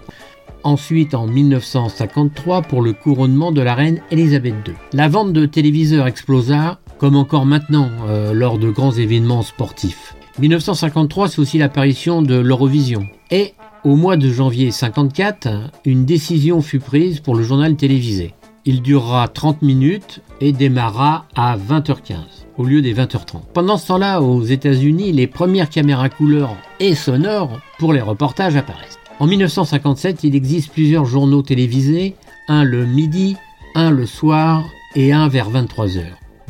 Ensuite, 0.64 1.14
en 1.14 1.26
1953, 1.26 2.62
pour 2.62 2.82
le 2.82 2.92
couronnement 2.92 3.52
de 3.52 3.62
la 3.62 3.74
reine 3.74 4.00
Elisabeth 4.10 4.54
II. 4.66 4.74
La 4.92 5.08
vente 5.08 5.32
de 5.32 5.46
téléviseurs 5.46 6.06
explosa, 6.06 6.80
comme 6.98 7.16
encore 7.16 7.46
maintenant, 7.46 7.90
euh, 8.08 8.34
lors 8.34 8.58
de 8.58 8.70
grands 8.70 8.92
événements 8.92 9.42
sportifs. 9.42 10.14
1953, 10.38 11.28
c'est 11.28 11.38
aussi 11.40 11.58
l'apparition 11.58 12.22
de 12.22 12.36
l'Eurovision. 12.36 13.06
Et 13.30 13.54
au 13.84 13.96
mois 13.96 14.16
de 14.16 14.30
janvier 14.30 14.66
1954, 14.66 15.48
une 15.84 16.04
décision 16.04 16.60
fut 16.60 16.80
prise 16.80 17.20
pour 17.20 17.34
le 17.34 17.42
journal 17.42 17.76
télévisé. 17.76 18.34
Il 18.64 18.82
durera 18.82 19.28
30 19.28 19.62
minutes 19.62 20.20
et 20.40 20.52
démarra 20.52 21.24
à 21.34 21.56
20h15 21.56 22.47
au 22.58 22.64
lieu 22.64 22.82
des 22.82 22.94
20h30. 22.94 23.40
Pendant 23.54 23.78
ce 23.78 23.86
temps-là, 23.86 24.20
aux 24.20 24.42
États-Unis, 24.42 25.12
les 25.12 25.26
premières 25.26 25.70
caméras 25.70 26.10
couleurs 26.10 26.56
et 26.80 26.94
sonores 26.94 27.60
pour 27.78 27.92
les 27.92 28.02
reportages 28.02 28.56
apparaissent. 28.56 28.98
En 29.20 29.26
1957, 29.26 30.24
il 30.24 30.36
existe 30.36 30.72
plusieurs 30.72 31.04
journaux 31.04 31.42
télévisés, 31.42 32.14
un 32.48 32.64
le 32.64 32.84
midi, 32.84 33.36
un 33.74 33.90
le 33.90 34.06
soir 34.06 34.64
et 34.94 35.12
un 35.12 35.28
vers 35.28 35.50
23h. 35.50 36.02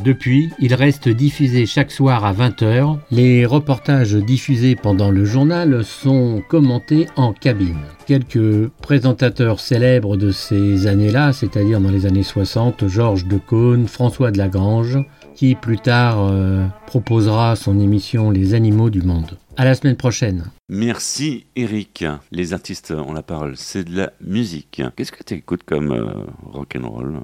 Depuis, 0.05 0.51
il 0.61 0.75
reste 0.75 1.09
diffusé 1.09 1.67
chaque 1.67 1.91
soir 1.91 2.25
à 2.25 2.33
20h. 2.33 2.99
Les 3.11 3.45
reportages 3.45 4.15
diffusés 4.15 4.77
pendant 4.77 5.11
le 5.11 5.25
journal 5.25 5.85
sont 5.85 6.41
commentés 6.49 7.09
en 7.17 7.33
cabine. 7.33 7.81
Quelques 8.07 8.69
présentateurs 8.81 9.59
célèbres 9.59 10.17
de 10.17 10.31
ces 10.31 10.87
années-là, 10.87 11.33
c'est-à-dire 11.33 11.81
dans 11.81 11.91
les 11.91 12.07
années 12.07 12.23
60, 12.23 12.87
Georges 12.87 13.27
Decaune, 13.27 13.89
François 13.89 14.31
de 14.31 14.39
Lagrange, 14.39 14.99
qui 15.39 15.55
plus 15.55 15.79
tard 15.79 16.17
euh, 16.19 16.67
proposera 16.89 17.55
son 17.55 17.79
émission 17.79 18.33
Les 18.33 18.55
animaux 18.55 18.91
du 18.91 19.03
monde. 19.03 19.39
À 19.57 19.65
la 19.65 19.77
semaine 19.77 19.95
prochaine. 19.95 20.51
Merci 20.69 21.47
Eric. 21.55 22.05
Les 22.33 22.55
artistes 22.55 22.91
ont 22.91 23.13
la 23.13 23.23
parole, 23.23 23.57
c'est 23.57 23.85
de 23.85 23.97
la 23.97 24.13
musique. 24.21 24.83
Qu'est-ce 24.97 25.13
que 25.13 25.23
tu 25.23 25.35
écoutes 25.35 25.63
comme 25.63 25.93
euh, 25.93 26.27
rock 26.43 26.75
and 26.77 26.89
roll, 26.89 27.21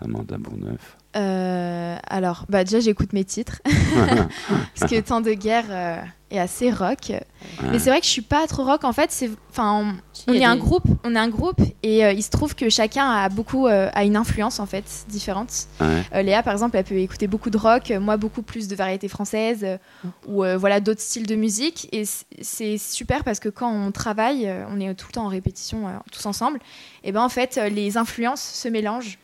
Amanda 0.00 0.38
Bourneuf 0.38 0.96
euh, 1.16 1.96
alors, 2.06 2.44
bah 2.48 2.64
déjà, 2.64 2.80
j'écoute 2.80 3.12
mes 3.12 3.24
titres. 3.24 3.60
Parce 4.78 4.90
que 4.90 5.00
Temps 5.00 5.20
de 5.20 5.32
guerre 5.32 5.64
euh, 5.70 6.00
est 6.30 6.38
assez 6.38 6.70
rock. 6.70 7.12
Mais 7.62 7.78
c'est 7.78 7.90
vrai 7.90 8.00
que 8.00 8.06
je 8.06 8.10
suis 8.10 8.22
pas 8.22 8.46
trop 8.46 8.64
rock. 8.64 8.84
En 8.84 8.92
fait, 8.92 9.10
c'est, 9.10 9.30
on, 9.56 9.94
est 10.28 10.44
un 10.44 10.56
groupe, 10.56 10.86
on 11.04 11.14
est 11.16 11.18
un 11.18 11.28
groupe, 11.28 11.60
et 11.82 12.04
euh, 12.04 12.12
il 12.12 12.22
se 12.22 12.30
trouve 12.30 12.54
que 12.54 12.68
chacun 12.68 13.08
a 13.08 13.28
beaucoup, 13.30 13.66
a 13.66 14.04
une 14.04 14.16
influence 14.16 14.60
en 14.60 14.66
fait 14.66 14.84
différente. 15.08 15.68
Léa, 16.12 16.42
par 16.42 16.52
exemple, 16.52 16.76
elle 16.76 16.84
peut 16.84 16.98
écouter 16.98 17.26
beaucoup 17.26 17.50
de 17.50 17.58
rock. 17.58 17.90
Moi, 17.90 18.16
beaucoup 18.16 18.42
plus 18.42 18.68
de 18.68 18.76
variétés 18.76 19.08
françaises 19.08 19.66
ou 20.26 20.44
voilà 20.58 20.80
d'autres 20.80 21.00
styles 21.00 21.26
de 21.26 21.36
musique. 21.36 21.88
Et 21.92 22.04
c'est 22.42 22.76
super 22.78 23.24
parce 23.24 23.40
que 23.40 23.48
quand 23.48 23.72
on 23.72 23.90
travaille, 23.92 24.52
on 24.70 24.78
est 24.78 24.94
tout 24.94 25.06
le 25.08 25.12
temps 25.14 25.24
en 25.24 25.28
répétition 25.28 25.86
tous 26.12 26.26
ensemble. 26.26 26.60
Et 27.02 27.12
ben 27.12 27.22
en 27.22 27.30
fait, 27.30 27.58
les 27.70 27.96
influences 27.96 28.42
se 28.42 28.68
mélangent 28.68 29.18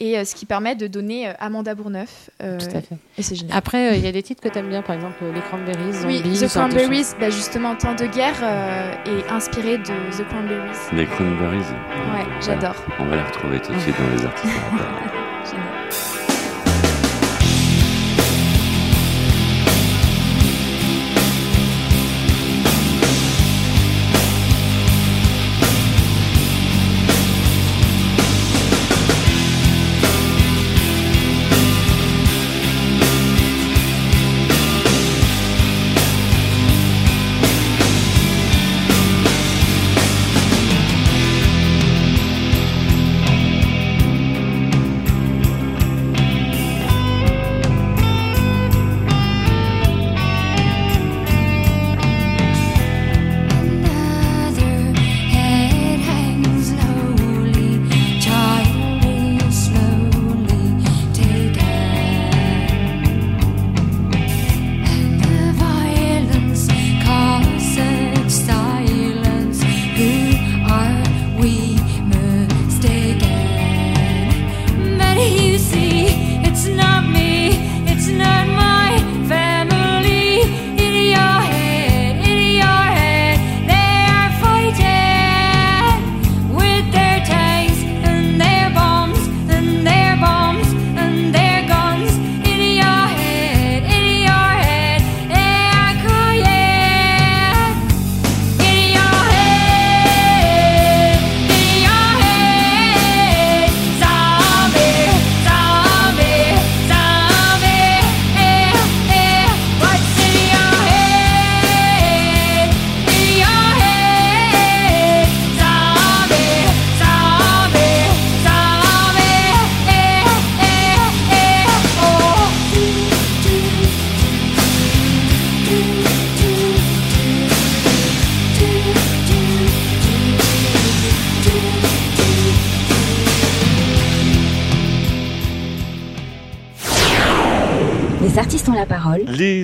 et 0.00 0.18
euh, 0.18 0.24
ce 0.24 0.34
qui 0.34 0.46
permet 0.46 0.74
de 0.74 0.86
donner 0.86 1.28
euh, 1.28 1.32
Amanda 1.38 1.74
Bourneuf. 1.74 2.30
Euh, 2.42 2.58
Tout 2.58 2.76
à 2.76 2.80
fait. 2.80 2.96
Et 3.18 3.22
c'est 3.22 3.36
génial. 3.36 3.56
Après, 3.56 3.98
il 3.98 4.04
y 4.04 4.08
a 4.08 4.12
des 4.12 4.22
titres 4.22 4.42
que 4.42 4.48
tu 4.48 4.58
aimes 4.58 4.68
bien, 4.68 4.82
par 4.82 4.96
exemple 4.96 5.22
les 5.32 5.40
Cranberries. 5.40 6.04
Oui, 6.06 6.22
The 6.22 6.48
Cranberries, 6.48 7.14
bah, 7.20 7.30
justement, 7.30 7.76
Temps 7.76 7.94
de 7.94 8.06
guerre 8.06 8.42
est 9.06 9.30
inspiré 9.30 9.78
de 9.78 9.84
The 9.84 10.26
Cranberries. 10.28 10.78
Les 10.94 11.06
Cranberries 11.06 11.58
Ouais, 11.58 12.26
j'adore. 12.40 12.74
On 12.98 13.04
va 13.04 13.16
les 13.16 13.22
retrouver 13.22 13.60
tout 13.60 13.72
de 13.72 13.78
suite 13.78 13.94
dans 13.98 14.16
les 14.16 14.24
artistes. 14.24 14.54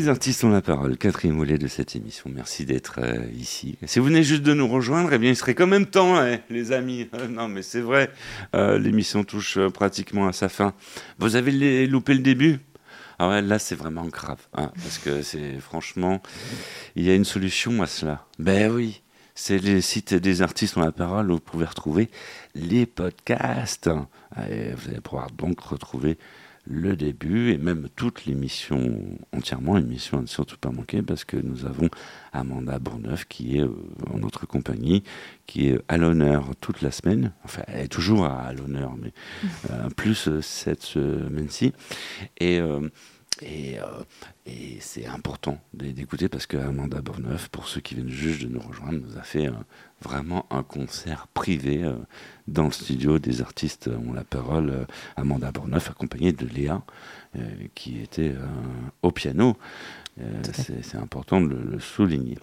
Les 0.07 0.11
artistes 0.11 0.45
ont 0.45 0.51
la 0.51 0.63
parole, 0.63 0.97
quatrième 0.97 1.37
volet 1.37 1.59
de 1.59 1.67
cette 1.67 1.97
émission. 1.97 2.31
Merci 2.33 2.65
d'être 2.65 3.01
euh, 3.03 3.27
ici. 3.37 3.77
Si 3.87 3.99
vous 3.99 4.05
venez 4.05 4.23
juste 4.23 4.45
de 4.45 4.55
nous 4.55 4.69
rejoindre, 4.69 5.13
eh 5.13 5.19
bien, 5.19 5.31
il 5.31 5.37
serait 5.37 5.57
quand 5.57 5.67
même 5.67 5.87
temps, 5.87 6.17
hein, 6.17 6.39
les 6.49 6.71
amis. 6.71 7.09
Euh, 7.15 7.27
non, 7.29 7.49
mais 7.49 7.63
c'est 7.63 7.81
vrai, 7.81 8.13
euh, 8.55 8.79
l'émission 8.79 9.25
touche 9.25 9.59
pratiquement 9.75 10.29
à 10.29 10.33
sa 10.33 10.49
fin. 10.49 10.75
Vous 11.19 11.35
avez 11.35 11.89
loupé 11.89 12.15
le 12.15 12.21
début? 12.21 12.61
Ah 13.19 13.29
ouais, 13.29 13.43
là, 13.43 13.59
c'est 13.59 13.75
vraiment 13.75 14.07
grave, 14.07 14.39
hein, 14.55 14.71
parce 14.81 14.99
que 14.99 15.23
c'est 15.23 15.59
franchement, 15.59 16.23
il 16.95 17.03
y 17.03 17.11
a 17.11 17.17
une 17.17 17.25
solution 17.25 17.83
à 17.83 17.89
cela. 17.89 18.27
Ben 18.39 18.71
oui, 18.71 19.03
c'est 19.35 19.59
les 19.59 19.81
sites 19.81 20.15
des 20.15 20.41
artistes 20.41 20.77
ont 20.77 20.83
la 20.83 20.93
parole 20.93 21.33
où 21.33 21.35
vous 21.35 21.41
pouvez 21.41 21.67
retrouver 21.67 22.11
les 22.55 22.87
podcasts. 22.87 23.89
Vous 23.89 24.41
allez 24.41 25.01
pouvoir 25.03 25.33
donc 25.33 25.59
retrouver 25.59 26.17
le 26.67 26.97
début 26.97 27.51
et 27.51 27.59
même 27.59 27.89
toute 27.95 28.27
l'émission 28.27 28.99
entièrement, 29.33 29.79
émission 29.79 30.19
à 30.19 30.23
ne 30.23 30.27
surtout 30.27 30.57
pas 30.59 30.71
manquer 30.71 31.03
parce 31.03 31.25
que 31.25 31.37
nous 31.37 31.65
avons 31.65 31.89
Amanda 32.33 32.79
Bourneuf 32.79 33.25
qui 33.27 33.59
est 33.59 33.63
euh, 33.63 33.71
en 34.13 34.19
notre 34.19 34.47
compagnie, 34.47 35.03
qui 35.47 35.69
est 35.69 35.81
à 35.89 35.97
l'honneur 35.97 36.51
toute 36.61 36.83
la 36.83 36.91
semaine, 36.91 37.33
enfin 37.45 37.63
elle 37.69 37.85
est 37.85 37.89
toujours 37.89 38.27
à, 38.27 38.53
l'honneur, 38.53 38.95
mais 39.01 39.13
euh, 39.71 39.89
plus 39.91 40.29
euh, 40.29 40.41
cette 40.43 40.83
semaine-ci. 40.83 41.73
Et 42.39 42.61
et, 43.43 43.79
euh, 43.79 43.85
et 44.47 44.79
c'est 44.81 45.07
important 45.07 45.59
d'écouter 45.75 46.29
parce 46.29 46.47
que 46.47 46.57
Amanda 46.57 47.01
Bourneuf, 47.03 47.49
pour 47.49 47.69
ceux 47.69 47.81
qui 47.81 47.95
viennent 47.95 48.09
juste 48.09 48.43
de 48.43 48.49
nous 48.49 48.61
rejoindre, 48.61 49.01
nous 49.01 49.19
a 49.19 49.23
fait 49.23 49.51
vraiment 50.01 50.47
un 50.51 50.63
concert 50.63 51.27
privé 51.29 51.83
euh, 51.85 51.95
dans 52.49 52.65
le 52.65 52.71
studio 52.71 53.19
des 53.19 53.43
artistes 53.43 53.89
ont 53.89 54.13
la 54.13 54.25
parole. 54.25 54.71
Euh, 54.71 54.85
Amanda 55.17 55.53
Bourneuf, 55.53 55.91
accompagnée 55.91 56.33
de 56.33 56.47
Léa, 56.47 56.83
qui 57.75 58.01
était 58.01 58.35
au 59.03 59.11
piano. 59.11 59.59
c'est 60.55 60.97
important 60.97 61.43
de 61.43 61.55
le 61.55 61.79
souligner. 61.81 62.39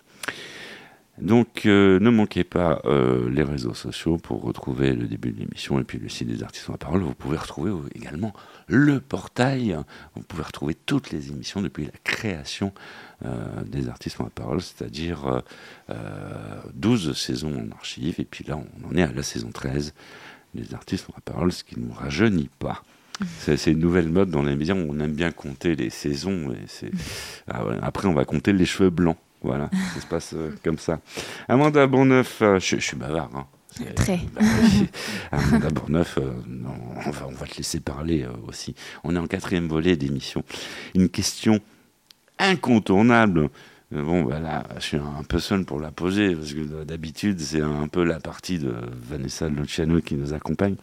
Donc 1.22 1.66
euh, 1.66 2.00
ne 2.00 2.10
manquez 2.10 2.44
pas 2.44 2.82
euh, 2.86 3.30
les 3.30 3.44
réseaux 3.44 3.76
sociaux 3.76 4.18
pour 4.18 4.42
retrouver 4.42 4.94
le 4.94 5.06
début 5.06 5.32
de 5.32 5.40
l'émission 5.40 5.80
et 5.80 5.84
puis 5.84 6.00
le 6.00 6.10
site 6.10 6.28
des 6.28 6.44
artistes 6.44 6.70
en 6.70 6.74
parole. 6.74 7.02
Vous 7.02 7.14
pouvez 7.14 7.38
retrouver 7.38 7.72
également 7.94 8.34
le 8.68 9.00
portail. 9.00 9.78
Vous 10.16 10.24
pouvez 10.24 10.44
retrouver 10.44 10.74
toutes 10.74 11.12
les 11.12 11.30
émissions 11.30 11.62
depuis 11.62 11.86
la 11.86 11.92
création 12.04 12.74
euh, 13.26 13.46
des 13.64 13.90
artistes 13.90 14.20
en 14.22 14.26
parole, 14.26 14.62
c'est-à-dire 14.62 15.44
12 16.74 17.16
saisons 17.16 17.68
en 17.68 17.72
archive. 17.72 18.16
Et 18.20 18.26
puis 18.26 18.44
là, 18.48 18.58
on 18.58 18.90
en 18.90 18.96
est 18.96 19.04
à 19.04 19.12
la 19.12 19.24
saison 19.24 19.52
13 19.52 19.94
des 20.56 20.74
artistes 20.74 21.08
en 21.16 21.20
parole, 21.24 21.52
ce 21.52 21.64
qui 21.64 21.80
ne 21.80 21.86
nous 21.86 21.94
rajeunit 21.94 22.50
pas. 22.60 22.84
C'est 23.40 23.68
une 23.68 23.80
nouvelle 23.80 24.10
mode 24.10 24.32
dans 24.32 24.42
les 24.42 24.56
médias. 24.56 24.74
On 24.74 25.00
aime 25.00 25.14
bien 25.14 25.32
compter 25.32 25.76
les 25.76 25.92
saisons. 25.92 26.52
Et 26.52 26.90
ah 27.48 27.64
Après, 27.84 28.08
on 28.08 28.14
va 28.14 28.26
compter 28.26 28.52
les 28.54 28.66
cheveux 28.66 28.90
blancs. 28.90 29.18
Voilà, 29.44 29.70
ça 29.94 30.02
se 30.02 30.08
passe 30.08 30.34
euh, 30.34 30.56
comme 30.64 30.78
ça. 30.78 31.02
Amanda 31.50 31.86
Bourneuf, 31.86 32.42
euh, 32.42 32.60
je, 32.60 32.78
suis 32.78 32.96
bavard. 32.96 33.30
Hein. 33.36 33.46
Très. 33.94 34.20
Bah, 34.34 34.42
Amanda 35.32 35.70
Bourneuf, 35.70 36.18
euh, 36.18 36.32
on, 37.06 37.12
va, 37.12 37.28
on, 37.28 37.34
va, 37.34 37.46
te 37.46 37.58
laisser 37.58 37.82
parler 37.82 38.26
aussi. 38.48 38.74
On 39.04 39.16
est 39.16 39.20
en 39.20 39.28
quatrième 39.28 39.68
volet 39.68 39.98
d'émission. 39.98 40.44
Une 40.96 41.10
question 41.10 41.60
incontournable. 42.40 43.50
Bon, 43.92 44.24
voilà, 44.24 44.64
bah 44.68 44.76
je 44.80 44.86
suis 44.86 44.98
un 44.98 45.24
peu 45.28 45.38
seul 45.38 45.66
pour 45.66 45.80
la 45.80 45.92
poser, 45.92 46.36
parce 46.36 46.54
que 46.54 46.84
d'habitude, 46.84 47.40
c'est 47.40 47.62
un 47.62 47.88
peu 47.88 48.04
la 48.04 48.20
partie 48.20 48.58
de 48.58 48.74
Vanessa 48.92 49.50
Luciano 49.50 50.02
qui 50.02 50.16
nous 50.16 50.34
accompagne. 50.34 50.78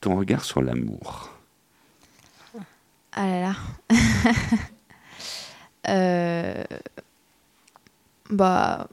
Ton 0.00 0.16
regard 0.16 0.44
sur 0.44 0.62
l'amour. 0.62 1.30
Ah 3.12 3.26
là 3.26 3.40
là. 3.40 3.54
Euh, 5.88 6.64
bah. 8.30 8.88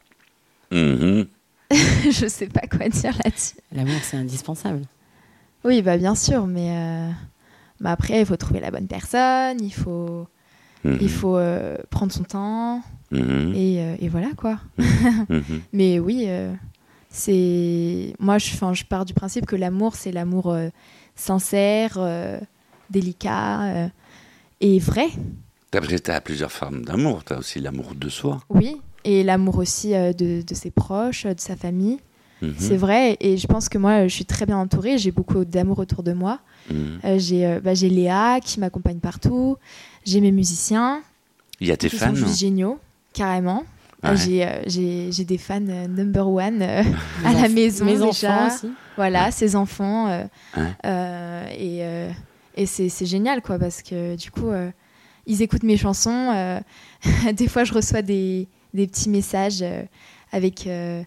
Mm-hmm. 0.72 1.28
je 2.12 2.28
sais 2.28 2.48
pas 2.48 2.68
quoi 2.68 2.90
dire 2.90 3.18
là-dessus. 3.24 3.56
L'amour, 3.72 4.00
c'est 4.04 4.18
indispensable. 4.18 4.82
Oui, 5.64 5.82
bah 5.82 5.98
bien 5.98 6.16
sûr, 6.16 6.48
mais 6.48 6.72
euh, 6.72 7.10
bah, 7.80 7.92
après, 7.92 8.22
il 8.22 8.26
faut 8.26 8.36
trouver 8.36 8.60
la 8.60 8.72
bonne 8.72 8.88
personne, 8.88 9.62
il 9.62 9.74
faut, 9.74 10.28
il 10.84 10.92
mm-hmm. 10.92 11.08
faut 11.08 11.38
euh, 11.38 11.78
prendre 11.90 12.12
son 12.12 12.24
temps, 12.24 12.82
mm-hmm. 13.12 13.56
et, 13.56 14.06
et, 14.06 14.10
voilà 14.10 14.30
quoi. 14.36 14.60
mais 15.74 16.00
oui, 16.00 16.28
c'est. 17.10 18.14
Moi, 18.20 18.38
je, 18.38 18.50
je 18.50 18.86
pars 18.86 19.06
du 19.06 19.14
principe 19.14 19.46
que 19.46 19.56
l'amour, 19.56 19.96
c'est 19.96 20.12
l'amour 20.12 20.58
sincère, 21.16 22.00
délicat 22.90 23.92
et 24.62 24.80
vrai. 24.80 25.10
Tu 25.72 26.12
as 26.12 26.22
plusieurs 26.22 26.52
formes 26.52 26.84
d'amour. 26.84 27.24
Tu 27.24 27.34
as 27.34 27.38
aussi 27.38 27.60
l'amour 27.60 27.96
de 27.96 28.10
soi. 28.10 28.42
Oui, 28.50 28.82
et 29.06 29.24
l'amour 29.24 29.58
aussi 29.58 29.96
euh, 29.96 30.12
de, 30.12 30.42
de, 30.42 30.54
ses 30.54 30.70
proches, 30.70 31.26
de 31.26 31.40
sa 31.40 31.56
famille. 31.56 32.00
Mhm. 32.42 32.56
C'est 32.58 32.76
vrai, 32.76 33.18
et 33.20 33.38
je 33.38 33.48
pense 33.48 33.70
que 33.70 33.78
moi, 33.78 34.08
je 34.08 34.14
suis 34.14 34.26
très 34.26 34.46
bien 34.46 34.58
entourée. 34.58 34.98
J'ai 34.98 35.12
beaucoup 35.12 35.46
d'amour 35.46 35.80
autour 35.80 36.04
de 36.04 36.12
moi. 36.12 36.40
Mhm. 36.70 37.00
Euh, 37.06 37.20
j'ai 37.20 37.46
euh, 37.46 37.60
bah, 37.62 37.74
Léa 37.74 38.40
qui 38.42 38.60
m'accompagne 38.60 39.00
partout. 39.00 39.58
J'ai 40.06 40.20
mes 40.22 40.32
musiciens. 40.32 41.02
Il 41.60 41.68
y 41.68 41.72
a 41.72 41.78
tes 41.78 41.90
qui 41.90 41.98
fans 41.98 42.10
sont 42.10 42.16
juste 42.16 42.40
géniaux, 42.40 42.80
carrément. 43.14 43.64
J'ai 44.16 45.26
des 45.26 45.38
fans 45.38 45.60
number 45.60 46.28
one 46.28 46.62
à 47.26 47.34
la 47.34 47.48
maison. 47.48 47.86
Mes 47.86 48.02
enfants 48.02 48.48
aussi. 48.48 48.72
Voilà, 48.98 49.32
ses 49.32 49.56
enfants. 49.56 50.10
et 50.84 51.84
et 52.58 52.66
c'est 52.66 53.06
génial, 53.06 53.42
quoi, 53.42 53.58
parce 53.58 53.82
que 53.82 54.18
du 54.18 54.32
coup 54.32 54.50
ils 55.26 55.42
écoutent 55.42 55.64
mes 55.64 55.78
chansons. 55.78 56.32
Euh, 56.34 56.60
des 57.34 57.48
fois, 57.48 57.64
je 57.64 57.74
reçois 57.74 58.02
des, 58.02 58.48
des 58.74 58.88
petits 58.88 59.10
messages 59.10 59.62
euh, 59.62 59.84
avec, 60.32 60.68
euh, 60.68 61.04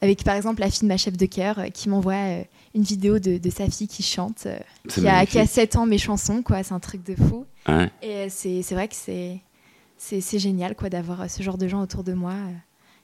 avec, 0.00 0.24
par 0.24 0.34
exemple, 0.34 0.60
la 0.60 0.70
fille 0.70 0.82
de 0.82 0.88
ma 0.88 0.96
chef 0.96 1.16
de 1.16 1.26
chœur 1.26 1.60
qui 1.72 1.88
m'envoie 1.88 2.44
une 2.74 2.82
vidéo 2.82 3.18
de, 3.18 3.38
de, 3.38 3.50
sa 3.50 3.68
fille 3.68 3.88
qui 3.88 4.02
chante, 4.02 4.46
qui 4.88 5.06
a, 5.06 5.26
qui 5.26 5.38
a, 5.38 5.46
7 5.46 5.76
ans 5.76 5.86
mes 5.86 5.98
chansons, 5.98 6.42
quoi. 6.42 6.62
C'est 6.62 6.74
un 6.74 6.80
truc 6.80 7.04
de 7.04 7.14
fou. 7.14 7.44
Et 8.02 8.28
c'est 8.28 8.72
vrai 8.72 8.88
que 8.88 8.94
c'est 8.94 9.40
c'est 10.00 10.38
génial, 10.38 10.76
quoi, 10.76 10.88
d'avoir 10.88 11.28
ce 11.28 11.42
genre 11.42 11.58
de 11.58 11.66
gens 11.66 11.82
autour 11.82 12.04
de 12.04 12.12
moi 12.12 12.34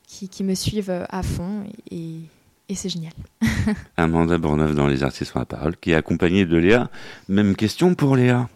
qui, 0.06 0.28
qui, 0.28 0.44
me 0.44 0.54
suivent 0.54 1.04
à 1.08 1.24
fond 1.24 1.64
et, 1.90 2.20
et 2.68 2.74
c'est 2.74 2.88
génial. 2.88 3.12
Amanda 3.96 4.38
Bourneuf 4.38 4.74
dans 4.74 4.86
Les 4.86 5.02
Artistes 5.02 5.30
sur 5.30 5.38
la 5.38 5.44
parole, 5.44 5.76
qui 5.76 5.90
est 5.90 5.94
accompagnée 5.94 6.46
de 6.46 6.56
Léa. 6.56 6.90
Même 7.28 7.56
question 7.56 7.94
pour 7.94 8.16
Léa. 8.16 8.48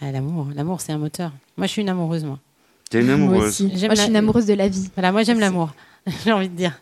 Ah, 0.00 0.12
l'amour, 0.12 0.48
l'amour, 0.54 0.80
c'est 0.80 0.92
un 0.92 0.98
moteur. 0.98 1.32
Moi, 1.56 1.66
je 1.66 1.72
suis 1.72 1.82
une 1.82 1.88
amoureuse, 1.88 2.24
moi. 2.24 2.38
T'es 2.88 3.00
une 3.00 3.10
amoureuse 3.10 3.60
Moi, 3.60 3.70
moi 3.70 3.94
je 3.94 4.00
suis 4.00 4.08
une 4.08 4.16
amoureuse 4.16 4.46
de 4.46 4.54
la 4.54 4.68
vie. 4.68 4.88
Voilà, 4.94 5.12
moi, 5.12 5.22
j'aime 5.22 5.40
l'amour. 5.40 5.74
J'ai 6.24 6.32
envie 6.32 6.48
de 6.48 6.56
dire. 6.56 6.80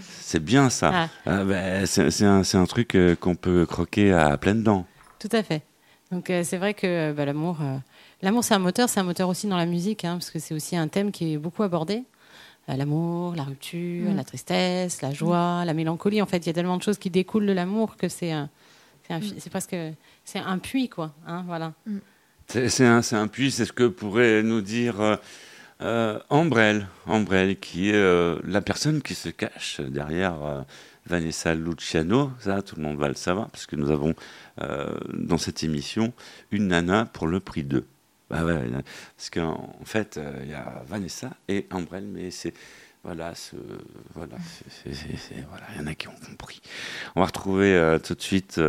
C'est 0.00 0.42
bien 0.42 0.70
ça. 0.70 0.90
Ah. 0.94 1.08
Ah, 1.26 1.44
bah, 1.44 1.86
c'est 1.86 2.24
un, 2.24 2.42
un, 2.42 2.64
truc 2.64 2.94
euh, 2.94 3.14
qu'on 3.16 3.34
peut 3.34 3.66
croquer 3.66 4.12
à 4.12 4.36
pleines 4.38 4.62
dents. 4.62 4.86
Tout 5.18 5.28
à 5.32 5.42
fait. 5.42 5.62
Donc, 6.10 6.30
euh, 6.30 6.42
c'est 6.44 6.56
vrai 6.56 6.72
que 6.72 7.12
bah, 7.12 7.24
l'amour, 7.24 7.58
euh, 7.60 7.76
l'amour, 8.22 8.44
c'est 8.44 8.54
un 8.54 8.58
moteur. 8.58 8.88
C'est 8.88 9.00
un 9.00 9.04
moteur 9.04 9.28
aussi 9.28 9.46
dans 9.46 9.58
la 9.58 9.66
musique, 9.66 10.04
hein, 10.04 10.12
parce 10.14 10.30
que 10.30 10.38
c'est 10.38 10.54
aussi 10.54 10.76
un 10.76 10.88
thème 10.88 11.10
qui 11.10 11.34
est 11.34 11.38
beaucoup 11.38 11.64
abordé. 11.64 12.04
l'amour, 12.68 13.34
la 13.34 13.42
rupture, 13.42 14.10
mm. 14.10 14.16
la 14.16 14.24
tristesse, 14.24 15.02
la 15.02 15.12
joie, 15.12 15.64
la 15.66 15.74
mélancolie. 15.74 16.22
En 16.22 16.26
fait, 16.26 16.38
il 16.38 16.46
y 16.46 16.50
a 16.50 16.54
tellement 16.54 16.78
de 16.78 16.82
choses 16.82 16.98
qui 16.98 17.10
découlent 17.10 17.46
de 17.46 17.52
l'amour 17.52 17.96
que 17.96 18.08
c'est 18.08 18.32
c'est 19.08 19.46
mm. 19.46 19.50
presque 19.50 19.76
c'est 20.24 20.38
un 20.38 20.58
puits, 20.58 20.88
quoi. 20.88 21.12
Hein, 21.26 21.44
voilà. 21.46 21.72
Mm. 21.86 21.98
C'est 22.52 22.84
un, 22.84 23.28
puits, 23.28 23.50
c'est 23.50 23.64
ce 23.64 23.72
que 23.72 23.86
pourrait 23.86 24.42
nous 24.42 24.60
dire 24.60 25.00
euh, 25.00 25.16
euh 25.80 26.18
Ambrelle, 26.28 26.86
qui 27.58 27.88
est 27.88 27.94
euh, 27.94 28.38
la 28.44 28.60
personne 28.60 29.00
qui 29.00 29.14
se 29.14 29.30
cache 29.30 29.80
derrière 29.80 30.34
euh, 30.44 30.60
Vanessa 31.06 31.54
Luciano. 31.54 32.30
Ça, 32.40 32.60
tout 32.60 32.76
le 32.76 32.82
monde 32.82 32.98
va 32.98 33.08
le 33.08 33.14
savoir, 33.14 33.48
parce 33.48 33.64
que 33.64 33.74
nous 33.76 33.90
avons 33.90 34.14
dans 35.14 35.38
cette 35.38 35.64
émission 35.64 36.12
une 36.50 36.68
nana 36.68 37.06
pour 37.06 37.26
le 37.26 37.40
prix 37.40 37.64
2. 37.64 37.86
Bah 38.28 38.44
parce 39.16 39.30
qu'en 39.30 39.74
en 39.80 39.84
fait, 39.86 40.20
il 40.42 40.50
y 40.50 40.54
a 40.54 40.82
Vanessa 40.86 41.30
et 41.48 41.66
Ambrelle, 41.70 42.06
mais 42.06 42.30
c'est 42.30 42.52
voilà, 43.02 43.34
ce, 43.34 43.56
voilà, 44.14 44.36
voilà, 45.48 45.66
il 45.74 45.80
y 45.80 45.82
en 45.82 45.86
a 45.86 45.94
qui 45.94 46.08
ont 46.08 46.14
compris. 46.28 46.60
On 47.16 47.20
va 47.20 47.26
retrouver 47.26 47.96
tout 48.04 48.14
de 48.14 48.22
suite 48.22 48.60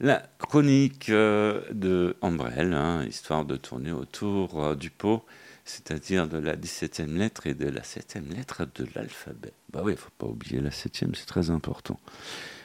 la 0.00 0.22
chronique 0.38 1.08
euh, 1.08 1.60
de 1.72 2.16
Ambrelle, 2.20 2.74
hein, 2.74 3.04
histoire 3.08 3.44
de 3.44 3.56
tourner 3.56 3.92
autour 3.92 4.62
euh, 4.62 4.74
du 4.74 4.90
pot, 4.90 5.24
c'est-à-dire 5.64 6.28
de 6.28 6.38
la 6.38 6.56
17e 6.56 7.16
lettre 7.16 7.46
et 7.46 7.54
de 7.54 7.68
la 7.68 7.80
7e 7.80 8.34
lettre 8.34 8.66
de 8.74 8.86
l'alphabet. 8.94 9.52
Bah 9.72 9.80
oui, 9.84 9.92
il 9.92 9.98
faut 9.98 10.10
pas 10.18 10.26
oublier 10.26 10.60
la 10.60 10.70
7e, 10.70 11.14
c'est 11.14 11.26
très 11.26 11.50
important. 11.50 11.98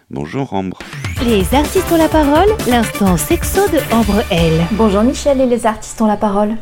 Bonjour 0.09 0.53
Ambre. 0.53 0.79
Les 1.25 1.53
artistes 1.53 1.89
ont 1.91 1.97
la 1.97 2.09
parole, 2.09 2.49
l'instant 2.67 3.15
sexo 3.15 3.61
de 3.69 3.93
Ambre 3.93 4.23
L. 4.29 4.67
Bonjour 4.73 5.03
Michel 5.03 5.39
et 5.39 5.45
les 5.45 5.65
artistes 5.65 6.01
ont 6.01 6.07
la 6.07 6.17
parole. 6.17 6.57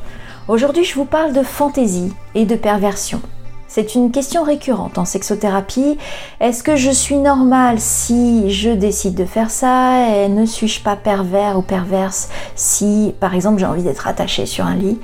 Aujourd'hui, 0.48 0.84
je 0.84 0.94
vous 0.96 1.06
parle 1.06 1.34
de 1.34 1.42
fantaisie 1.42 2.14
et 2.36 2.46
de 2.46 2.56
perversion. 2.56 3.22
C'est 3.70 3.94
une 3.94 4.10
question 4.10 4.44
récurrente 4.44 4.98
en 4.98 5.06
sexothérapie. 5.06 6.00
Est-ce 6.40 6.64
que 6.64 6.76
je 6.76 6.90
suis 6.90 7.18
normale 7.18 7.80
si 7.80 8.50
je 8.52 8.72
décide 8.72 9.14
de 9.14 9.26
faire 9.26 9.52
ça 9.52 10.28
ne 10.28 10.46
suis-je 10.46 10.82
pas 10.82 10.96
pervers 10.96 11.56
ou 11.56 11.62
perverse 11.62 12.30
si, 12.56 13.14
par 13.20 13.36
exemple, 13.36 13.60
j'ai 13.60 13.68
envie 13.68 13.84
d'être 13.84 14.08
attachée 14.08 14.48
sur 14.48 14.66
un 14.66 14.74
lit? 14.74 15.00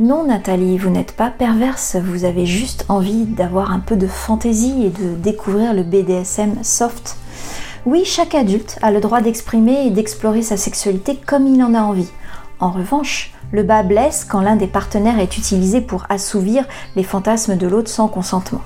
Non, 0.00 0.24
Nathalie, 0.24 0.76
vous 0.76 0.90
n'êtes 0.90 1.12
pas 1.12 1.30
perverse, 1.30 1.96
vous 1.96 2.26
avez 2.26 2.44
juste 2.44 2.84
envie 2.90 3.24
d'avoir 3.24 3.70
un 3.70 3.80
peu 3.80 3.96
de 3.96 4.06
fantaisie 4.06 4.84
et 4.84 4.90
de 4.90 5.14
découvrir 5.14 5.72
le 5.72 5.82
BDSM 5.82 6.62
soft. 6.62 7.16
Oui, 7.86 8.04
chaque 8.04 8.34
adulte 8.34 8.78
a 8.82 8.90
le 8.90 9.00
droit 9.00 9.22
d'exprimer 9.22 9.86
et 9.86 9.90
d'explorer 9.90 10.42
sa 10.42 10.58
sexualité 10.58 11.18
comme 11.24 11.46
il 11.46 11.62
en 11.62 11.72
a 11.74 11.80
envie. 11.80 12.10
En 12.60 12.70
revanche, 12.70 13.33
le 13.54 13.62
bas 13.62 13.84
blesse 13.84 14.26
quand 14.28 14.40
l'un 14.40 14.56
des 14.56 14.66
partenaires 14.66 15.20
est 15.20 15.38
utilisé 15.38 15.80
pour 15.80 16.06
assouvir 16.08 16.64
les 16.96 17.04
fantasmes 17.04 17.56
de 17.56 17.68
l'autre 17.68 17.88
sans 17.88 18.08
consentement. 18.08 18.62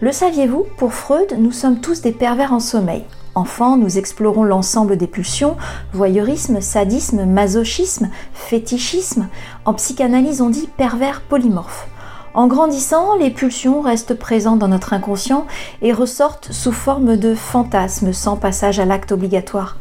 Le 0.00 0.10
saviez-vous? 0.10 0.66
Pour 0.76 0.92
Freud, 0.92 1.36
nous 1.38 1.52
sommes 1.52 1.80
tous 1.80 2.00
des 2.00 2.10
pervers 2.10 2.52
en 2.52 2.58
sommeil. 2.58 3.04
Enfant, 3.36 3.76
nous 3.76 3.96
explorons 3.96 4.42
l'ensemble 4.42 4.96
des 4.96 5.06
pulsions, 5.06 5.56
voyeurisme, 5.92 6.60
sadisme, 6.60 7.26
masochisme, 7.26 8.08
fétichisme. 8.34 9.28
En 9.64 9.74
psychanalyse, 9.74 10.40
on 10.40 10.50
dit 10.50 10.68
pervers 10.76 11.20
polymorphe. 11.20 11.86
En 12.34 12.48
grandissant, 12.48 13.14
les 13.20 13.30
pulsions 13.30 13.82
restent 13.82 14.14
présentes 14.14 14.58
dans 14.58 14.66
notre 14.66 14.94
inconscient 14.94 15.46
et 15.80 15.92
ressortent 15.92 16.50
sous 16.50 16.72
forme 16.72 17.16
de 17.16 17.36
fantasmes 17.36 18.12
sans 18.12 18.36
passage 18.36 18.80
à 18.80 18.84
l'acte 18.84 19.12
obligatoire. 19.12 19.76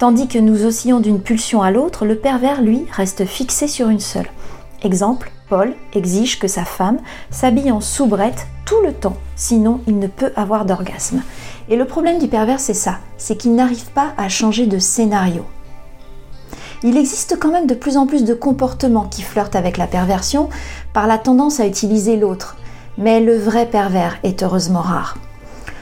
Tandis 0.00 0.28
que 0.28 0.38
nous 0.38 0.64
oscillons 0.64 0.98
d'une 0.98 1.20
pulsion 1.20 1.60
à 1.60 1.70
l'autre, 1.70 2.06
le 2.06 2.16
pervers, 2.16 2.62
lui, 2.62 2.86
reste 2.90 3.26
fixé 3.26 3.68
sur 3.68 3.90
une 3.90 4.00
seule. 4.00 4.30
Exemple, 4.82 5.30
Paul 5.50 5.74
exige 5.92 6.38
que 6.38 6.48
sa 6.48 6.64
femme 6.64 6.96
s'habille 7.30 7.70
en 7.70 7.82
soubrette 7.82 8.46
tout 8.64 8.80
le 8.82 8.94
temps, 8.94 9.18
sinon 9.36 9.82
il 9.86 9.98
ne 9.98 10.06
peut 10.06 10.32
avoir 10.36 10.64
d'orgasme. 10.64 11.22
Et 11.68 11.76
le 11.76 11.84
problème 11.84 12.18
du 12.18 12.28
pervers, 12.28 12.60
c'est 12.60 12.72
ça, 12.72 13.00
c'est 13.18 13.36
qu'il 13.36 13.54
n'arrive 13.54 13.90
pas 13.90 14.14
à 14.16 14.30
changer 14.30 14.66
de 14.66 14.78
scénario. 14.78 15.44
Il 16.82 16.96
existe 16.96 17.38
quand 17.38 17.52
même 17.52 17.66
de 17.66 17.74
plus 17.74 17.98
en 17.98 18.06
plus 18.06 18.24
de 18.24 18.32
comportements 18.32 19.06
qui 19.06 19.20
flirtent 19.20 19.54
avec 19.54 19.76
la 19.76 19.86
perversion 19.86 20.48
par 20.94 21.08
la 21.08 21.18
tendance 21.18 21.60
à 21.60 21.66
utiliser 21.66 22.16
l'autre, 22.16 22.56
mais 22.96 23.20
le 23.20 23.36
vrai 23.36 23.66
pervers 23.66 24.16
est 24.22 24.42
heureusement 24.42 24.80
rare. 24.80 25.18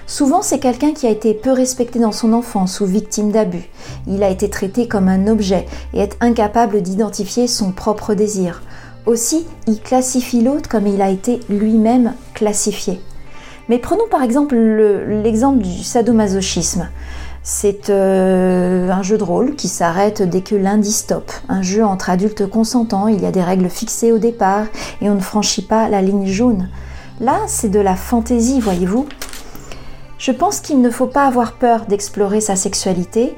Souvent, 0.09 0.41
c'est 0.41 0.59
quelqu'un 0.59 0.95
qui 0.95 1.07
a 1.07 1.11
été 1.11 1.35
peu 1.35 1.53
respecté 1.53 1.99
dans 1.99 2.13
son 2.13 2.33
enfance 2.33 2.81
ou 2.81 2.87
victime 2.87 3.31
d'abus. 3.31 3.69
Il 4.07 4.23
a 4.23 4.31
été 4.31 4.49
traité 4.49 4.89
comme 4.89 5.07
un 5.07 5.27
objet 5.27 5.67
et 5.93 6.01
est 6.01 6.17
incapable 6.21 6.81
d'identifier 6.81 7.47
son 7.47 7.73
propre 7.73 8.15
désir. 8.15 8.63
Aussi, 9.05 9.47
il 9.67 9.83
classifie 9.83 10.41
l'autre 10.41 10.71
comme 10.71 10.87
il 10.87 11.03
a 11.03 11.11
été 11.11 11.41
lui-même 11.51 12.15
classifié. 12.33 13.03
Mais 13.69 13.79
prenons 13.79 14.09
par 14.11 14.23
exemple 14.23 14.57
l'exemple 14.57 15.59
du 15.59 15.85
sadomasochisme. 15.85 16.89
C'est 17.43 17.91
euh, 17.91 18.91
un 18.91 19.03
jeu 19.03 19.19
de 19.19 19.25
rôle 19.25 19.57
qui 19.57 19.69
s'arrête 19.69 20.23
dès 20.23 20.41
que 20.41 20.55
l'un 20.55 20.79
dit 20.79 20.93
stop. 20.93 21.31
Un 21.51 21.61
jeu 21.61 21.85
entre 21.85 22.09
adultes 22.09 22.49
consentants, 22.49 23.09
il 23.09 23.21
y 23.21 23.27
a 23.27 23.31
des 23.31 23.43
règles 23.43 23.69
fixées 23.69 24.13
au 24.13 24.19
départ 24.19 24.65
et 25.03 25.11
on 25.11 25.15
ne 25.15 25.21
franchit 25.21 25.67
pas 25.67 25.91
la 25.91 26.01
ligne 26.01 26.27
jaune. 26.27 26.71
Là, 27.21 27.41
c'est 27.47 27.69
de 27.69 27.81
la 27.81 27.95
fantaisie, 27.95 28.61
voyez-vous. 28.61 29.07
Je 30.19 30.33
pense 30.33 30.61
qu'il 30.61 30.81
ne 30.81 30.91
faut 30.91 31.07
pas 31.07 31.27
avoir 31.27 31.53
peur 31.53 31.87
d'explorer 31.87 32.41
sa 32.41 32.57
sexualité. 32.57 33.37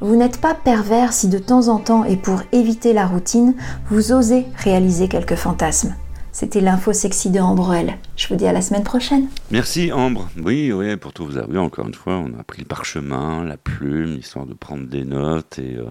Vous 0.00 0.14
n'êtes 0.14 0.40
pas 0.40 0.54
pervers 0.54 1.14
si 1.14 1.28
de 1.28 1.38
temps 1.38 1.68
en 1.68 1.78
temps 1.78 2.04
et 2.04 2.16
pour 2.16 2.42
éviter 2.52 2.92
la 2.92 3.06
routine, 3.06 3.54
vous 3.88 4.12
osez 4.12 4.44
réaliser 4.58 5.08
quelques 5.08 5.36
fantasmes. 5.36 5.94
C'était 6.30 6.60
l'info 6.60 6.92
sexy 6.92 7.30
de 7.30 7.40
Ambrelle. 7.40 7.94
Je 8.14 8.28
vous 8.28 8.36
dis 8.36 8.46
à 8.46 8.52
la 8.52 8.60
semaine 8.60 8.84
prochaine. 8.84 9.26
Merci 9.50 9.90
Ambre. 9.90 10.28
Oui, 10.36 10.70
oui, 10.70 10.96
pour 10.96 11.14
tout 11.14 11.24
vous 11.24 11.38
avouer, 11.38 11.58
encore 11.58 11.86
une 11.86 11.94
fois, 11.94 12.18
on 12.18 12.38
a 12.38 12.44
pris 12.44 12.60
le 12.60 12.66
parchemin, 12.66 13.42
la 13.42 13.56
plume, 13.56 14.18
histoire 14.18 14.44
de 14.44 14.52
prendre 14.52 14.86
des 14.86 15.04
notes. 15.04 15.58
Et, 15.58 15.76
euh, 15.76 15.86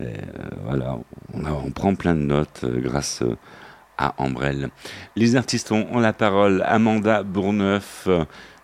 euh, 0.00 0.12
voilà, 0.64 0.98
on, 1.34 1.70
prend 1.70 1.94
plein 1.94 2.14
de 2.14 2.20
notes 2.20 2.62
euh, 2.64 2.80
grâce 2.80 3.22
à 3.98 4.14
Ambrelle. 4.16 4.70
Les 5.16 5.36
artistes 5.36 5.70
ont, 5.70 6.00
la 6.00 6.14
parole. 6.14 6.64
Amanda 6.66 7.22
Bourneuf. 7.22 8.08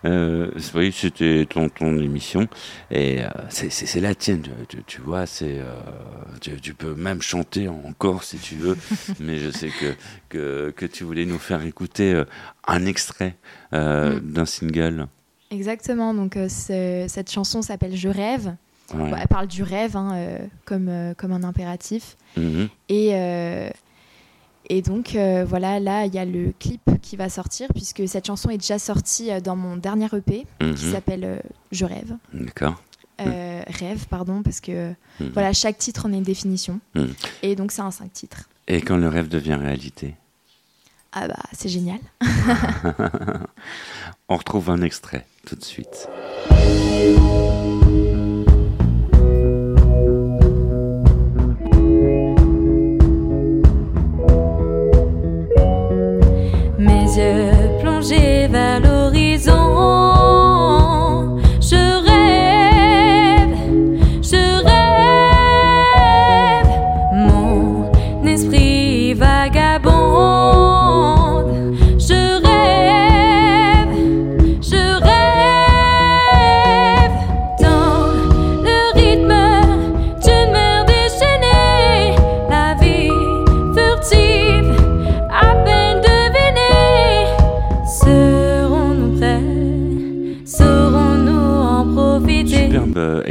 Euh, 0.05 0.51
oui, 0.75 0.93
c'était 0.93 1.47
ton, 1.49 1.69
ton 1.69 1.99
émission 1.99 2.47
et 2.91 3.23
euh, 3.23 3.29
c'est 3.49 4.01
la 4.01 4.15
tienne, 4.15 4.43
tu, 4.87 5.01
vois. 5.01 5.27
C'est 5.27 5.59
euh, 5.59 6.57
tu, 6.63 6.75
peux 6.75 6.95
même 6.95 7.21
chanter 7.21 7.69
encore 7.69 8.23
si 8.23 8.39
tu 8.39 8.55
veux, 8.55 8.77
mais 9.21 9.39
je 9.39 9.51
sais 9.51 9.71
que, 9.71 9.95
que, 10.29 10.71
que 10.71 10.87
tu 10.87 11.05
voulais 11.05 11.25
nous 11.25 11.39
faire 11.39 11.63
écouter 11.63 12.15
euh, 12.15 12.25
un 12.67 12.87
extrait 12.87 13.37
mm. 13.73 14.21
d'un 14.21 14.47
single. 14.47 15.07
Exactement. 15.51 16.15
Donc 16.15 16.39
cette 16.49 17.31
chanson 17.31 17.63
s'appelle 17.63 17.97
Je 17.97 18.09
rêve. 18.09 18.55
elle 18.95 19.29
parle 19.29 19.49
du 19.49 19.63
rêve 19.63 19.97
hein, 19.97 20.39
comme 20.65 20.91
comme 21.17 21.33
un 21.33 21.43
impératif 21.43 22.17
mm-hmm. 22.37 22.69
et 22.91 23.71
et 24.69 24.83
donc 24.83 25.15
euh, 25.15 25.45
voilà, 25.49 25.81
là 25.81 26.05
il 26.05 26.15
y 26.15 26.19
a 26.19 26.25
le 26.25 26.53
clip 26.59 26.83
qui 27.01 27.17
va 27.17 27.29
sortir 27.29 27.69
puisque 27.75 28.07
cette 28.07 28.27
chanson 28.27 28.51
est 28.51 28.59
déjà 28.59 28.79
sortie 28.79 29.31
euh, 29.31 29.41
dans 29.41 29.57
mon 29.57 29.77
dernier 29.77 30.09
EP 30.13 30.47
qui 30.61 30.65
mhm. 30.65 30.77
s'appelle 30.77 31.25
euh, 31.25 31.39
Je 31.73 31.85
rêve. 31.85 32.15
D'accord. 32.33 32.83
Rêve, 33.21 34.07
pardon, 34.09 34.43
parce 34.43 34.61
que 34.61 34.91
mhm. 35.21 35.31
voilà, 35.33 35.53
chaque 35.53 35.77
titre 35.77 36.07
en 36.07 36.13
a 36.13 36.17
une 36.17 36.23
définition. 36.23 36.79
Mhm. 36.95 37.15
Et 37.43 37.57
donc 37.57 37.73
c'est 37.73 37.83
un 37.83 37.91
cinq 37.91 38.13
titres. 38.13 38.49
Et 38.69 38.81
quand 38.81 38.97
le 38.97 39.09
rêve 39.09 39.29
devient 39.29 39.55
réalité? 39.55 40.15
Ah 41.13 41.27
bah 41.27 41.37
c'est 41.53 41.69
génial. 41.69 41.99
On 44.29 44.37
retrouve 44.37 44.71
un 44.71 44.83
extrait 44.83 45.27
tout 45.47 45.57
de 45.57 45.65
suite. 45.65 46.09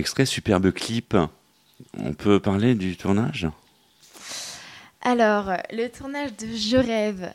Extrait, 0.07 0.25
superbe 0.25 0.71
clip. 0.71 1.17
On 1.97 2.13
peut 2.13 2.39
parler 2.39 2.75
du 2.75 2.95
tournage? 2.95 3.49
Alors, 5.01 5.51
le 5.69 5.89
tournage 5.89 6.33
de 6.37 6.47
Je 6.55 6.77
rêve, 6.77 7.33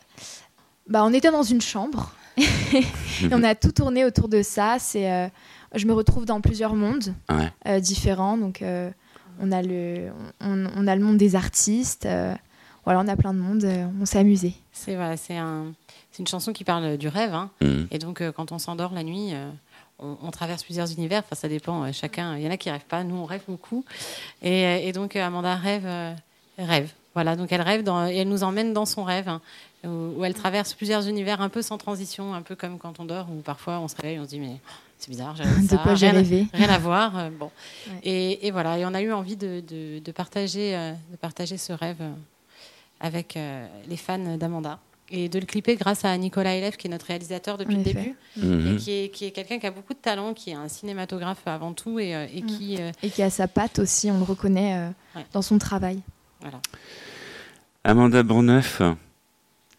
bah, 0.89 1.05
on 1.05 1.13
était 1.13 1.31
dans 1.31 1.43
une 1.43 1.61
chambre 1.61 2.15
et 2.39 2.83
on 3.31 3.43
a 3.43 3.55
tout 3.55 3.73
tourné 3.73 4.07
autour 4.07 4.31
de 4.31 4.41
ça. 4.41 4.79
C'est, 4.79 5.13
euh, 5.13 5.29
je 5.75 5.85
me 5.85 5.93
retrouve 5.93 6.25
dans 6.25 6.41
plusieurs 6.41 6.75
mondes 6.75 7.15
euh, 7.67 7.79
différents. 7.79 8.39
Donc, 8.39 8.63
euh, 8.63 8.91
on, 9.39 9.53
a 9.53 9.61
le, 9.61 10.09
on, 10.41 10.87
a 10.87 10.97
le 10.97 11.05
monde 11.05 11.19
des 11.19 11.37
artistes. 11.37 12.09
voilà, 12.85 13.01
on 13.01 13.09
a 13.09 13.17
plein 13.17 13.35
de 13.35 13.39
mondes. 13.39 13.69
on 14.01 14.07
s'est 14.07 14.19
amusé. 14.19 14.55
C'est, 14.73 14.95
voilà, 14.95 15.19
c'est, 15.19 15.37
un, 15.37 15.75
c'est 16.11 16.21
une 16.21 16.27
chanson 16.27 16.55
qui 16.55 16.65
parle 16.65 16.97
du 16.97 17.09
rêve. 17.09 17.35
Hein. 17.35 17.51
Mmh. 17.61 17.83
Et 17.91 17.99
donc, 17.99 18.23
quand 18.31 18.51
on 18.51 18.59
s'endort 18.59 18.95
la 18.95 19.03
nuit 19.03 19.35
on, 20.23 20.31
traverse 20.31 20.63
plusieurs 20.65 20.93
univers. 20.93 21.23
Enfin, 21.25 21.35
ça 21.35 21.49
dépend. 21.49 21.85
Euh, 21.85 21.93
chacun. 21.93 22.37
Il 22.37 22.43
y 22.43 22.49
en 22.49 22.51
a 22.51 22.57
qui 22.57 22.71
rêvent 22.71 22.81
pas. 22.89 23.05
Nous, 23.05 23.17
on 23.17 23.25
rêve 23.25 23.43
beaucoup. 23.47 23.85
Et, 24.43 24.65
euh, 24.65 24.93
donc, 24.93 25.17
euh, 25.17 25.25
Amanda 25.25 25.55
rêve, 25.57 25.87
rêve. 26.59 26.91
Voilà. 27.15 27.37
Donc, 27.37 27.53
elle 27.53 27.63
rêve 27.63 27.83
dans, 27.83 28.07
et 28.07 28.17
elle 28.17 28.29
nous 28.29 28.43
emmène 28.43 28.73
dans 28.73 28.87
son 28.87 29.05
rêve, 29.05 29.29
hein, 29.29 29.41
où, 29.85 30.25
elle 30.25 30.35
traverse 30.35 30.75
plusieurs 30.75 31.09
univers 31.09 31.41
un 31.41 31.49
peu 31.49 31.63
sans 31.63 31.79
transition, 31.79 32.35
un 32.35 32.43
peu 32.43 32.57
comme 32.57 32.79
quand 32.79 33.01
on 33.01 33.05
dort, 33.05 33.27
où 33.31 33.41
parfois 33.41 33.79
on 33.81 33.89
se 33.89 33.97
réveille, 33.97 34.19
on 34.19 34.25
se 34.25 34.31
dit 34.31 34.41
mais 34.41 34.57
c'est 34.99 35.11
bizarre, 35.11 35.35
j'ai 35.37 35.45
de 35.77 35.83
quoi 35.83 35.95
j'ai 35.95 36.11
rêvé. 36.11 36.47
Rien 36.55 36.71
à 36.71 36.79
voir. 36.79 37.31
bon. 37.31 37.51
Et, 38.03 38.51
voilà. 38.51 38.79
Et 38.79 38.87
on 38.87 38.95
a 38.95 39.03
eu 39.03 39.13
envie 39.13 39.37
de, 39.37 39.63
partager, 40.15 40.73
de 41.11 41.17
partager 41.17 41.59
ce 41.59 41.73
rêve 41.73 42.03
avec 43.01 43.39
les 43.89 43.97
fans 43.97 44.37
d'Amanda 44.37 44.79
et 45.13 45.29
de 45.29 45.39
le 45.39 45.45
clipper 45.45 45.77
grâce 45.77 46.05
à 46.05 46.17
Nicolas 46.17 46.57
Elef, 46.57 46.77
qui 46.77 46.89
est 46.89 46.91
notre 46.91 47.07
réalisateur 47.07 47.59
depuis 47.59 47.77
le 47.77 47.83
début, 47.83 48.15
mhm. 48.39 48.75
et 48.75 48.77
qui 48.77 48.91
est, 48.93 49.09
qui 49.11 49.27
est 49.27 49.31
quelqu'un 49.31 49.59
qui 49.59 49.67
a 49.67 49.71
beaucoup 49.71 49.93
de 49.93 49.99
talent, 49.99 50.33
qui 50.33 50.51
est 50.51 50.55
un 50.55 50.69
cinématographe 50.69 51.43
avant 51.47 51.75
tout, 51.75 51.99
et, 51.99 52.17
euh, 52.17 52.27
et 52.33 52.43
mm. 52.43 52.47
qui... 52.47 52.77
Euh, 52.81 52.91
et 53.03 53.11
qui 53.11 53.23
a 53.23 53.29
sa 53.29 53.47
patte 53.47 53.79
aussi, 53.79 54.11
on 54.11 54.17
le 54.17 54.25
reconnaît 54.25 54.79
euh, 54.79 55.21
dans 55.33 55.43
son 55.43 55.59
travail. 55.59 56.01
Voilà. 56.41 56.61
Amanda 57.85 58.23
Bourneuf 58.23 58.81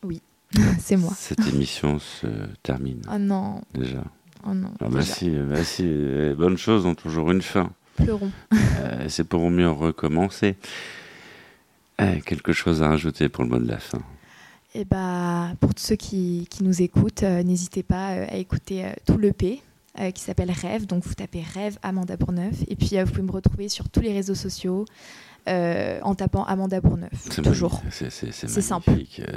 Oui. 0.03 0.21
C'est 0.79 0.97
moi. 0.97 1.11
Cette 1.17 1.47
émission 1.47 1.97
se 1.97 2.27
termine. 2.61 3.01
Oh 3.11 3.17
non. 3.17 3.61
Déjà. 3.73 4.03
Oh 4.45 4.53
non. 4.53 4.71
Ah 4.79 4.89
bah 4.89 5.01
si, 5.01 5.29
bah 5.29 5.63
si, 5.63 5.83
les 5.83 6.35
bonnes 6.35 6.57
choses 6.57 6.85
ont 6.85 6.95
toujours 6.95 7.31
une 7.31 7.41
fin. 7.41 7.71
Pleurons. 7.95 8.31
Euh, 8.53 9.05
c'est 9.07 9.23
pour 9.23 9.49
mieux 9.49 9.69
recommencer. 9.69 10.57
Eh, 11.99 12.21
quelque 12.21 12.51
chose 12.51 12.83
à 12.83 12.89
rajouter 12.89 13.29
pour 13.29 13.43
le 13.43 13.49
mot 13.49 13.59
de 13.59 13.67
la 13.67 13.79
fin 13.79 14.01
Eh 14.75 14.85
bah, 14.85 15.51
pour 15.59 15.73
tous 15.75 15.83
ceux 15.83 15.95
qui, 15.95 16.47
qui 16.49 16.63
nous 16.63 16.81
écoutent, 16.81 17.23
euh, 17.23 17.43
n'hésitez 17.43 17.83
pas 17.83 18.13
euh, 18.13 18.25
à 18.27 18.37
écouter 18.37 18.85
tout 19.05 19.19
l'EP 19.19 19.61
euh, 19.99 20.09
qui 20.11 20.21
s'appelle 20.21 20.51
Rêve. 20.51 20.87
Donc 20.87 21.03
vous 21.03 21.13
tapez 21.13 21.43
Rêve 21.53 21.77
Amanda 21.83 22.17
Bourneuf. 22.17 22.55
Et 22.67 22.75
puis 22.75 22.97
vous 22.99 23.11
pouvez 23.11 23.23
me 23.23 23.31
retrouver 23.31 23.69
sur 23.69 23.89
tous 23.89 24.01
les 24.01 24.13
réseaux 24.13 24.35
sociaux. 24.35 24.85
en 25.47 26.15
tapant 26.15 26.43
Amanda 26.45 26.79
Bourneuf, 26.81 27.29
toujours. 27.43 27.81
C'est 27.91 28.61
simple. 28.61 28.91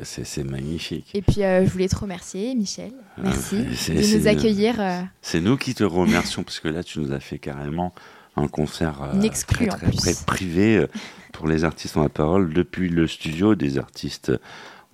C'est 0.04 0.44
magnifique. 0.44 1.10
Et 1.14 1.20
puis 1.20 1.42
je 1.42 1.68
voulais 1.68 1.88
te 1.88 1.96
remercier, 1.96 2.54
Michel. 2.54 2.92
Ah, 3.18 3.22
Merci 3.24 3.56
de 3.56 4.18
nous 4.18 4.26
accueillir. 4.28 4.76
C'est 5.20 5.40
nous 5.40 5.56
qui 5.56 5.74
te 5.74 5.84
remercions 5.84 6.44
parce 6.44 6.60
que 6.60 6.68
là, 6.68 6.82
tu 6.82 7.00
nous 7.00 7.12
as 7.12 7.20
fait 7.20 7.38
carrément 7.38 7.92
un 8.36 8.48
concert 8.48 9.02
euh, 9.02 9.28
très, 9.46 9.66
très, 9.66 10.14
privé 10.26 10.76
euh, 10.76 10.86
pour 11.32 11.48
les 11.48 11.64
artistes 11.64 11.96
ont 11.96 12.02
la 12.02 12.08
parole. 12.08 12.52
Depuis 12.52 12.88
le 12.88 13.06
studio, 13.06 13.54
des 13.54 13.78
artistes 13.78 14.32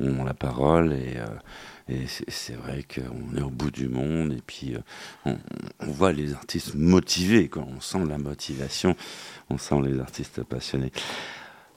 ont 0.00 0.24
la 0.24 0.34
parole 0.34 0.92
et, 0.92 1.16
euh, 1.16 2.06
c'est 2.28 2.54
vrai 2.54 2.84
qu'on 2.84 3.36
est 3.36 3.42
au 3.42 3.50
bout 3.50 3.70
du 3.70 3.88
monde 3.88 4.32
et 4.32 4.42
puis 4.46 4.74
on, 5.26 5.36
voit 5.80 6.12
les 6.12 6.32
artistes 6.32 6.74
motivés, 6.74 7.48
quand 7.48 7.68
on 7.76 7.80
sent 7.80 8.04
la 8.08 8.18
motivation, 8.18 8.96
on 9.50 9.58
sent 9.58 9.82
les 9.84 10.00
artistes 10.00 10.42
passionnés. 10.42 10.92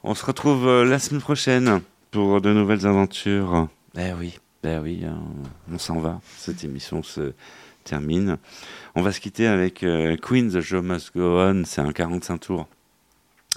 On 0.04 0.16
se 0.16 0.26
retrouve 0.26 0.84
la 0.84 1.00
semaine 1.00 1.22
prochaine 1.22 1.82
pour 2.12 2.40
de 2.40 2.54
nouvelles 2.54 2.86
aventures. 2.86 3.68
Eh 3.98 4.14
oui, 4.14 4.40
eh 4.64 4.78
oui, 4.78 5.04
on 5.70 5.78
s'en 5.78 6.00
va. 6.00 6.22
Cette 6.38 6.64
émission 6.64 7.04
se 7.04 7.34
termine. 7.86 8.38
On 8.96 9.02
va 9.02 9.14
se 9.14 9.22
quitter 9.22 9.48
avec 9.48 9.84
euh, 9.84 10.18
Queen 10.18 10.52
The 10.52 10.60
Show 10.60 10.82
Must 10.82 11.14
Go 11.16 11.40
On, 11.40 11.64
c'est 11.66 11.82
un 11.82 11.94
45 11.94 12.38
tours. 12.40 12.68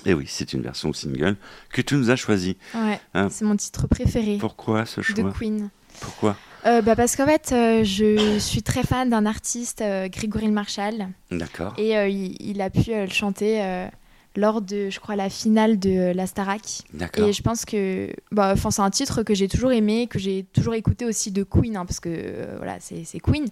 Et 0.07 0.15
oui, 0.15 0.25
c'est 0.29 0.53
une 0.53 0.63
version 0.63 0.93
single 0.93 1.37
que 1.73 1.83
tu 1.83 1.95
nous 1.97 2.11
as 2.11 2.17
choisie. 2.17 2.57
Ouais, 2.75 3.01
hein 3.15 3.29
c'est 3.31 3.45
mon 3.45 3.57
titre 3.57 3.87
préféré. 3.87 4.39
Pourquoi 4.39 4.87
ce 4.87 5.01
choix? 5.01 5.23
De 5.23 5.31
Queen. 5.31 5.71
Pourquoi? 6.01 6.37
Euh, 6.67 6.83
bah 6.83 6.97
Parce 6.97 7.17
qu'en 7.17 7.27
fait, 7.27 7.51
euh, 7.53 7.85
je 7.85 8.39
suis 8.39 8.63
très 8.63 8.83
fan 8.83 9.11
d'un 9.11 9.27
artiste, 9.27 9.83
Grégory 10.07 10.49
Marshall. 10.49 11.09
D'accord. 11.31 11.75
Et 11.79 11.93
il, 12.11 12.61
a 12.61 12.71
pu 12.71 12.91
le 12.91 13.09
chanter 13.09 13.89
lors 14.37 14.61
de, 14.61 14.91
je 14.91 15.01
crois, 15.01 15.17
la 15.17 15.31
finale 15.31 15.79
de 15.79 16.13
la 16.13 16.27
Starac. 16.27 16.83
D'accord. 16.95 17.27
Et 17.27 17.33
je 17.33 17.43
pense 17.43 17.65
que 17.65 18.13
bah, 18.31 18.55
c'est 18.57 18.81
un 18.81 18.91
titre 18.91 19.23
que 19.23 19.35
j'ai 19.35 19.49
toujours 19.49 19.73
aimé, 19.73 20.07
que 20.09 20.19
j'ai 20.19 20.45
toujours 20.53 20.75
écouté 20.75 21.05
aussi 21.05 21.33
de 21.33 21.43
Queen, 21.43 21.77
hein, 21.77 21.87
parce 21.87 22.01
que 22.01 22.57
voilà, 22.59 22.79
c'est 22.81 23.21
Queen. 23.21 23.49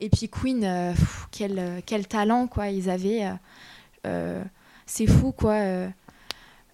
Et 0.00 0.10
puis 0.10 0.28
Queen, 0.28 0.64
euh, 0.64 0.92
quel, 1.30 1.58
euh, 1.58 1.80
quel, 1.84 2.06
talent 2.06 2.46
quoi 2.46 2.68
ils 2.68 2.90
avaient. 2.90 3.30
Euh, 4.84 4.86
c'est 4.86 5.06
fou 5.06 5.32
quoi. 5.32 5.58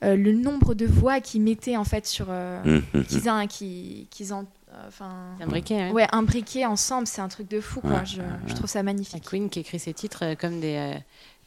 le 0.03 0.33
nombre 0.33 0.75
de 0.75 0.87
voix 0.87 1.21
qu'ils 1.21 1.43
mettaient 1.43 1.77
en 1.77 1.85
fait 1.85 2.07
sur 2.07 2.27
mmh, 2.27 2.65
mmh, 2.65 2.99
mmh. 2.99 3.47
qu'ils 3.49 4.07
qu'ils 4.09 4.35
en 4.35 4.47
enfin 4.87 5.11
imbriqués 5.41 5.81
hein. 5.81 5.91
ouais 5.93 6.07
imbriqués 6.13 6.65
ensemble 6.65 7.07
c'est 7.07 7.21
un 7.21 7.29
truc 7.29 7.49
de 7.49 7.61
fou 7.61 7.81
quoi 7.81 8.05
je, 8.05 8.23
je, 8.47 8.55
trouve 8.55 8.69
ça 8.69 8.83
magnifique 8.83 9.25
Queen 9.29 9.51
qui 9.51 9.61
écrit 9.61 9.79
ses 9.79 9.95
titres 9.95 10.35
comme 10.35 10.61
des 10.61 10.97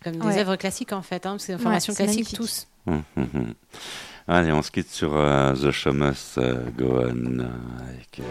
comme 0.03 0.17
des 0.17 0.37
œuvres 0.37 0.55
classiques 0.55 0.93
en 0.93 1.01
fait 1.01 1.25
hein, 1.25 1.37
c'est 1.39 1.53
une 1.53 1.59
formation 1.59 1.93
classique 1.93 2.33
tous 2.33 2.67
allez 4.27 4.51
on 4.51 4.61
se 4.61 4.71
quitte 4.71 4.89
sur 4.89 5.11
The 5.11 5.71
Show 5.71 5.93
Must 5.93 6.39
Go 6.77 6.99
On 6.99 7.39
avec 7.39 8.21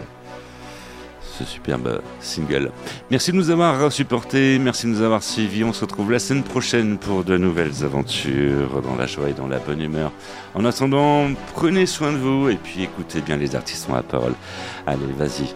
ce 1.37 1.43
superbe 1.45 2.01
single. 2.19 2.71
Merci 3.09 3.31
de 3.31 3.37
nous 3.37 3.49
avoir 3.49 3.91
supportés, 3.91 4.59
merci 4.59 4.85
de 4.85 4.91
nous 4.91 5.01
avoir 5.01 5.23
suivis. 5.23 5.63
On 5.63 5.73
se 5.73 5.81
retrouve 5.81 6.11
la 6.11 6.19
semaine 6.19 6.43
prochaine 6.43 6.97
pour 6.97 7.23
de 7.23 7.37
nouvelles 7.37 7.83
aventures 7.83 8.81
dans 8.81 8.95
la 8.95 9.07
joie 9.07 9.29
et 9.29 9.33
dans 9.33 9.47
la 9.47 9.59
bonne 9.59 9.81
humeur. 9.81 10.11
En 10.53 10.63
attendant, 10.65 11.27
prenez 11.53 11.85
soin 11.85 12.11
de 12.11 12.17
vous 12.17 12.49
et 12.49 12.55
puis 12.55 12.83
écoutez 12.83 13.21
bien 13.21 13.37
les 13.37 13.55
artistes 13.55 13.87
ont 13.89 13.95
la 13.95 14.03
parole. 14.03 14.33
Allez, 14.85 14.99
vas-y, 15.17 15.55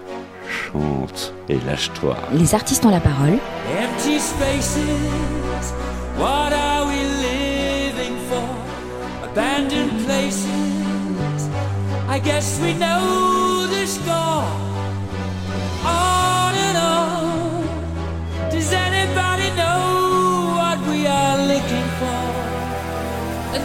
chante 0.49 1.33
et 1.47 1.59
lâche-toi. 1.67 2.17
Les 2.33 2.55
artistes 2.55 2.83
ont 2.85 2.91
la 2.91 2.99
parole. 2.99 3.37
Empty 3.79 4.19
spaces, 4.19 5.73
what 6.17 6.51
are 6.53 6.87
we 6.87 6.97
living 7.21 8.17
for? 8.29 8.43
Abandoned 9.23 9.91
places, 10.05 10.47
I 12.09 12.19
guess 12.19 12.59
we 12.61 12.73
know 12.73 13.67
the 13.67 13.85
score. 13.85 14.36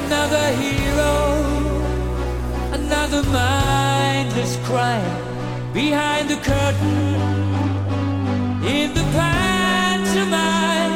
another 0.04 0.46
hero, 0.62 1.14
another 2.72 3.22
mindless 3.30 4.56
crime 4.64 5.72
behind 5.72 6.28
the 6.28 6.36
curtain 6.36 7.14
in 8.64 8.92
the 8.94 9.04
pantomime. 9.18 10.92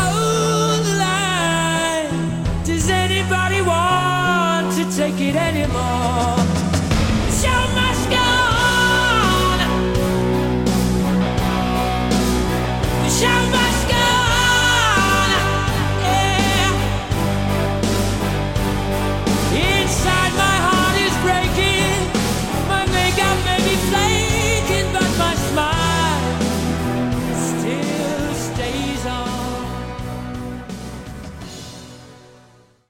Hold 0.00 0.80
the 0.88 0.94
line. 1.06 2.44
Does 2.64 2.88
anybody 2.88 3.60
want 3.62 4.72
to 4.76 4.84
take 4.96 5.20
it 5.20 5.36
anymore? 5.36 6.36
The 7.26 7.34
show 7.42 7.62
must 7.80 8.04
go 8.18 8.28
on. 8.74 9.58
The 13.04 13.10
show 13.20 13.57